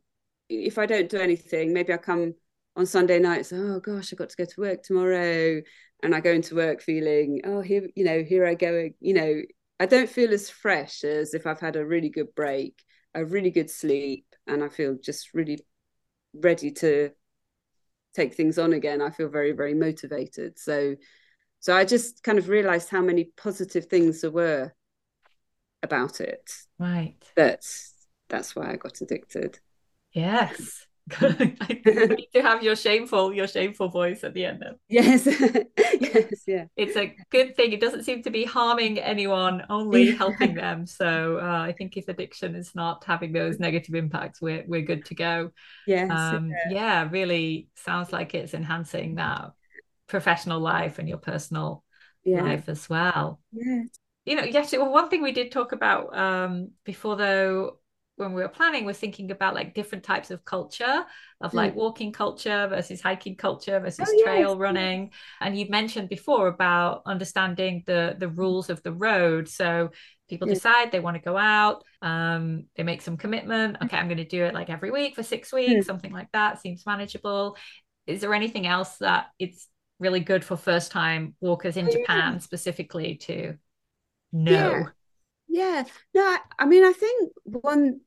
if 0.48 0.79
i 0.79 0.87
don't 0.87 1.09
do 1.09 1.18
anything 1.18 1.72
maybe 1.72 1.92
i 1.92 1.96
come 1.96 2.35
on 2.77 2.87
sunday 2.87 3.18
nights 3.18 3.53
oh 3.53 3.81
gosh 3.81 4.12
i've 4.12 4.18
got 4.18 4.29
to 4.29 4.37
go 4.37 4.44
to 4.44 4.61
work 4.61 4.83
tomorrow 4.83 5.61
and 6.03 6.14
i 6.14 6.20
go 6.20 6.33
into 6.33 6.55
work 6.55 6.81
feeling 6.81 7.40
oh 7.44 7.61
here 7.61 7.88
you 7.94 8.05
know 8.05 8.22
here 8.22 8.46
i 8.46 8.55
go 8.55 8.88
you 9.01 9.14
know? 9.14 9.42
I 9.81 9.87
don't 9.87 10.11
feel 10.11 10.33
as 10.33 10.51
fresh 10.51 11.05
as 11.05 11.35
if 11.35 11.46
i've 11.46 11.61
had 11.61 11.77
a 11.77 11.87
really 11.87 12.09
good 12.09 12.35
break 12.35 12.83
a 13.14 13.24
really 13.24 13.51
good 13.51 13.70
sleep 13.70 14.27
and 14.46 14.62
i 14.62 14.68
feel 14.68 14.96
just 15.01 15.35
really 15.35 15.61
ready 16.35 16.70
to 16.70 17.11
take 18.14 18.35
things 18.35 18.59
on 18.59 18.72
again. 18.72 19.01
I 19.01 19.11
feel 19.11 19.29
very 19.29 19.53
very 19.53 19.74
motivated. 19.74 20.59
So 20.59 20.96
so 21.60 21.76
I 21.76 21.84
just 21.84 22.22
kind 22.22 22.38
of 22.38 22.48
realized 22.48 22.88
how 22.88 23.02
many 23.02 23.24
positive 23.36 23.86
things 23.86 24.20
there 24.20 24.30
were 24.30 24.72
about 25.82 26.20
it. 26.20 26.50
Right. 26.78 27.16
That's 27.36 27.94
that's 28.28 28.54
why 28.54 28.70
I 28.70 28.76
got 28.76 29.00
addicted. 29.00 29.58
Yes. 30.12 30.84
I 31.20 31.56
need 31.86 32.28
to 32.34 32.42
have 32.42 32.62
your 32.62 32.76
shameful, 32.76 33.32
your 33.32 33.48
shameful 33.48 33.88
voice 33.88 34.24
at 34.24 34.34
the 34.34 34.44
end 34.44 34.62
of. 34.62 34.76
Yes. 34.90 35.26
yes, 36.00 36.42
yeah. 36.46 36.66
It's 36.76 36.98
a 36.98 37.16
good 37.30 37.56
thing. 37.56 37.72
It 37.72 37.80
doesn't 37.80 38.04
seem 38.04 38.22
to 38.24 38.30
be 38.30 38.44
harming 38.44 38.98
anyone, 38.98 39.64
only 39.70 40.10
helping 40.14 40.54
them. 40.54 40.86
So 40.86 41.38
uh, 41.42 41.62
I 41.62 41.72
think 41.72 41.96
if 41.96 42.08
addiction 42.08 42.54
is 42.54 42.74
not 42.74 43.04
having 43.04 43.32
those 43.32 43.58
negative 43.58 43.94
impacts, 43.94 44.42
we're 44.42 44.64
we're 44.66 44.82
good 44.82 45.06
to 45.06 45.14
go. 45.14 45.50
Yes. 45.86 46.10
Um, 46.10 46.50
yeah. 46.50 46.58
yeah, 46.70 47.08
really 47.10 47.68
sounds 47.74 48.12
like 48.12 48.34
it's 48.34 48.52
enhancing 48.52 49.14
that 49.14 49.52
professional 50.08 50.60
life 50.60 50.98
and 50.98 51.08
your 51.08 51.18
personal 51.18 51.84
yeah. 52.24 52.42
life 52.42 52.68
as 52.68 52.88
well. 52.88 53.40
Yeah. 53.52 53.82
You 54.24 54.36
know, 54.36 54.44
yes, 54.44 54.72
well, 54.72 54.92
one 54.92 55.08
thing 55.08 55.22
we 55.22 55.32
did 55.32 55.52
talk 55.52 55.72
about 55.72 56.16
um, 56.16 56.72
before 56.84 57.16
though 57.16 57.78
when 58.18 58.32
we 58.32 58.42
were 58.42 58.48
planning 58.48 58.84
was 58.84 58.98
thinking 58.98 59.30
about 59.30 59.54
like 59.54 59.74
different 59.74 60.04
types 60.04 60.30
of 60.30 60.44
culture 60.44 61.04
of 61.40 61.54
like 61.54 61.72
mm. 61.72 61.76
walking 61.76 62.12
culture 62.12 62.66
versus 62.68 63.00
hiking 63.00 63.36
culture 63.36 63.78
versus 63.78 64.10
oh, 64.12 64.22
trail 64.24 64.50
yes. 64.50 64.58
running 64.58 65.10
and 65.40 65.56
you 65.56 65.66
mentioned 65.68 66.08
before 66.08 66.48
about 66.48 67.02
understanding 67.06 67.82
the 67.86 68.16
the 68.18 68.28
rules 68.28 68.70
of 68.70 68.82
the 68.82 68.92
road 68.92 69.48
so 69.48 69.90
people 70.28 70.48
decide 70.48 70.90
they 70.90 71.00
want 71.00 71.16
to 71.16 71.22
go 71.22 71.36
out 71.36 71.84
um, 72.02 72.64
they 72.76 72.82
make 72.82 73.02
some 73.02 73.16
commitment 73.16 73.76
okay 73.82 73.96
i'm 73.96 74.08
going 74.08 74.18
to 74.18 74.24
do 74.24 74.44
it 74.44 74.52
like 74.52 74.68
every 74.68 74.90
week 74.90 75.14
for 75.14 75.22
six 75.22 75.52
weeks 75.52 75.84
mm. 75.84 75.86
something 75.86 76.12
like 76.12 76.30
that 76.32 76.60
seems 76.60 76.84
manageable 76.84 77.56
is 78.06 78.20
there 78.20 78.34
anything 78.34 78.66
else 78.66 78.96
that 78.98 79.26
it's 79.38 79.68
really 79.98 80.20
good 80.20 80.44
for 80.44 80.56
first 80.56 80.92
time 80.92 81.34
walkers 81.40 81.76
in 81.76 81.88
oh, 81.88 81.90
Japan 81.90 82.34
yeah. 82.34 82.38
specifically 82.38 83.16
to 83.16 83.58
know. 84.32 84.87
Yeah. 85.48 85.82
yeah. 85.82 85.84
No, 86.14 86.22
I, 86.22 86.38
I 86.58 86.66
mean, 86.66 86.84
I 86.84 86.92
think 86.92 87.32
one 87.44 88.00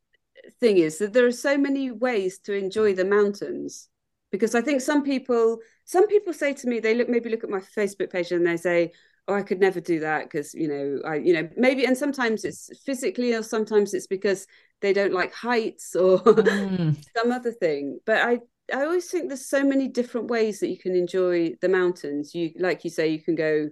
thing 0.60 0.78
is 0.78 0.98
that 1.00 1.14
there 1.14 1.26
are 1.26 1.32
so 1.32 1.58
many 1.58 1.92
ways 1.92 2.40
to 2.40 2.54
enjoy 2.54 2.94
the 2.94 3.06
mountains 3.06 3.90
because 4.32 4.56
I 4.56 4.62
think 4.62 4.82
some 4.82 5.04
people 5.04 5.60
some 5.86 6.08
people 6.08 6.34
say 6.34 6.54
to 6.54 6.68
me 6.68 6.80
they 6.80 6.96
look 6.96 7.10
maybe 7.10 7.30
look 7.30 7.44
at 7.44 7.50
my 7.50 7.60
Facebook 7.60 8.12
page 8.12 8.32
and 8.32 8.48
they 8.48 8.58
say 8.58 8.92
oh 9.28 9.34
I 9.34 9.44
could 9.44 9.60
never 9.60 9.80
do 9.80 10.00
that 10.00 10.24
because 10.24 10.54
you 10.54 10.68
know 10.68 11.02
I 11.08 11.16
you 11.16 11.34
know 11.34 11.50
maybe 11.58 11.86
and 11.86 11.98
sometimes 11.98 12.46
it's 12.46 12.70
physically 12.86 13.34
or 13.34 13.44
sometimes 13.44 13.94
it's 13.94 14.08
because 14.08 14.48
they 14.82 14.94
don't 14.94 15.14
like 15.14 15.34
heights 15.34 15.96
or 15.96 16.20
mm. 16.20 16.96
some 17.18 17.32
other 17.32 17.52
thing 17.52 18.00
but 18.06 18.18
I 18.18 18.40
I 18.74 18.84
always 18.84 19.10
think 19.10 19.28
there's 19.28 19.46
so 19.46 19.64
many 19.64 19.88
different 19.88 20.28
ways 20.28 20.60
that 20.60 20.70
you 20.70 20.78
can 20.78 20.96
enjoy 20.96 21.56
the 21.62 21.70
mountains. 21.70 22.34
You 22.34 22.52
like 22.58 22.84
you 22.84 22.90
say, 22.90 23.10
you 23.10 23.22
can 23.22 23.36
go 23.36 23.70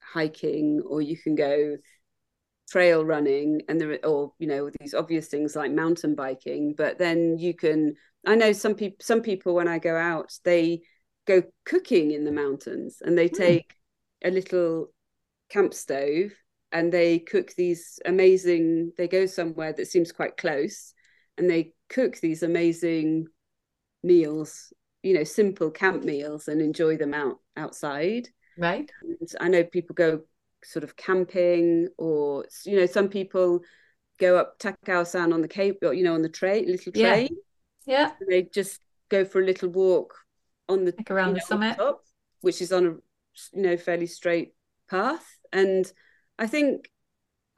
hiking 0.00 0.82
or 0.86 1.02
you 1.02 1.16
can 1.16 1.34
go 1.34 1.76
trail 2.70 3.04
running 3.04 3.62
and 3.68 3.80
there 3.80 3.92
are 3.92 4.06
or 4.06 4.32
you 4.38 4.46
know 4.46 4.70
these 4.80 4.94
obvious 4.94 5.28
things 5.28 5.56
like 5.56 5.72
mountain 5.72 6.14
biking 6.14 6.74
but 6.76 6.98
then 6.98 7.38
you 7.38 7.54
can 7.54 7.94
i 8.26 8.34
know 8.34 8.52
some 8.52 8.74
people 8.74 8.96
some 9.00 9.22
people 9.22 9.54
when 9.54 9.68
i 9.68 9.78
go 9.78 9.96
out 9.96 10.32
they 10.44 10.80
go 11.26 11.42
cooking 11.64 12.10
in 12.10 12.24
the 12.24 12.32
mountains 12.32 12.98
and 13.02 13.16
they 13.16 13.28
hmm. 13.28 13.36
take 13.36 13.74
mm. 14.24 14.28
a 14.28 14.30
little 14.30 14.88
camp 15.48 15.72
stove 15.72 16.30
and 16.72 16.92
they 16.92 17.18
cook 17.18 17.54
these 17.54 17.98
amazing 18.04 18.92
they 18.98 19.08
go 19.08 19.24
somewhere 19.24 19.72
that 19.72 19.86
seems 19.86 20.12
quite 20.12 20.36
close 20.36 20.92
and 21.38 21.48
they 21.48 21.72
cook 21.88 22.18
these 22.18 22.42
amazing 22.42 23.26
meals 24.02 24.72
you 25.02 25.14
know 25.14 25.24
simple 25.24 25.70
camp 25.70 26.04
meals 26.04 26.48
and 26.48 26.60
enjoy 26.60 26.96
them 26.96 27.14
out 27.14 27.38
outside. 27.56 28.28
Right. 28.56 28.90
And 29.02 29.32
i 29.40 29.48
know 29.48 29.64
people 29.64 29.94
go 29.94 30.22
sort 30.64 30.84
of 30.84 30.96
camping 30.96 31.88
or 31.96 32.44
you 32.64 32.78
know 32.78 32.86
some 32.86 33.08
people 33.08 33.60
go 34.18 34.36
up 34.36 34.58
Takao-san 34.58 35.32
on 35.32 35.40
the 35.40 35.48
cape 35.48 35.78
or 35.82 35.94
you 35.94 36.02
know 36.02 36.14
on 36.14 36.22
the 36.22 36.28
train 36.28 36.66
little 36.66 36.92
train. 36.92 37.28
Yeah, 37.86 38.10
yeah. 38.20 38.26
they 38.28 38.42
just 38.42 38.80
go 39.08 39.24
for 39.24 39.40
a 39.40 39.44
little 39.44 39.68
walk 39.68 40.14
on 40.68 40.84
the 40.84 40.94
like 40.96 41.10
around 41.10 41.34
the 41.34 41.38
know, 41.38 41.46
summit. 41.46 41.76
the 41.76 41.84
top, 41.84 42.04
which 42.40 42.60
is 42.60 42.72
on 42.72 42.86
a 42.86 42.90
you 43.56 43.62
know 43.62 43.76
fairly 43.76 44.06
straight 44.06 44.54
path. 44.90 45.26
And 45.52 45.90
i 46.38 46.46
think 46.46 46.90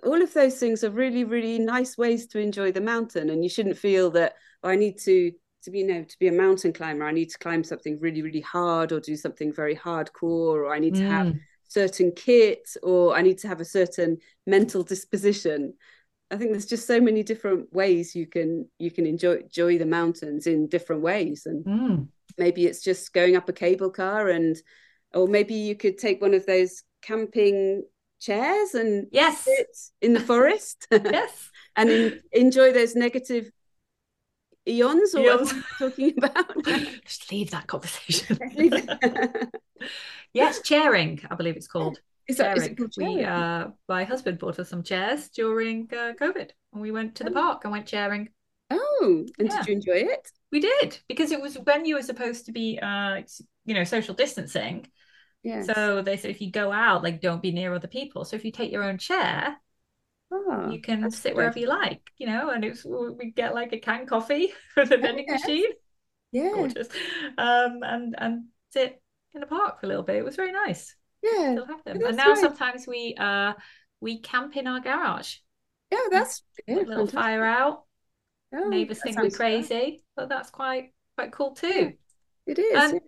all 0.04 0.22
of 0.22 0.32
those 0.32 0.58
things 0.58 0.84
are 0.84 0.90
really 0.90 1.24
really 1.24 1.58
nice 1.58 1.96
ways 1.96 2.26
to 2.28 2.38
enjoy 2.38 2.70
the 2.70 2.80
mountain. 2.80 3.30
And 3.30 3.42
you 3.42 3.48
shouldn't 3.48 3.78
feel 3.78 4.10
that 4.10 4.34
oh, 4.62 4.68
i 4.68 4.76
need 4.76 4.98
to 5.00 5.32
to 5.62 5.70
be 5.70 5.78
you 5.78 5.86
know 5.86 6.02
to 6.02 6.18
be 6.18 6.28
a 6.28 6.32
mountain 6.32 6.72
climber 6.72 7.04
i 7.04 7.12
need 7.12 7.30
to 7.30 7.38
climb 7.38 7.62
something 7.62 7.98
really 8.00 8.22
really 8.22 8.40
hard 8.40 8.92
or 8.92 9.00
do 9.00 9.16
something 9.16 9.52
very 9.52 9.76
hardcore 9.76 10.54
or 10.54 10.74
i 10.74 10.78
need 10.78 10.94
to 10.94 11.06
have 11.06 11.28
mm. 11.28 11.40
certain 11.68 12.12
kit 12.12 12.68
or 12.82 13.16
i 13.16 13.22
need 13.22 13.38
to 13.38 13.48
have 13.48 13.60
a 13.60 13.64
certain 13.64 14.18
mental 14.50 14.82
disposition. 14.82 15.74
I 16.30 16.36
think 16.36 16.50
there's 16.50 16.66
just 16.66 16.86
so 16.86 17.00
many 17.00 17.22
different 17.22 17.72
ways 17.72 18.14
you 18.14 18.26
can 18.26 18.68
you 18.78 18.90
can 18.90 19.06
enjoy 19.06 19.36
enjoy 19.36 19.78
the 19.78 19.86
mountains 19.86 20.46
in 20.46 20.68
different 20.68 21.02
ways. 21.02 21.46
And 21.46 21.64
mm. 21.64 22.08
maybe 22.36 22.66
it's 22.66 22.82
just 22.82 23.12
going 23.12 23.36
up 23.36 23.48
a 23.48 23.52
cable 23.52 23.90
car 23.90 24.28
and 24.28 24.56
or 25.14 25.26
maybe 25.26 25.54
you 25.54 25.74
could 25.74 25.98
take 25.98 26.20
one 26.20 26.34
of 26.34 26.46
those 26.46 26.82
camping 27.02 27.84
chairs 28.20 28.74
and 28.74 29.06
yes. 29.10 29.40
sit 29.40 29.76
in 30.00 30.12
the 30.12 30.20
forest. 30.20 30.86
Yes. 30.92 31.50
And 31.76 31.88
in, 31.88 32.20
enjoy 32.32 32.72
those 32.72 32.94
negative 32.94 33.50
eons 34.68 35.14
or 35.14 35.20
eons. 35.20 35.54
talking 35.78 36.14
about? 36.22 36.64
Just 37.04 37.30
leave 37.30 37.50
that 37.50 37.66
conversation. 37.66 38.38
yes, 40.32 40.60
chairing, 40.62 41.20
I 41.30 41.34
believe 41.34 41.56
it's 41.56 41.68
called. 41.68 41.98
Is 42.28 42.36
that, 42.36 42.56
is 42.56 42.68
called 42.76 42.94
we, 42.96 43.24
uh, 43.24 43.68
my 43.88 44.04
husband 44.04 44.38
bought 44.38 44.58
us 44.58 44.68
some 44.68 44.82
chairs 44.82 45.28
during 45.30 45.88
uh, 45.92 46.12
COVID, 46.20 46.50
and 46.72 46.82
we 46.82 46.92
went 46.92 47.16
to 47.16 47.24
the 47.24 47.30
oh. 47.30 47.34
park 47.34 47.64
and 47.64 47.72
went 47.72 47.86
chairing. 47.86 48.28
Oh, 48.70 49.26
and 49.38 49.48
yeah. 49.48 49.56
did 49.58 49.66
you 49.66 49.74
enjoy 49.74 50.10
it? 50.12 50.30
We 50.52 50.60
did 50.60 50.98
because 51.08 51.32
it 51.32 51.40
was 51.40 51.56
when 51.56 51.84
you 51.84 51.96
were 51.96 52.02
supposed 52.02 52.46
to 52.46 52.52
be, 52.52 52.78
uh, 52.80 53.22
you 53.64 53.74
know, 53.74 53.84
social 53.84 54.14
distancing. 54.14 54.86
Yes. 55.42 55.66
So 55.66 56.02
they 56.02 56.16
said 56.16 56.30
if 56.30 56.40
you 56.40 56.50
go 56.50 56.70
out, 56.70 57.02
like 57.02 57.20
don't 57.20 57.42
be 57.42 57.50
near 57.50 57.74
other 57.74 57.88
people. 57.88 58.24
So 58.24 58.36
if 58.36 58.44
you 58.44 58.52
take 58.52 58.70
your 58.70 58.84
own 58.84 58.98
chair, 58.98 59.56
Oh, 60.32 60.70
you 60.70 60.80
can 60.80 61.10
sit 61.10 61.34
good 61.34 61.36
wherever 61.36 61.58
you 61.58 61.66
like, 61.66 62.00
you 62.18 62.26
know, 62.26 62.50
and 62.50 62.64
it's 62.64 62.84
we 62.84 63.30
get 63.32 63.54
like 63.54 63.72
a 63.72 63.78
canned 63.78 64.08
coffee 64.08 64.52
from 64.74 64.88
the 64.88 64.98
vending 64.98 65.26
yes. 65.28 65.42
machine. 65.42 65.70
Yeah. 66.32 66.50
Gorgeous. 66.54 66.88
Um 67.38 67.80
and 67.82 68.14
and 68.18 68.44
sit 68.70 69.02
in 69.34 69.40
the 69.40 69.46
park 69.46 69.80
for 69.80 69.86
a 69.86 69.88
little 69.88 70.04
bit. 70.04 70.16
It 70.16 70.24
was 70.24 70.36
very 70.36 70.52
nice. 70.52 70.94
Yeah. 71.22 71.52
Still 71.52 71.66
have 71.66 71.84
them. 71.84 72.00
And 72.04 72.16
now 72.16 72.30
right. 72.30 72.38
sometimes 72.38 72.86
we 72.86 73.16
uh 73.18 73.54
we 74.00 74.20
camp 74.20 74.56
in 74.56 74.66
our 74.66 74.80
garage. 74.80 75.36
Yeah, 75.90 75.98
that's 76.10 76.42
yeah, 76.66 76.76
a 76.76 76.86
little 76.86 77.06
fantastic. 77.06 77.14
fire 77.14 77.44
out. 77.44 77.84
Oh, 78.54 78.68
Neighbors 78.68 79.00
think 79.02 79.20
we're 79.20 79.30
sounds 79.30 79.36
fun. 79.36 79.46
crazy, 79.46 80.04
but 80.16 80.28
that's 80.28 80.50
quite 80.50 80.92
quite 81.16 81.32
cool 81.32 81.54
too. 81.54 81.68
Yeah. 81.68 81.90
It 82.46 82.58
is. 82.58 82.92
And 82.92 82.94
yeah. 82.94 82.98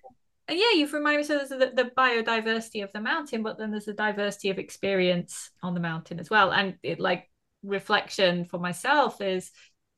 And 0.49 0.59
yeah, 0.59 0.72
you've 0.74 0.93
reminded 0.93 1.18
me 1.18 1.24
so 1.24 1.36
there's 1.36 1.49
the, 1.49 1.72
the 1.74 1.90
biodiversity 1.97 2.82
of 2.82 2.93
the 2.93 3.01
mountain, 3.01 3.43
but 3.43 3.59
then 3.59 3.70
there's 3.70 3.84
the 3.84 3.93
diversity 3.93 4.51
of 4.51 4.59
experience 4.59 5.51
on 5.62 5.74
the 5.74 5.80
mountain 5.80 6.18
as 6.20 6.30
well. 6.30 6.53
And 6.53 6.76
it 6.82 7.01
like 7.01 7.30
reflection 7.62 8.45
for 8.45 8.59
myself 8.59 9.20
is 9.20 9.51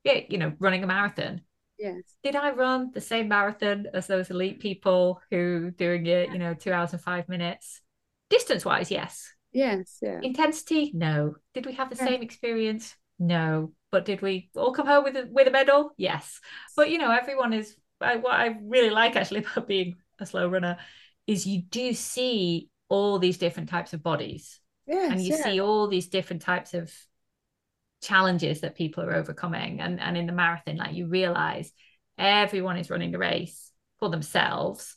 yeah, 0.05 0.21
you 0.29 0.39
know, 0.39 0.53
running 0.59 0.85
a 0.85 0.87
marathon. 0.87 1.41
Yes. 1.79 2.03
Did 2.23 2.37
I 2.37 2.51
run 2.51 2.91
the 2.93 3.01
same 3.01 3.29
marathon 3.29 3.87
as 3.93 4.07
those 4.07 4.31
elite 4.31 4.61
people 4.61 5.21
who 5.31 5.71
doing 5.73 6.07
it, 6.07 6.31
you 6.31 6.39
know, 6.39 6.55
two 6.55 6.73
hours 6.73 6.93
and 6.93 7.01
five 7.03 7.29
minutes? 7.29 7.81
Distance 8.31 8.65
wise, 8.65 8.91
yes. 8.91 9.33
Yes. 9.53 9.99
Yeah. 10.03 10.21
Intensity, 10.23 10.93
no. 10.95 11.37
Did 11.55 11.67
we 11.67 11.73
have 11.73 11.91
the 11.91 11.97
Yeah. 11.97 12.07
same 12.11 12.23
experience? 12.23 12.95
No. 13.19 13.73
But 13.91 14.05
did 14.05 14.23
we 14.23 14.51
all 14.57 14.73
come 14.73 14.87
home 14.87 15.05
with 15.05 15.17
a, 15.17 15.27
with 15.31 15.49
a 15.49 15.51
medal? 15.51 15.93
Yes. 15.97 16.41
But 16.77 16.91
you 16.91 16.99
know, 16.99 17.11
everyone 17.11 17.53
is. 17.53 17.77
I, 18.01 18.17
what 18.17 18.35
I 18.35 18.57
really 18.63 18.91
like 18.91 19.17
actually 19.17 19.41
about 19.53 19.69
being 19.69 19.97
a 20.21 20.27
slow 20.27 20.49
runner 20.49 20.79
is 21.27 21.47
you 21.47 21.63
do 21.63 21.93
see 21.95 22.71
all 22.89 23.19
these 23.19 23.39
different 23.39 23.69
types 23.69 23.93
of 23.93 24.03
bodies, 24.03 24.61
Yes. 24.87 25.11
and 25.11 25.25
you 25.25 25.31
yeah. 25.31 25.37
see 25.45 25.61
all 25.61 25.89
these 25.89 26.09
different 26.09 26.43
types 26.43 26.75
of 26.75 26.93
challenges 28.03 28.61
that 28.61 28.75
people 28.77 29.03
are 29.05 29.15
overcoming. 29.15 29.81
And 29.81 30.01
and 30.01 30.17
in 30.17 30.27
the 30.27 30.33
marathon, 30.33 30.77
like 30.77 30.95
you 30.95 31.07
realize 31.07 31.73
everyone 32.19 32.77
is 32.77 32.91
running 32.91 33.15
a 33.15 33.19
race 33.19 33.71
for 33.99 34.09
themselves, 34.11 34.97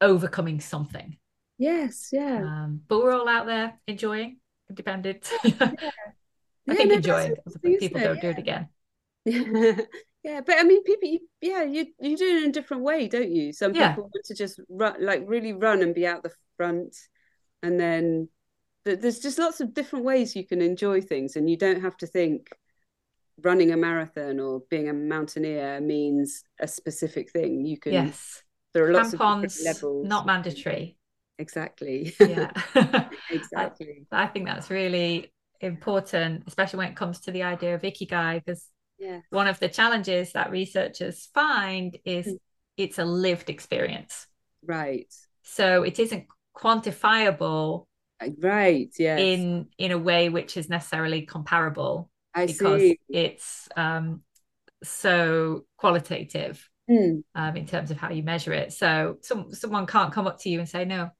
overcoming 0.00 0.60
something. 0.60 1.16
Yes. 1.58 2.08
Yeah. 2.12 2.48
Um, 2.64 2.80
but 2.88 2.98
we're 3.02 3.12
all 3.12 3.28
out 3.28 3.46
there 3.46 3.78
enjoying, 3.86 4.38
independent. 4.68 5.30
I 5.44 5.74
Yeah, 6.66 6.74
think 6.74 6.92
no, 6.92 6.92
enjoying. 6.92 7.36
People 7.78 8.00
don't 8.00 8.20
do 8.20 8.30
it 8.30 8.38
again. 8.38 8.68
Yeah. 10.24 10.40
but 10.40 10.56
I 10.58 10.62
mean, 10.62 10.82
people, 10.84 11.18
yeah, 11.40 11.64
you 11.64 11.86
you 12.00 12.16
do 12.16 12.24
it 12.26 12.42
in 12.44 12.50
a 12.50 12.52
different 12.52 12.82
way, 12.84 13.08
don't 13.08 13.30
you? 13.32 13.52
Some 13.52 13.74
Yeah. 13.74 13.90
people 13.90 14.04
want 14.04 14.24
to 14.26 14.34
just 14.34 14.60
run, 14.68 15.04
like 15.04 15.22
really 15.26 15.52
run 15.52 15.82
and 15.82 15.94
be 15.94 16.06
out 16.06 16.22
the 16.22 16.32
front, 16.56 16.96
and 17.62 17.78
then 17.78 18.28
there's 18.84 19.20
just 19.20 19.38
lots 19.38 19.60
of 19.60 19.74
different 19.74 20.04
ways 20.04 20.34
you 20.34 20.46
can 20.46 20.60
enjoy 20.60 21.00
things, 21.00 21.36
and 21.36 21.48
you 21.50 21.56
don't 21.56 21.82
have 21.82 21.96
to 21.98 22.06
think 22.06 22.50
running 23.42 23.72
a 23.72 23.76
marathon 23.76 24.38
or 24.38 24.62
being 24.70 24.88
a 24.88 24.92
mountaineer 24.92 25.80
means 25.80 26.44
a 26.60 26.68
specific 26.68 27.30
thing. 27.30 27.64
You 27.66 27.78
can. 27.78 27.92
Yes. 27.92 28.42
There 28.74 28.86
are 28.86 28.92
lots 28.92 29.12
of 29.12 29.20
Tampons, 29.20 29.64
levels. 29.64 30.06
not 30.06 30.26
mandatory. 30.26 30.96
Exactly. 31.38 32.14
Yeah. 32.20 32.50
exactly. 33.30 34.06
I 34.12 34.26
think 34.28 34.46
that's 34.46 34.70
really 34.70 35.32
important, 35.60 36.44
especially 36.46 36.78
when 36.78 36.88
it 36.88 36.96
comes 36.96 37.20
to 37.20 37.32
the 37.32 37.42
idea 37.42 37.74
of 37.74 37.82
ikigai, 37.82 38.44
because 38.44 38.64
Yeah. 39.02 39.20
one 39.30 39.48
of 39.48 39.58
the 39.58 39.68
challenges 39.68 40.32
that 40.32 40.50
researchers 40.50 41.16
find 41.34 41.98
is 42.04 42.26
Mm. 42.26 42.38
it's 42.76 42.98
a 42.98 43.04
lived 43.04 43.48
experience. 43.50 44.14
Right. 44.64 45.12
So 45.42 45.82
it 45.82 45.98
isn't 45.98 46.24
quantifiable 46.56 47.86
Right. 48.38 48.90
Yes. 48.98 49.18
in 49.20 49.68
in 49.78 49.90
a 49.90 49.98
way 49.98 50.28
which 50.28 50.56
is 50.56 50.68
necessarily 50.68 51.22
comparable 51.34 51.94
I 52.34 52.46
because 52.46 52.80
see. 52.80 52.98
it's 53.08 53.68
um, 53.76 54.22
so 54.84 55.64
qualitative 55.76 56.68
Mm. 56.90 57.22
um, 57.34 57.56
in 57.56 57.66
terms 57.66 57.90
of 57.90 57.96
how 57.96 58.10
you 58.10 58.22
measure 58.22 58.52
it. 58.52 58.72
So 58.72 59.18
some 59.22 59.52
someone 59.54 59.86
can't 59.86 60.12
come 60.12 60.26
up 60.26 60.38
to 60.40 60.48
you 60.50 60.58
and 60.60 60.68
say, 60.68 60.84
"No, 60.84 61.10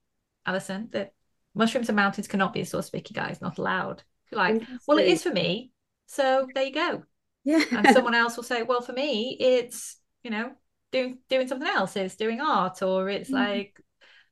Alison, 0.44 0.88
that 0.92 1.12
mushrooms 1.54 1.88
and 1.88 1.96
mountains 1.96 2.28
cannot 2.28 2.52
be 2.52 2.60
a 2.62 2.66
source 2.66 2.88
of 2.88 2.94
ikigai. 3.00 3.30
It's 3.30 3.40
not 3.40 3.58
allowed." 3.58 4.02
You're 4.30 4.40
like, 4.40 4.62
"Well, 4.86 4.98
it 4.98 5.06
is 5.06 5.22
for 5.22 5.32
me." 5.32 5.72
So 6.06 6.48
there 6.54 6.64
you 6.64 6.72
go. 6.86 7.04
Yeah. 7.44 7.64
And 7.72 7.88
someone 7.88 8.14
else 8.14 8.36
will 8.36 8.44
say, 8.44 8.62
"Well, 8.62 8.80
for 8.82 8.92
me, 8.92 9.36
it's 9.40 9.96
you 10.22 10.30
know 10.30 10.52
doing 10.92 11.18
doing 11.28 11.48
something 11.48 11.68
else. 11.68 11.96
It's 11.96 12.16
doing 12.16 12.40
art, 12.40 12.82
or 12.82 13.08
it's 13.08 13.30
Mm. 13.30 13.34
like 13.34 13.80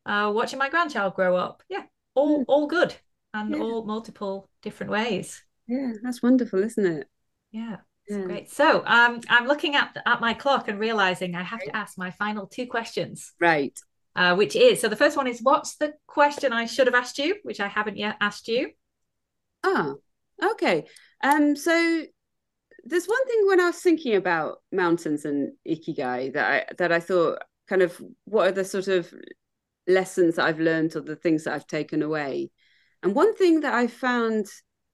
uh, 0.06 0.30
watching 0.34 0.58
my 0.58 0.68
grandchild 0.70 1.14
grow 1.14 1.36
up." 1.36 1.62
Yeah, 1.68 1.84
all 2.14 2.44
all 2.48 2.66
good 2.66 2.94
and 3.34 3.54
Yeah. 3.54 3.60
all 3.62 3.84
multiple 3.84 4.48
different 4.62 4.92
ways. 4.92 5.42
yeah, 5.66 5.92
that's 6.02 6.22
wonderful, 6.22 6.62
isn't 6.64 6.86
it? 6.86 7.08
Yeah. 7.52 7.76
Yeah. 8.08 8.22
great. 8.24 8.50
So 8.50 8.82
um, 8.86 9.20
I'm 9.28 9.46
looking 9.46 9.76
at 9.76 9.96
at 10.04 10.20
my 10.20 10.34
clock 10.34 10.66
and 10.68 10.80
realizing 10.80 11.34
I 11.36 11.44
have 11.44 11.60
to 11.62 11.76
ask 11.76 11.96
my 11.96 12.10
final 12.10 12.46
two 12.46 12.66
questions, 12.66 13.32
Right. 13.40 13.78
uh, 14.16 14.34
which 14.34 14.56
is 14.56 14.80
so 14.80 14.88
the 14.88 14.96
first 14.96 15.16
one 15.16 15.28
is 15.28 15.40
what's 15.42 15.76
the 15.76 15.94
question 16.08 16.52
I 16.52 16.66
should 16.66 16.88
have 16.88 16.94
asked 17.02 17.18
you, 17.18 17.36
which 17.44 17.60
I 17.60 17.68
haven't 17.68 17.96
yet 17.98 18.16
asked 18.20 18.48
you. 18.48 18.70
Ah, 19.62 19.94
okay. 20.42 20.86
Um, 21.22 21.54
so 21.54 22.04
there's 22.84 23.06
one 23.06 23.26
thing 23.26 23.46
when 23.46 23.60
I 23.60 23.66
was 23.66 23.78
thinking 23.78 24.14
about 24.16 24.58
mountains 24.72 25.24
and 25.24 25.52
ikigai 25.66 26.32
that 26.34 26.46
I 26.50 26.64
that 26.78 26.92
I 26.92 27.00
thought 27.00 27.42
kind 27.68 27.82
of 27.82 28.00
what 28.24 28.48
are 28.48 28.52
the 28.52 28.64
sort 28.64 28.88
of 28.88 29.12
lessons 29.86 30.36
that 30.36 30.46
I've 30.46 30.60
learned 30.60 30.96
or 30.96 31.00
the 31.00 31.16
things 31.16 31.44
that 31.44 31.54
I've 31.54 31.66
taken 31.66 32.02
away. 32.02 32.50
And 33.02 33.14
one 33.14 33.34
thing 33.34 33.60
that 33.60 33.74
I 33.74 33.86
found 33.86 34.46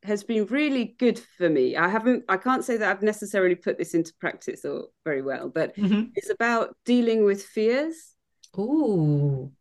has 0.02 0.22
been 0.22 0.46
really 0.46 0.94
good 0.98 1.20
for 1.36 1.48
me. 1.48 1.76
I 1.76 1.88
haven't 1.88 2.24
I 2.28 2.36
can't 2.36 2.64
say 2.64 2.76
that 2.76 2.90
I've 2.90 3.02
necessarily 3.02 3.54
put 3.54 3.78
this 3.78 3.94
into 3.94 4.12
practice 4.20 4.64
or 4.64 4.88
very 5.04 5.22
well, 5.22 5.48
but 5.48 5.76
mm-hmm. 5.76 6.10
it's 6.14 6.30
about 6.30 6.76
dealing 6.84 7.24
with 7.24 7.42
fears 7.42 8.14
Ooh, 8.58 9.52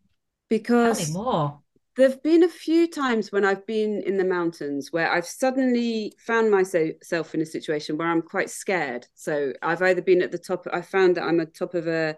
because 0.49 1.11
more. 1.11 1.59
There've 1.95 2.21
been 2.21 2.43
a 2.43 2.49
few 2.49 2.89
times 2.89 3.31
when 3.31 3.45
I've 3.45 3.65
been 3.65 4.01
in 4.01 4.17
the 4.17 4.25
mountains 4.25 4.91
where 4.91 5.09
I've 5.09 5.25
suddenly 5.25 6.11
found 6.17 6.51
myself 6.51 7.33
in 7.33 7.41
a 7.41 7.45
situation 7.45 7.97
where 7.97 8.09
I'm 8.09 8.21
quite 8.21 8.49
scared. 8.49 9.07
So 9.15 9.53
I've 9.61 9.81
either 9.81 10.01
been 10.01 10.21
at 10.21 10.31
the 10.31 10.37
top, 10.37 10.67
I 10.73 10.81
found 10.81 11.15
that 11.15 11.23
I'm 11.23 11.39
at 11.39 11.53
the 11.53 11.57
top 11.57 11.73
of 11.73 11.87
a 11.87 12.17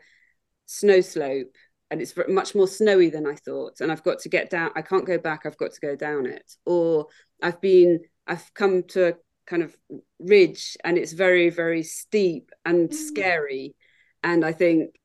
snow 0.66 1.02
slope 1.02 1.56
and 1.92 2.02
it's 2.02 2.16
much 2.28 2.56
more 2.56 2.68
snowy 2.68 3.12
than 3.12 3.28
I 3.28 3.36
thought. 3.36 3.80
And 3.80 3.92
I've 3.92 4.04
got 4.04 4.20
to 4.20 4.30
get 4.30 4.50
down, 4.50 4.72
I 4.76 4.82
can't 4.82 5.06
go 5.06 5.20
back, 5.20 5.46
I've 5.46 5.58
got 5.58 5.74
to 5.74 5.80
go 5.80 5.96
down 5.96 6.26
it. 6.26 6.56
Or 6.66 7.06
I've 7.44 7.62
been, 7.62 8.00
I've 8.26 8.52
come 8.56 8.82
to 8.90 9.10
a 9.10 9.14
kind 9.46 9.62
of 9.62 9.78
ridge 10.20 10.76
and 10.84 10.98
it's 10.98 11.14
very, 11.14 11.52
very 11.52 11.84
steep 11.84 12.52
and 12.66 12.90
Mm. 12.90 12.94
scary. 12.94 13.76
And 14.24 14.44
I 14.44 14.54
think, 14.54 14.96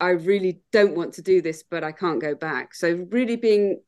I 0.00 0.10
really 0.10 0.60
don't 0.72 0.96
want 0.96 1.14
to 1.14 1.22
do 1.22 1.42
this, 1.42 1.62
but 1.62 1.84
I 1.84 1.92
can't 1.92 2.20
go 2.20 2.34
back. 2.34 2.74
So, 2.74 3.06
really 3.10 3.36
being 3.36 3.80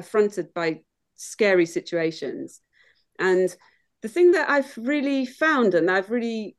affronted 0.00 0.52
by 0.52 0.80
scary 1.16 1.66
situations. 1.66 2.60
And 3.18 3.54
the 4.02 4.08
thing 4.08 4.32
that 4.32 4.50
I've 4.50 4.72
really 4.76 5.26
found 5.26 5.74
and 5.74 5.90
I've 5.90 6.10
really 6.10 6.56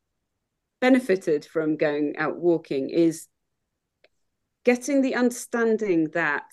benefited 0.79 1.45
from 1.45 1.77
going 1.77 2.15
out 2.17 2.37
walking 2.37 2.89
is 2.89 3.27
getting 4.63 5.01
the 5.01 5.15
understanding 5.15 6.09
that 6.13 6.45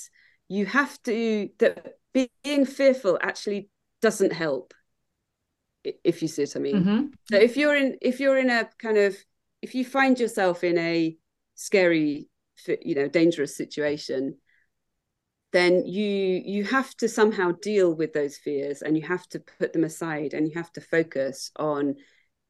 you 0.48 0.66
have 0.66 1.00
to, 1.02 1.48
that 1.58 1.98
being 2.12 2.64
fearful 2.64 3.18
actually 3.22 3.68
doesn't 4.00 4.32
help. 4.32 4.74
If 5.84 6.22
you 6.22 6.28
see 6.28 6.42
what 6.42 6.56
I 6.56 6.58
mean. 6.58 6.84
Mhm. 6.84 7.12
So 7.30 7.36
if 7.36 7.56
you're 7.56 7.76
in, 7.76 7.96
if 8.00 8.20
you're 8.20 8.38
in 8.38 8.50
a 8.50 8.68
kind 8.78 8.98
of, 8.98 9.16
if 9.62 9.74
you 9.74 9.84
find 9.84 10.18
yourself 10.18 10.64
in 10.64 10.78
a 10.78 11.16
scary, 11.54 12.28
you 12.66 12.94
know, 12.94 13.08
dangerous 13.08 13.56
situation, 13.56 14.38
then 15.52 15.86
you 15.86 16.42
you 16.44 16.64
have 16.64 16.94
to 16.96 17.08
somehow 17.08 17.52
deal 17.62 17.94
with 17.94 18.12
those 18.12 18.36
fears 18.36 18.82
and 18.82 18.96
you 18.96 19.06
have 19.06 19.26
to 19.28 19.40
put 19.40 19.72
them 19.72 19.84
aside 19.84 20.34
and 20.34 20.46
you 20.46 20.54
have 20.54 20.72
to 20.72 20.80
focus 20.80 21.50
on 21.56 21.96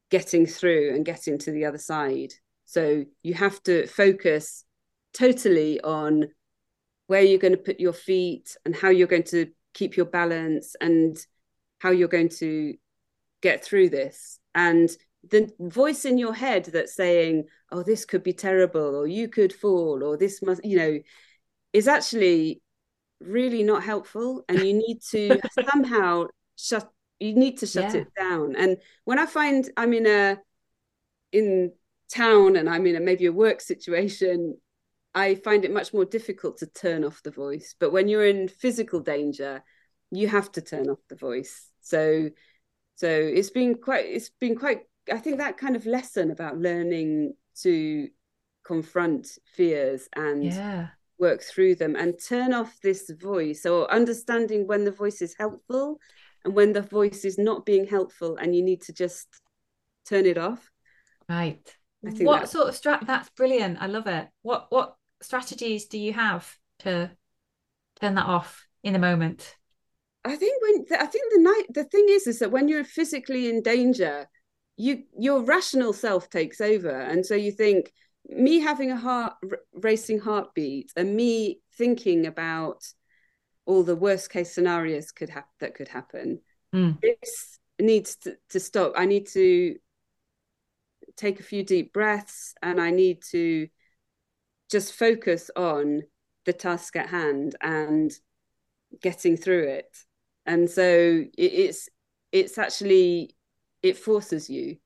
getting 0.09 0.45
through 0.45 0.93
and 0.93 1.05
getting 1.05 1.37
to 1.37 1.51
the 1.51 1.65
other 1.65 1.77
side. 1.77 2.33
So 2.65 3.05
you 3.23 3.33
have 3.35 3.61
to 3.63 3.87
focus 3.87 4.65
totally 5.13 5.79
on 5.81 6.27
where 7.07 7.21
you're 7.21 7.39
going 7.39 7.55
to 7.55 7.57
put 7.57 7.79
your 7.79 7.93
feet 7.93 8.55
and 8.65 8.75
how 8.75 8.89
you're 8.89 9.07
going 9.07 9.23
to 9.23 9.47
keep 9.73 9.97
your 9.97 10.05
balance 10.05 10.75
and 10.81 11.17
how 11.79 11.91
you're 11.91 12.07
going 12.07 12.29
to 12.29 12.75
get 13.41 13.63
through 13.63 13.89
this. 13.89 14.39
And 14.53 14.89
the 15.29 15.49
voice 15.59 16.05
in 16.05 16.17
your 16.17 16.33
head 16.33 16.65
that's 16.65 16.95
saying 16.95 17.45
oh 17.71 17.83
this 17.83 18.05
could 18.05 18.23
be 18.23 18.33
terrible 18.33 18.95
or 18.95 19.05
you 19.05 19.27
could 19.27 19.51
fall 19.51 20.01
or 20.01 20.15
this 20.15 20.41
must 20.41 20.63
you 20.63 20.77
know 20.77 20.97
is 21.73 21.89
actually 21.89 22.61
really 23.19 23.63
not 23.63 23.83
helpful 23.83 24.43
and 24.47 24.59
you 24.59 24.73
need 24.73 24.99
to 25.11 25.39
somehow 25.69 26.25
shut 26.55 26.89
you 27.19 27.33
need 27.33 27.57
to 27.57 27.65
shut 27.67 27.93
Yeah. 27.93 28.01
it 28.01 28.07
down 28.17 28.55
and 28.55 28.77
when 29.03 29.19
i 29.19 29.25
find 29.25 29.69
i'm 29.75 29.93
in 29.93 30.05
a 30.07 30.37
in 31.31 31.73
town 32.09 32.55
and 32.55 32.69
i'm 32.69 32.85
in 32.87 32.95
a 32.95 32.99
maybe 32.99 33.25
a 33.25 33.31
work 33.31 33.61
situation 33.61 34.57
I 35.15 35.33
find 35.33 35.65
it 35.65 35.73
much 35.73 35.91
more 35.91 36.05
difficult 36.05 36.59
to 36.59 36.67
turn 36.67 37.03
off 37.03 37.23
the 37.23 37.31
voice. 37.31 37.73
But 37.79 37.91
when 37.91 38.07
you're 38.07 38.27
in 38.27 38.47
physical 38.47 38.99
danger, 38.99 39.63
you 40.11 40.27
have 40.27 40.51
to 40.51 40.61
turn 40.61 40.87
off 40.87 40.99
the 41.09 41.15
voice. 41.15 41.67
So 41.81 42.29
so 42.93 43.07
it's 43.09 43.49
been 43.49 43.73
quite 43.75 44.05
it's 44.05 44.29
been 44.29 44.55
quite 44.55 44.81
I 45.11 45.17
think 45.17 45.39
that 45.39 45.57
kind 45.57 45.75
of 45.75 45.87
lesson 45.87 46.29
about 46.29 46.59
learning 46.59 47.33
to 47.63 48.07
confront 48.63 49.29
fears 49.55 50.07
and 50.15 50.43
yeah. 50.43 50.89
Work 51.19 51.41
through 51.43 51.75
them 51.75 51.95
and 51.95 52.15
turn 52.27 52.53
off 52.53 52.77
this 52.81 53.09
voice 53.09 53.65
or 53.65 53.91
understanding 53.91 54.67
when 54.67 54.85
the 54.85 54.91
voice 54.91 55.21
is 55.21 55.35
helpful 55.37 55.99
and 56.45 56.55
when 56.55 56.73
the 56.73 56.81
voice 56.81 57.25
is 57.25 57.37
not 57.37 57.65
being 57.65 57.85
helpful 57.85 58.37
and 58.37 58.55
you 58.55 58.63
need 58.63 58.81
to 58.81 58.93
just 58.93 59.27
turn 60.07 60.25
it 60.25 60.37
off. 60.37 60.71
Right. 61.27 61.61
what 62.01 62.49
sort 62.49 62.69
of 62.69 62.75
strat 62.75 63.05
that's 63.05 63.29
brilliant. 63.29 63.77
I 63.81 63.87
love 63.87 64.07
it. 64.07 64.27
What 64.41 64.67
what 64.69 64.95
strategies 65.21 65.85
do 65.85 65.97
you 65.97 66.13
have 66.13 66.57
to 66.79 67.11
turn 67.99 68.15
that 68.15 68.25
off 68.25 68.65
in 68.83 68.93
the 68.93 68.99
moment? 68.99 69.55
I 70.25 70.35
think 70.35 70.61
when 70.61 70.99
I 70.99 71.05
think 71.05 71.33
the 71.33 71.41
night 71.41 71.65
the 71.73 71.83
thing 71.83 72.05
is 72.09 72.27
is 72.27 72.39
that 72.39 72.51
when 72.51 72.67
you're 72.67 72.83
physically 72.83 73.49
in 73.49 73.61
danger, 73.61 74.27
you 74.77 75.03
your 75.17 75.43
rational 75.43 75.93
self 75.93 76.29
takes 76.29 76.61
over, 76.61 76.89
and 76.89 77.25
so 77.25 77.35
you 77.35 77.51
think 77.51 77.91
me 78.29 78.59
having 78.59 78.91
a 78.91 78.97
heart 78.97 79.33
racing 79.73 80.19
heartbeat 80.19 80.91
and 80.95 81.15
me 81.15 81.59
thinking 81.77 82.25
about 82.25 82.85
all 83.65 83.83
the 83.83 83.95
worst 83.95 84.29
case 84.29 84.53
scenarios 84.53 85.11
could 85.11 85.29
have 85.29 85.45
that 85.59 85.75
could 85.75 85.87
happen. 85.87 86.39
Mm. 86.73 86.99
This 87.01 87.59
needs 87.79 88.15
to, 88.17 88.37
to 88.49 88.59
stop. 88.59 88.93
I 88.95 89.05
need 89.05 89.27
to 89.29 89.75
take 91.15 91.39
a 91.39 91.43
few 91.43 91.63
deep 91.63 91.91
breaths, 91.91 92.53
and 92.61 92.79
I 92.79 92.91
need 92.91 93.23
to 93.31 93.67
just 94.69 94.93
focus 94.93 95.49
on 95.55 96.03
the 96.45 96.53
task 96.53 96.95
at 96.95 97.09
hand 97.09 97.55
and 97.61 98.11
getting 99.01 99.37
through 99.37 99.67
it 99.67 99.95
and 100.49 100.69
so 100.69 100.83
it, 100.83 101.31
it's 101.37 101.89
it's 102.31 102.57
actually 102.57 103.35
it 103.83 103.97
forces 103.97 104.49
you 104.49 104.77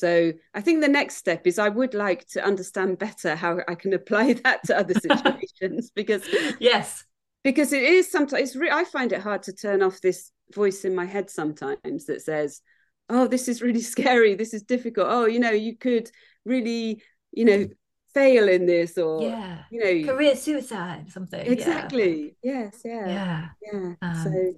so 0.00 0.32
i 0.54 0.60
think 0.60 0.80
the 0.80 0.88
next 0.88 1.16
step 1.16 1.46
is 1.46 1.58
i 1.58 1.68
would 1.68 1.94
like 1.94 2.26
to 2.26 2.42
understand 2.44 2.98
better 2.98 3.36
how 3.36 3.58
i 3.68 3.74
can 3.74 3.92
apply 3.92 4.32
that 4.44 4.62
to 4.64 4.76
other 4.76 4.94
situations 4.94 5.90
because 5.94 6.26
yes. 6.58 7.04
because 7.44 7.72
it 7.72 7.82
is 7.82 8.10
sometimes 8.10 8.56
re- 8.56 8.70
i 8.70 8.84
find 8.84 9.12
it 9.12 9.20
hard 9.20 9.42
to 9.42 9.52
turn 9.52 9.82
off 9.82 10.00
this 10.00 10.32
voice 10.54 10.84
in 10.84 10.94
my 10.94 11.04
head 11.04 11.30
sometimes 11.30 12.06
that 12.06 12.22
says 12.22 12.62
oh 13.10 13.26
this 13.26 13.48
is 13.48 13.60
really 13.60 13.80
scary. 13.94 14.34
This 14.34 14.54
is 14.54 14.62
difficult. 14.62 15.08
Oh 15.10 15.26
you 15.26 15.40
know 15.40 15.50
you 15.50 15.76
could 15.76 16.10
really 16.44 17.02
you 17.32 17.44
know 17.44 17.68
fail 18.14 18.48
in 18.48 18.66
this 18.66 18.98
or 18.98 19.22
yeah. 19.22 19.62
you 19.70 19.78
know 19.78 20.12
career 20.12 20.34
suicide 20.34 21.10
something 21.12 21.46
exactly. 21.46 22.36
Yeah. 22.42 22.60
yes 22.60 22.80
yeah. 22.84 23.08
Yeah. 23.08 23.48
Yeah. 23.72 23.94
Um, 24.02 24.24
so 24.24 24.54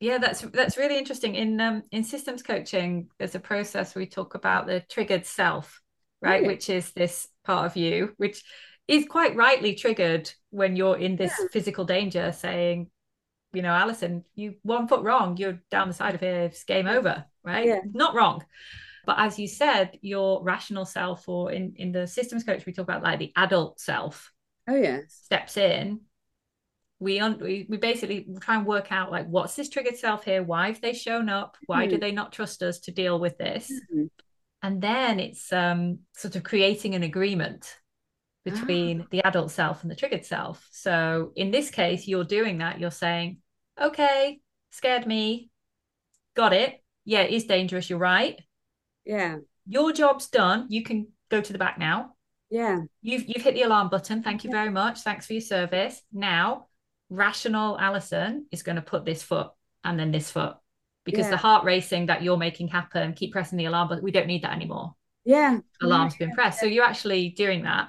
yeah 0.00 0.18
that's 0.18 0.40
that's 0.40 0.76
really 0.76 0.98
interesting. 0.98 1.34
In 1.34 1.60
um 1.60 1.82
in 1.92 2.04
systems 2.04 2.42
coaching 2.42 3.08
there's 3.18 3.34
a 3.34 3.40
process 3.40 3.94
we 3.94 4.06
talk 4.06 4.34
about 4.34 4.66
the 4.66 4.80
triggered 4.88 5.26
self 5.26 5.80
right? 6.22 6.44
Which 6.44 6.68
is 6.68 6.92
this 6.92 7.28
part 7.44 7.66
of 7.66 7.76
you 7.76 8.14
which 8.16 8.42
is 8.88 9.06
quite 9.06 9.36
rightly 9.36 9.74
triggered 9.74 10.30
when 10.50 10.76
you're 10.76 10.98
in 10.98 11.16
this 11.16 11.32
yeah. 11.38 11.46
physical 11.52 11.84
danger 11.84 12.32
saying 12.32 12.90
you 13.52 13.62
know 13.62 13.72
alison 13.72 14.24
you 14.34 14.54
one 14.62 14.86
foot 14.86 15.02
wrong 15.02 15.36
you're 15.36 15.60
down 15.70 15.88
the 15.88 15.94
side 15.94 16.14
of 16.14 16.20
here 16.20 16.42
it's 16.42 16.64
game 16.64 16.86
over 16.86 17.24
right? 17.44 17.66
Yeah. 17.66 17.80
not 17.92 18.14
wrong. 18.14 18.44
But 19.06 19.18
as 19.18 19.38
you 19.38 19.48
said 19.48 19.98
your 20.02 20.42
rational 20.42 20.84
self 20.84 21.28
or 21.28 21.50
in 21.50 21.74
in 21.76 21.92
the 21.92 22.06
systems 22.06 22.44
coach 22.44 22.66
we 22.66 22.72
talk 22.72 22.84
about 22.84 23.02
like 23.02 23.18
the 23.18 23.32
adult 23.36 23.80
self 23.80 24.32
oh 24.68 24.76
yes. 24.76 25.02
steps 25.24 25.56
in 25.56 26.00
we, 27.00 27.18
un- 27.18 27.38
we 27.40 27.66
we 27.68 27.78
basically 27.78 28.26
try 28.40 28.56
and 28.56 28.66
work 28.66 28.92
out 28.92 29.10
like 29.10 29.26
what's 29.26 29.56
this 29.56 29.70
triggered 29.70 29.96
self 29.96 30.24
here? 30.24 30.42
Why 30.42 30.66
have 30.68 30.82
they 30.82 30.92
shown 30.92 31.30
up? 31.30 31.56
Why 31.66 31.84
mm-hmm. 31.84 31.94
do 31.94 31.98
they 31.98 32.12
not 32.12 32.32
trust 32.32 32.62
us 32.62 32.78
to 32.80 32.92
deal 32.92 33.18
with 33.18 33.38
this? 33.38 33.72
Mm-hmm. 33.72 34.04
and 34.62 34.82
then 34.82 35.18
it's 35.18 35.52
um 35.52 36.00
sort 36.14 36.36
of 36.36 36.42
creating 36.42 36.94
an 36.94 37.02
agreement 37.02 37.74
between 38.44 39.02
ah. 39.02 39.06
the 39.10 39.22
adult 39.22 39.50
self 39.50 39.82
and 39.82 39.90
the 39.90 39.96
triggered 39.96 40.26
self. 40.26 40.68
So 40.70 41.32
in 41.34 41.50
this 41.50 41.70
case 41.70 42.06
you're 42.06 42.24
doing 42.24 42.58
that. 42.58 42.78
You're 42.78 42.90
saying 42.90 43.38
okay 43.80 44.40
scared 44.70 45.06
me. 45.06 45.50
Got 46.36 46.52
it. 46.52 46.82
Yeah 47.06 47.22
it 47.22 47.32
is 47.32 47.44
dangerous. 47.44 47.88
You're 47.88 47.98
right. 47.98 48.38
Yeah. 49.06 49.38
Your 49.66 49.92
job's 49.92 50.28
done. 50.28 50.66
You 50.68 50.84
can 50.84 51.08
go 51.30 51.40
to 51.40 51.52
the 51.52 51.58
back 51.58 51.78
now. 51.78 52.12
Yeah. 52.50 52.80
You've 53.00 53.26
you've 53.26 53.42
hit 53.42 53.54
the 53.54 53.62
alarm 53.62 53.88
button. 53.88 54.22
Thank 54.22 54.44
you 54.44 54.50
yeah. 54.50 54.56
very 54.56 54.70
much. 54.70 55.00
Thanks 55.00 55.26
for 55.26 55.32
your 55.32 55.40
service. 55.40 56.02
Now 56.12 56.66
rational 57.10 57.78
Alison 57.78 58.46
is 58.50 58.62
going 58.62 58.76
to 58.76 58.82
put 58.82 59.04
this 59.04 59.22
foot 59.22 59.48
and 59.84 59.98
then 59.98 60.12
this 60.12 60.30
foot 60.30 60.56
because 61.04 61.26
yeah. 61.26 61.30
the 61.30 61.36
heart 61.36 61.64
racing 61.64 62.06
that 62.06 62.22
you're 62.22 62.36
making 62.36 62.68
happen, 62.68 63.12
keep 63.12 63.32
pressing 63.32 63.58
the 63.58 63.64
alarm, 63.64 63.88
but 63.88 64.02
we 64.02 64.10
don't 64.10 64.26
need 64.26 64.42
that 64.42 64.52
anymore. 64.52 64.94
Yeah. 65.24 65.58
Alarm's 65.82 66.14
yeah, 66.18 66.26
been 66.26 66.34
pressed. 66.34 66.58
Yeah. 66.58 66.60
So 66.60 66.66
you're 66.66 66.84
actually 66.84 67.30
doing 67.30 67.64
that. 67.64 67.88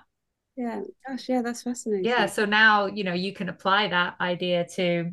Yeah. 0.57 0.81
Gosh, 1.07 1.29
yeah, 1.29 1.41
that's 1.41 1.63
fascinating. 1.63 2.05
Yeah. 2.05 2.25
So 2.25 2.45
now, 2.45 2.87
you 2.87 3.03
know, 3.03 3.13
you 3.13 3.33
can 3.33 3.49
apply 3.49 3.87
that 3.89 4.15
idea 4.19 4.67
to 4.75 5.11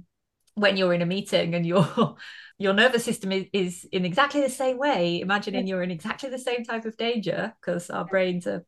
when 0.54 0.76
you're 0.76 0.92
in 0.92 1.02
a 1.02 1.06
meeting 1.06 1.54
and 1.54 1.64
your 1.64 2.16
your 2.59 2.74
nervous 2.74 3.04
system 3.04 3.30
is, 3.30 3.46
is 3.52 3.88
in 3.92 4.04
exactly 4.04 4.40
the 4.40 4.50
same 4.50 4.78
way. 4.78 5.20
Imagining 5.20 5.66
you're 5.66 5.82
in 5.82 5.92
exactly 5.92 6.28
the 6.28 6.38
same 6.38 6.64
type 6.64 6.84
of 6.84 6.96
danger 6.96 7.54
because 7.61 7.88
our 7.88 8.04
brains 8.04 8.46
are 8.46 8.64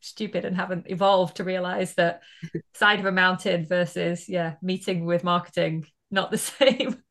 stupid 0.00 0.44
and 0.44 0.56
haven't 0.56 0.86
evolved 0.88 1.36
to 1.36 1.44
realize 1.44 1.94
that 1.94 2.22
side 2.74 3.00
of 3.00 3.06
a 3.06 3.12
mountain 3.12 3.66
versus 3.66 4.28
yeah 4.28 4.54
meeting 4.62 5.04
with 5.04 5.24
marketing 5.24 5.86
not 6.10 6.30
the 6.30 6.38
same. 6.38 7.02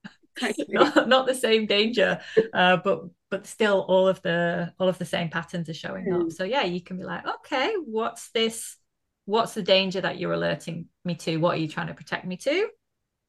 Not, 0.70 1.10
not 1.10 1.28
the 1.28 1.36
same 1.36 1.66
danger 1.66 2.22
uh, 2.54 2.78
but 2.78 3.02
but 3.30 3.46
still 3.46 3.82
all 3.90 4.08
of 4.08 4.22
the 4.22 4.74
all 4.80 4.88
of 4.88 4.98
the 4.98 5.06
same 5.06 5.30
patterns 5.30 5.68
are 5.68 5.74
showing 5.74 6.06
mm. 6.06 6.22
up 6.22 6.32
so 6.32 6.46
yeah 6.46 6.64
you 6.64 6.82
can 6.82 6.98
be 6.98 7.04
like 7.04 7.26
okay 7.28 7.74
what's 7.86 8.30
this 8.32 8.78
what's 9.30 9.54
the 9.54 9.62
danger 9.62 10.02
that 10.02 10.18
you're 10.18 10.34
alerting 10.34 10.88
me 11.06 11.14
to? 11.14 11.38
What 11.38 11.56
are 11.56 11.62
you 11.62 11.68
trying 11.68 11.88
to 11.88 11.94
protect 11.94 12.26
me 12.26 12.36
to? 12.38 12.68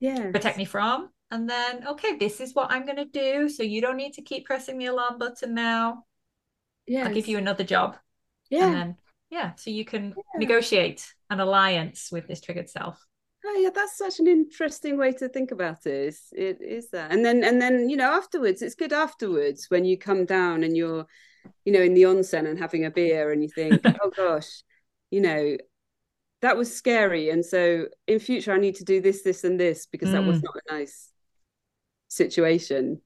Yeah 0.00 0.30
protect 0.30 0.56
me 0.56 0.64
from? 0.64 1.10
And 1.30 1.48
then 1.48 1.86
okay 1.86 2.16
this 2.16 2.40
is 2.40 2.54
what 2.54 2.72
i'm 2.72 2.86
going 2.86 2.96
to 2.96 3.04
do 3.04 3.48
so 3.48 3.62
you 3.62 3.80
don't 3.80 3.96
need 3.96 4.14
to 4.14 4.22
keep 4.22 4.46
pressing 4.46 4.78
the 4.78 4.86
alarm 4.86 5.18
button 5.18 5.54
now. 5.54 6.04
Yeah 6.86 7.06
i'll 7.06 7.14
give 7.14 7.28
you 7.28 7.38
another 7.38 7.64
job. 7.64 7.96
Yeah 8.48 8.92
yeah 9.30 9.54
so 9.56 9.70
you 9.70 9.84
can 9.84 10.14
yeah. 10.16 10.38
negotiate 10.38 11.14
an 11.30 11.40
alliance 11.40 12.10
with 12.12 12.26
this 12.26 12.40
triggered 12.40 12.68
self 12.68 13.04
oh 13.44 13.60
yeah 13.62 13.70
that's 13.74 13.96
such 13.96 14.20
an 14.20 14.26
interesting 14.26 14.98
way 14.98 15.12
to 15.12 15.28
think 15.28 15.50
about 15.50 15.86
it 15.86 15.94
is 15.94 16.22
it 16.32 16.60
is 16.60 16.90
that 16.90 17.12
and 17.12 17.24
then 17.24 17.42
and 17.42 17.60
then 17.60 17.88
you 17.88 17.96
know 17.96 18.12
afterwards 18.12 18.60
it's 18.62 18.74
good 18.74 18.92
afterwards 18.92 19.66
when 19.68 19.84
you 19.84 19.96
come 19.96 20.24
down 20.24 20.62
and 20.62 20.76
you're 20.76 21.06
you 21.64 21.72
know 21.72 21.80
in 21.80 21.94
the 21.94 22.02
onsen 22.02 22.48
and 22.48 22.58
having 22.58 22.84
a 22.84 22.90
beer 22.90 23.32
and 23.32 23.42
you 23.42 23.48
think 23.48 23.80
oh 24.02 24.10
gosh 24.14 24.62
you 25.10 25.20
know 25.20 25.56
that 26.42 26.56
was 26.56 26.74
scary 26.74 27.30
and 27.30 27.44
so 27.44 27.86
in 28.06 28.18
future 28.18 28.52
i 28.52 28.58
need 28.58 28.74
to 28.74 28.84
do 28.84 29.00
this 29.00 29.22
this 29.22 29.44
and 29.44 29.58
this 29.58 29.86
because 29.86 30.08
mm. 30.10 30.12
that 30.12 30.24
was 30.24 30.38
mm. 30.38 30.44
not 30.44 30.56
a 30.56 30.74
nice 30.74 31.10
situation 32.08 33.00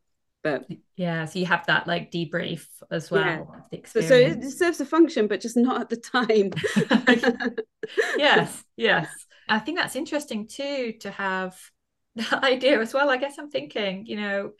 but 0.44 0.66
yeah 0.94 1.24
so 1.24 1.38
you 1.38 1.46
have 1.46 1.66
that 1.66 1.88
like 1.88 2.12
debrief 2.12 2.68
as 2.90 3.10
well 3.10 3.56
yeah. 3.72 3.78
so, 3.86 4.00
so 4.02 4.14
it 4.14 4.44
serves 4.44 4.78
a 4.80 4.84
function 4.84 5.26
but 5.26 5.40
just 5.40 5.56
not 5.56 5.80
at 5.80 5.88
the 5.88 5.96
time. 5.96 6.52
Yes 8.16 8.62
yes. 8.76 9.08
I 9.48 9.58
think 9.58 9.78
that's 9.78 9.96
interesting 9.96 10.46
too 10.46 10.94
to 11.00 11.10
have 11.10 11.58
that 12.16 12.44
idea 12.44 12.80
as 12.80 12.94
well. 12.94 13.10
I 13.10 13.16
guess 13.16 13.38
i'm 13.38 13.50
thinking 13.50 14.06
you 14.06 14.16
know 14.16 14.52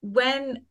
when 0.00 0.64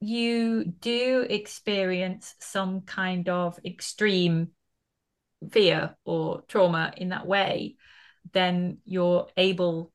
you 0.00 0.64
do 0.64 1.26
experience 1.28 2.34
some 2.38 2.82
kind 2.82 3.28
of 3.28 3.58
extreme 3.64 4.48
fear 5.50 5.96
or 6.04 6.42
trauma 6.48 6.92
in 6.96 7.08
that 7.08 7.26
way 7.26 7.76
then 8.32 8.78
you're 8.84 9.28
able 9.36 9.92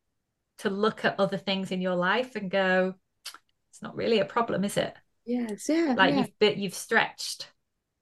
to 0.60 0.70
look 0.70 1.06
at 1.06 1.20
other 1.20 1.38
things 1.38 1.72
in 1.72 1.82
your 1.82 1.96
life 1.96 2.36
and 2.36 2.52
go 2.52 2.94
it's 3.80 3.84
not 3.84 3.96
really 3.96 4.20
a 4.20 4.26
problem, 4.26 4.66
is 4.66 4.76
it? 4.76 4.94
Yes, 5.26 5.70
yeah. 5.70 5.94
Like 5.98 6.12
yeah. 6.12 6.20
you've 6.20 6.40
bit 6.40 6.58
you've 6.58 6.74
stretched 6.74 7.50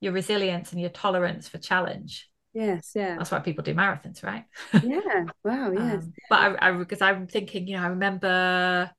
your 0.02 0.12
resilience 0.12 0.72
and 0.72 0.82
your 0.82 0.90
tolerance 0.90 1.48
for 1.48 1.60
challenge. 1.60 2.28
Yes, 2.52 2.94
yeah. 2.96 3.16
That's 3.16 3.30
why 3.30 3.40
people 3.40 3.64
do 3.64 3.76
marathons, 3.76 4.24
right? 4.24 4.46
yeah. 4.84 5.26
Wow. 5.44 5.72
Yes. 5.72 6.04
Um, 6.04 6.14
but 6.32 6.40
I, 6.40 6.70
I, 6.70 6.72
because 6.72 7.02
I'm 7.04 7.28
thinking, 7.28 7.68
you 7.68 7.78
know, 7.78 7.84
I 7.84 7.88
remember 7.88 8.90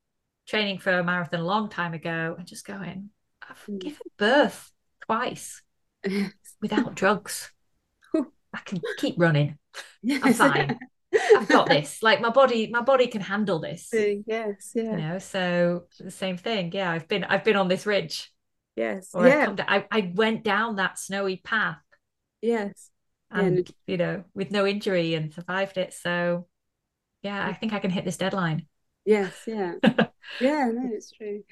training 0.47 0.79
for 0.79 0.97
a 0.97 1.03
marathon 1.03 1.41
a 1.41 1.45
long 1.45 1.69
time 1.69 1.93
ago 1.93 2.35
and 2.37 2.47
just 2.47 2.65
going, 2.65 3.09
I've 3.47 3.65
mm. 3.69 3.81
given 3.81 3.97
birth 4.17 4.71
twice 5.05 5.61
without 6.61 6.95
drugs. 6.95 7.51
I 8.15 8.59
can 8.63 8.79
keep 8.99 9.15
running. 9.17 9.57
Yes. 10.01 10.21
I'm 10.23 10.33
fine. 10.33 10.79
I've 11.13 11.47
got 11.47 11.67
this. 11.67 12.03
Like 12.03 12.21
my 12.21 12.29
body, 12.29 12.69
my 12.71 12.81
body 12.81 13.07
can 13.07 13.21
handle 13.21 13.59
this. 13.59 13.89
Yes, 14.27 14.71
yeah. 14.75 14.83
You 14.83 14.97
know, 14.97 15.19
so 15.19 15.83
the 15.99 16.11
same 16.11 16.37
thing. 16.37 16.71
Yeah, 16.73 16.91
I've 16.91 17.07
been, 17.07 17.23
I've 17.23 17.43
been 17.43 17.55
on 17.55 17.67
this 17.67 17.85
ridge. 17.85 18.31
Yes. 18.75 19.09
Or 19.13 19.27
yeah. 19.27 19.47
Down, 19.47 19.65
I, 19.67 19.85
I 19.91 20.11
went 20.13 20.43
down 20.43 20.75
that 20.77 20.99
snowy 20.99 21.37
path. 21.37 21.77
Yes. 22.41 22.89
and 23.31 23.57
yeah. 23.57 23.73
you 23.85 23.97
know 23.97 24.23
with 24.33 24.51
no 24.51 24.65
injury 24.65 25.13
and 25.13 25.33
survived 25.33 25.77
it 25.77 25.93
so 25.93 26.47
yeah 27.21 27.45
i 27.45 27.53
think 27.53 27.73
i 27.73 27.79
can 27.79 27.91
hit 27.91 28.05
this 28.05 28.17
deadline 28.17 28.65
yes 29.05 29.33
yeah 29.45 29.73
yeah 30.41 30.71
no 30.73 30.89
it's 30.91 31.11
true 31.11 31.43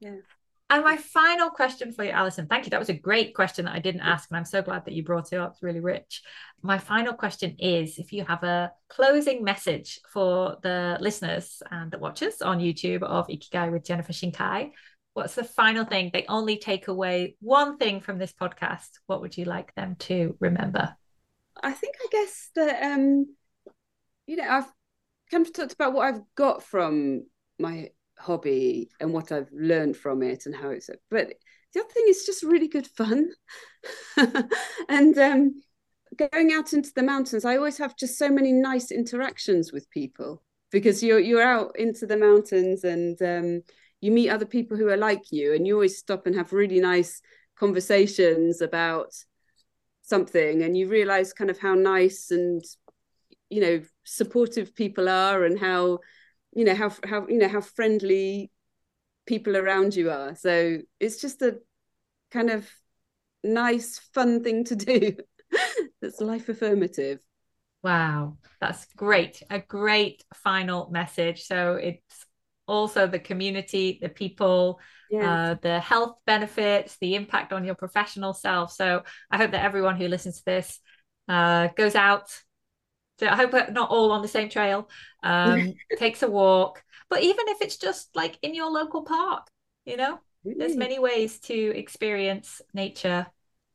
yeah 0.00 0.16
and 0.70 0.84
my 0.84 0.96
final 0.96 1.50
question 1.50 1.92
for 1.92 2.04
you 2.04 2.10
alison 2.10 2.46
thank 2.46 2.66
you. 2.66 2.70
That 2.70 2.78
was 2.78 2.88
a 2.88 2.94
great 2.94 3.34
question 3.34 3.64
that 3.64 3.74
i 3.74 3.78
didn't 3.78 4.02
ask 4.02 4.28
and 4.30 4.36
i'm 4.36 4.44
so 4.44 4.62
glad 4.62 4.84
that 4.84 4.94
you 4.94 5.02
brought 5.02 5.32
it 5.32 5.38
up. 5.38 5.52
It's 5.52 5.62
really 5.62 5.80
rich. 5.80 6.22
My 6.62 6.78
final 6.78 7.14
question 7.14 7.56
is 7.58 7.98
if 7.98 8.12
you 8.12 8.24
have 8.24 8.42
a 8.42 8.72
closing 8.88 9.44
message 9.44 10.00
for 10.12 10.56
the 10.62 10.98
listeners 11.00 11.62
and 11.70 11.90
the 11.90 11.98
watchers 11.98 12.42
on 12.42 12.58
youtube 12.58 13.02
of 13.02 13.28
ikigai 13.28 13.72
with 13.72 13.84
jennifer 13.84 14.12
shinkai 14.12 14.72
what's 15.18 15.34
the 15.34 15.42
final 15.42 15.84
thing? 15.84 16.10
They 16.12 16.24
only 16.28 16.58
take 16.58 16.86
away 16.86 17.34
one 17.40 17.76
thing 17.76 18.00
from 18.00 18.18
this 18.18 18.32
podcast. 18.32 18.88
What 19.06 19.20
would 19.20 19.36
you 19.36 19.46
like 19.46 19.74
them 19.74 19.96
to 20.00 20.36
remember? 20.38 20.94
I 21.60 21.72
think 21.72 21.96
i 22.00 22.06
guess 22.12 22.50
that 22.54 22.82
um 22.84 23.34
you 24.26 24.36
know 24.36 24.48
i've 24.48 24.72
kind 25.30 25.44
of 25.44 25.52
talked 25.52 25.72
about 25.72 25.92
what 25.92 26.06
i've 26.06 26.22
got 26.36 26.62
from 26.62 27.26
my 27.58 27.90
hobby 28.18 28.90
and 29.00 29.12
what 29.12 29.32
i've 29.32 29.50
learned 29.52 29.96
from 29.96 30.22
it 30.22 30.46
and 30.46 30.54
how 30.54 30.70
it's 30.70 30.90
but 31.10 31.32
the 31.74 31.80
other 31.80 31.88
thing 31.90 32.04
is 32.08 32.24
just 32.24 32.42
really 32.42 32.68
good 32.68 32.86
fun. 32.86 33.28
And 34.88 35.18
um 35.18 35.62
going 36.16 36.52
out 36.52 36.72
into 36.72 36.90
the 36.96 37.02
mountains 37.02 37.44
i 37.44 37.56
always 37.56 37.76
have 37.78 37.96
just 37.96 38.18
so 38.18 38.30
many 38.30 38.50
nice 38.50 38.90
interactions 38.90 39.72
with 39.72 39.88
people 39.90 40.42
because 40.72 41.02
you're 41.02 41.20
you're 41.20 41.42
out 41.42 41.78
into 41.78 42.06
the 42.06 42.16
mountains 42.16 42.82
and 42.82 43.20
um 43.22 43.62
you 44.00 44.10
meet 44.10 44.30
other 44.30 44.46
people 44.46 44.76
who 44.76 44.88
are 44.88 44.96
like 44.96 45.30
you 45.30 45.54
and 45.54 45.66
you 45.66 45.74
always 45.74 45.98
stop 45.98 46.26
and 46.26 46.34
have 46.34 46.52
really 46.52 46.80
nice 46.80 47.20
conversations 47.56 48.62
about 48.62 49.12
something 50.02 50.62
and 50.62 50.76
you 50.76 50.88
realize 50.88 51.34
kind 51.34 51.50
of 51.50 51.58
how 51.58 51.74
nice 51.74 52.30
and 52.30 52.64
you 53.50 53.60
know 53.60 53.82
supportive 54.04 54.74
people 54.74 55.08
are 55.08 55.44
and 55.44 55.58
how 55.58 55.98
you 56.58 56.64
know 56.64 56.74
how 56.74 56.90
how 57.04 57.24
you 57.28 57.38
know 57.38 57.46
how 57.46 57.60
friendly 57.60 58.50
people 59.26 59.56
around 59.56 59.94
you 59.94 60.10
are. 60.10 60.34
So 60.34 60.78
it's 60.98 61.20
just 61.20 61.40
a 61.40 61.58
kind 62.32 62.50
of 62.50 62.68
nice 63.44 64.00
fun 64.12 64.42
thing 64.42 64.64
to 64.64 64.74
do. 64.74 65.16
That's 66.02 66.20
life 66.20 66.48
affirmative. 66.48 67.20
Wow. 67.84 68.38
That's 68.60 68.86
great. 68.96 69.40
A 69.50 69.60
great 69.60 70.24
final 70.34 70.90
message. 70.90 71.44
So 71.44 71.74
it's 71.74 72.26
also 72.66 73.06
the 73.06 73.20
community, 73.20 74.00
the 74.02 74.08
people, 74.08 74.80
uh, 75.22 75.54
the 75.62 75.78
health 75.78 76.16
benefits, 76.26 76.96
the 77.00 77.14
impact 77.14 77.52
on 77.52 77.64
your 77.64 77.76
professional 77.76 78.34
self. 78.34 78.72
So 78.72 79.04
I 79.30 79.36
hope 79.36 79.52
that 79.52 79.64
everyone 79.64 79.96
who 79.96 80.08
listens 80.08 80.38
to 80.38 80.44
this 80.44 80.80
uh, 81.28 81.68
goes 81.76 81.94
out. 81.94 82.36
So 83.18 83.26
I 83.26 83.36
hope 83.36 83.52
we're 83.52 83.70
not 83.70 83.90
all 83.90 84.12
on 84.12 84.22
the 84.22 84.28
same 84.28 84.48
trail, 84.48 84.88
um, 85.22 85.74
takes 85.98 86.22
a 86.22 86.30
walk, 86.30 86.82
but 87.10 87.22
even 87.22 87.48
if 87.48 87.62
it's 87.62 87.76
just 87.76 88.14
like 88.14 88.38
in 88.42 88.54
your 88.54 88.70
local 88.70 89.02
park, 89.02 89.48
you 89.84 89.96
know, 89.96 90.20
there's 90.44 90.76
many 90.76 90.98
ways 90.98 91.40
to 91.40 91.76
experience 91.76 92.62
nature. 92.74 93.26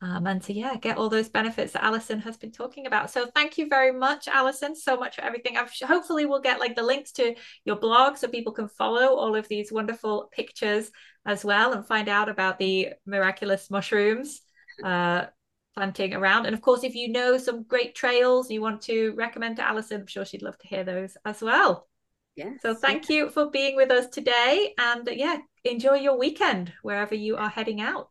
Um, 0.02 0.28
and 0.28 0.42
to 0.44 0.54
yeah 0.54 0.76
get 0.76 0.98
all 0.98 1.08
those 1.08 1.30
benefits 1.30 1.72
that 1.72 1.84
Alison 1.86 2.20
has 2.20 2.36
been 2.36 2.52
talking 2.52 2.88
about. 2.88 3.10
So 3.10 3.26
thank 3.34 3.58
you 3.58 3.70
very 3.70 3.94
much, 3.94 4.28
Alison, 4.28 4.76
so 4.76 4.98
much 4.98 5.16
for 5.16 5.22
everything. 5.22 5.56
I've 5.56 5.72
hopefully 5.82 6.26
we'll 6.26 6.42
get 6.42 6.60
like 6.60 6.76
the 6.76 6.84
links 6.84 7.14
to 7.14 7.36
your 7.64 7.78
blog 7.78 8.18
so 8.18 8.28
people 8.28 8.52
can 8.52 8.68
follow 8.68 9.16
all 9.16 9.34
of 9.34 9.48
these 9.48 9.72
wonderful 9.72 10.30
pictures 10.34 10.92
as 11.26 11.46
well 11.46 11.72
and 11.72 11.88
find 11.88 12.10
out 12.10 12.28
about 12.28 12.60
the 12.60 12.90
miraculous 13.06 13.72
mushrooms. 13.72 14.42
Uh, 14.84 15.28
planting 15.74 16.14
around. 16.14 16.46
And 16.46 16.54
of 16.54 16.62
course, 16.62 16.84
if 16.84 16.96
you 16.96 17.10
know 17.10 17.38
some 17.38 17.64
great 17.64 17.96
trails 17.96 18.50
you 18.50 18.62
want 18.62 18.82
to 18.84 19.14
recommend 19.16 19.58
to 19.58 19.68
Alison, 19.68 20.02
I'm 20.02 20.08
sure 20.08 20.26
she'd 20.26 20.42
love 20.42 20.58
to 20.60 20.68
hear 20.68 20.84
those 20.84 21.18
as 21.26 21.42
well. 21.42 21.88
Yes. 22.36 22.60
So 22.62 22.74
thank 22.74 23.10
you 23.10 23.30
for 23.30 23.52
being 23.52 23.76
with 23.76 23.92
us 23.92 24.08
today, 24.08 24.74
and 24.78 25.08
uh, 25.08 25.12
yeah, 25.12 25.38
enjoy 25.64 25.96
your 25.96 26.18
weekend 26.18 26.74
wherever 26.82 27.14
you 27.14 27.38
are 27.38 27.50
heading 27.50 27.80
out. 27.80 28.10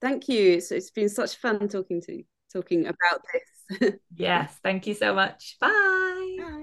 Thank 0.00 0.28
you. 0.28 0.54
It's, 0.54 0.72
it's 0.72 0.90
been 0.90 1.08
such 1.08 1.36
fun 1.36 1.68
talking 1.68 2.00
to 2.02 2.22
talking 2.52 2.86
about 2.86 3.22
this. 3.32 3.94
yes, 4.16 4.58
thank 4.62 4.86
you 4.86 4.94
so 4.94 5.14
much. 5.14 5.56
Bye. 5.60 6.36
Bye. 6.38 6.61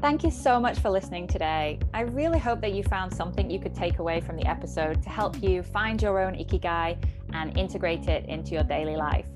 Thank 0.00 0.22
you 0.22 0.30
so 0.30 0.60
much 0.60 0.78
for 0.78 0.90
listening 0.90 1.26
today. 1.26 1.80
I 1.92 2.02
really 2.02 2.38
hope 2.38 2.60
that 2.60 2.72
you 2.72 2.84
found 2.84 3.12
something 3.12 3.50
you 3.50 3.58
could 3.58 3.74
take 3.74 3.98
away 3.98 4.20
from 4.20 4.36
the 4.36 4.46
episode 4.46 5.02
to 5.02 5.08
help 5.08 5.42
you 5.42 5.60
find 5.60 6.00
your 6.00 6.20
own 6.20 6.34
ikigai 6.34 6.96
and 7.32 7.58
integrate 7.58 8.06
it 8.06 8.24
into 8.26 8.52
your 8.52 8.62
daily 8.62 8.94
life. 8.94 9.26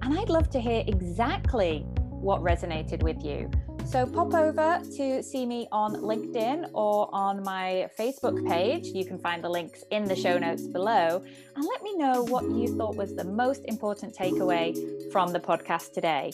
And 0.00 0.16
I'd 0.16 0.28
love 0.28 0.48
to 0.50 0.60
hear 0.60 0.84
exactly 0.86 1.80
what 2.08 2.40
resonated 2.40 3.02
with 3.02 3.24
you. 3.24 3.50
So 3.84 4.06
pop 4.06 4.32
over 4.32 4.80
to 4.96 5.22
see 5.22 5.44
me 5.44 5.68
on 5.70 5.96
LinkedIn 5.96 6.70
or 6.72 7.08
on 7.12 7.42
my 7.42 7.90
Facebook 7.98 8.48
page. 8.48 8.86
You 8.86 9.04
can 9.04 9.18
find 9.18 9.44
the 9.44 9.50
links 9.50 9.84
in 9.90 10.04
the 10.04 10.16
show 10.16 10.38
notes 10.38 10.66
below. 10.66 11.22
And 11.56 11.64
let 11.64 11.82
me 11.82 11.96
know 11.96 12.22
what 12.22 12.44
you 12.44 12.74
thought 12.76 12.96
was 12.96 13.14
the 13.14 13.24
most 13.24 13.64
important 13.66 14.16
takeaway 14.16 14.74
from 15.12 15.32
the 15.32 15.40
podcast 15.40 15.92
today. 15.92 16.32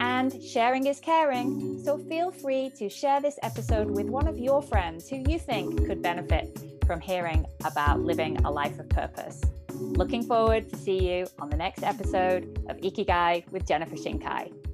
And 0.00 0.40
sharing 0.42 0.86
is 0.86 1.00
caring. 1.00 1.82
So 1.82 1.98
feel 1.98 2.30
free 2.30 2.70
to 2.78 2.88
share 2.88 3.20
this 3.20 3.38
episode 3.42 3.90
with 3.90 4.06
one 4.06 4.28
of 4.28 4.38
your 4.38 4.62
friends 4.62 5.08
who 5.08 5.24
you 5.28 5.38
think 5.38 5.86
could 5.86 6.02
benefit 6.02 6.56
from 6.86 7.00
hearing 7.00 7.46
about 7.64 8.00
living 8.00 8.36
a 8.44 8.50
life 8.50 8.78
of 8.78 8.88
purpose. 8.88 9.42
Looking 9.72 10.22
forward 10.22 10.70
to 10.70 10.76
see 10.76 11.10
you 11.10 11.26
on 11.38 11.50
the 11.50 11.56
next 11.56 11.82
episode 11.82 12.58
of 12.68 12.76
Ikigai 12.78 13.50
with 13.50 13.66
Jennifer 13.66 13.96
Shinkai. 13.96 14.65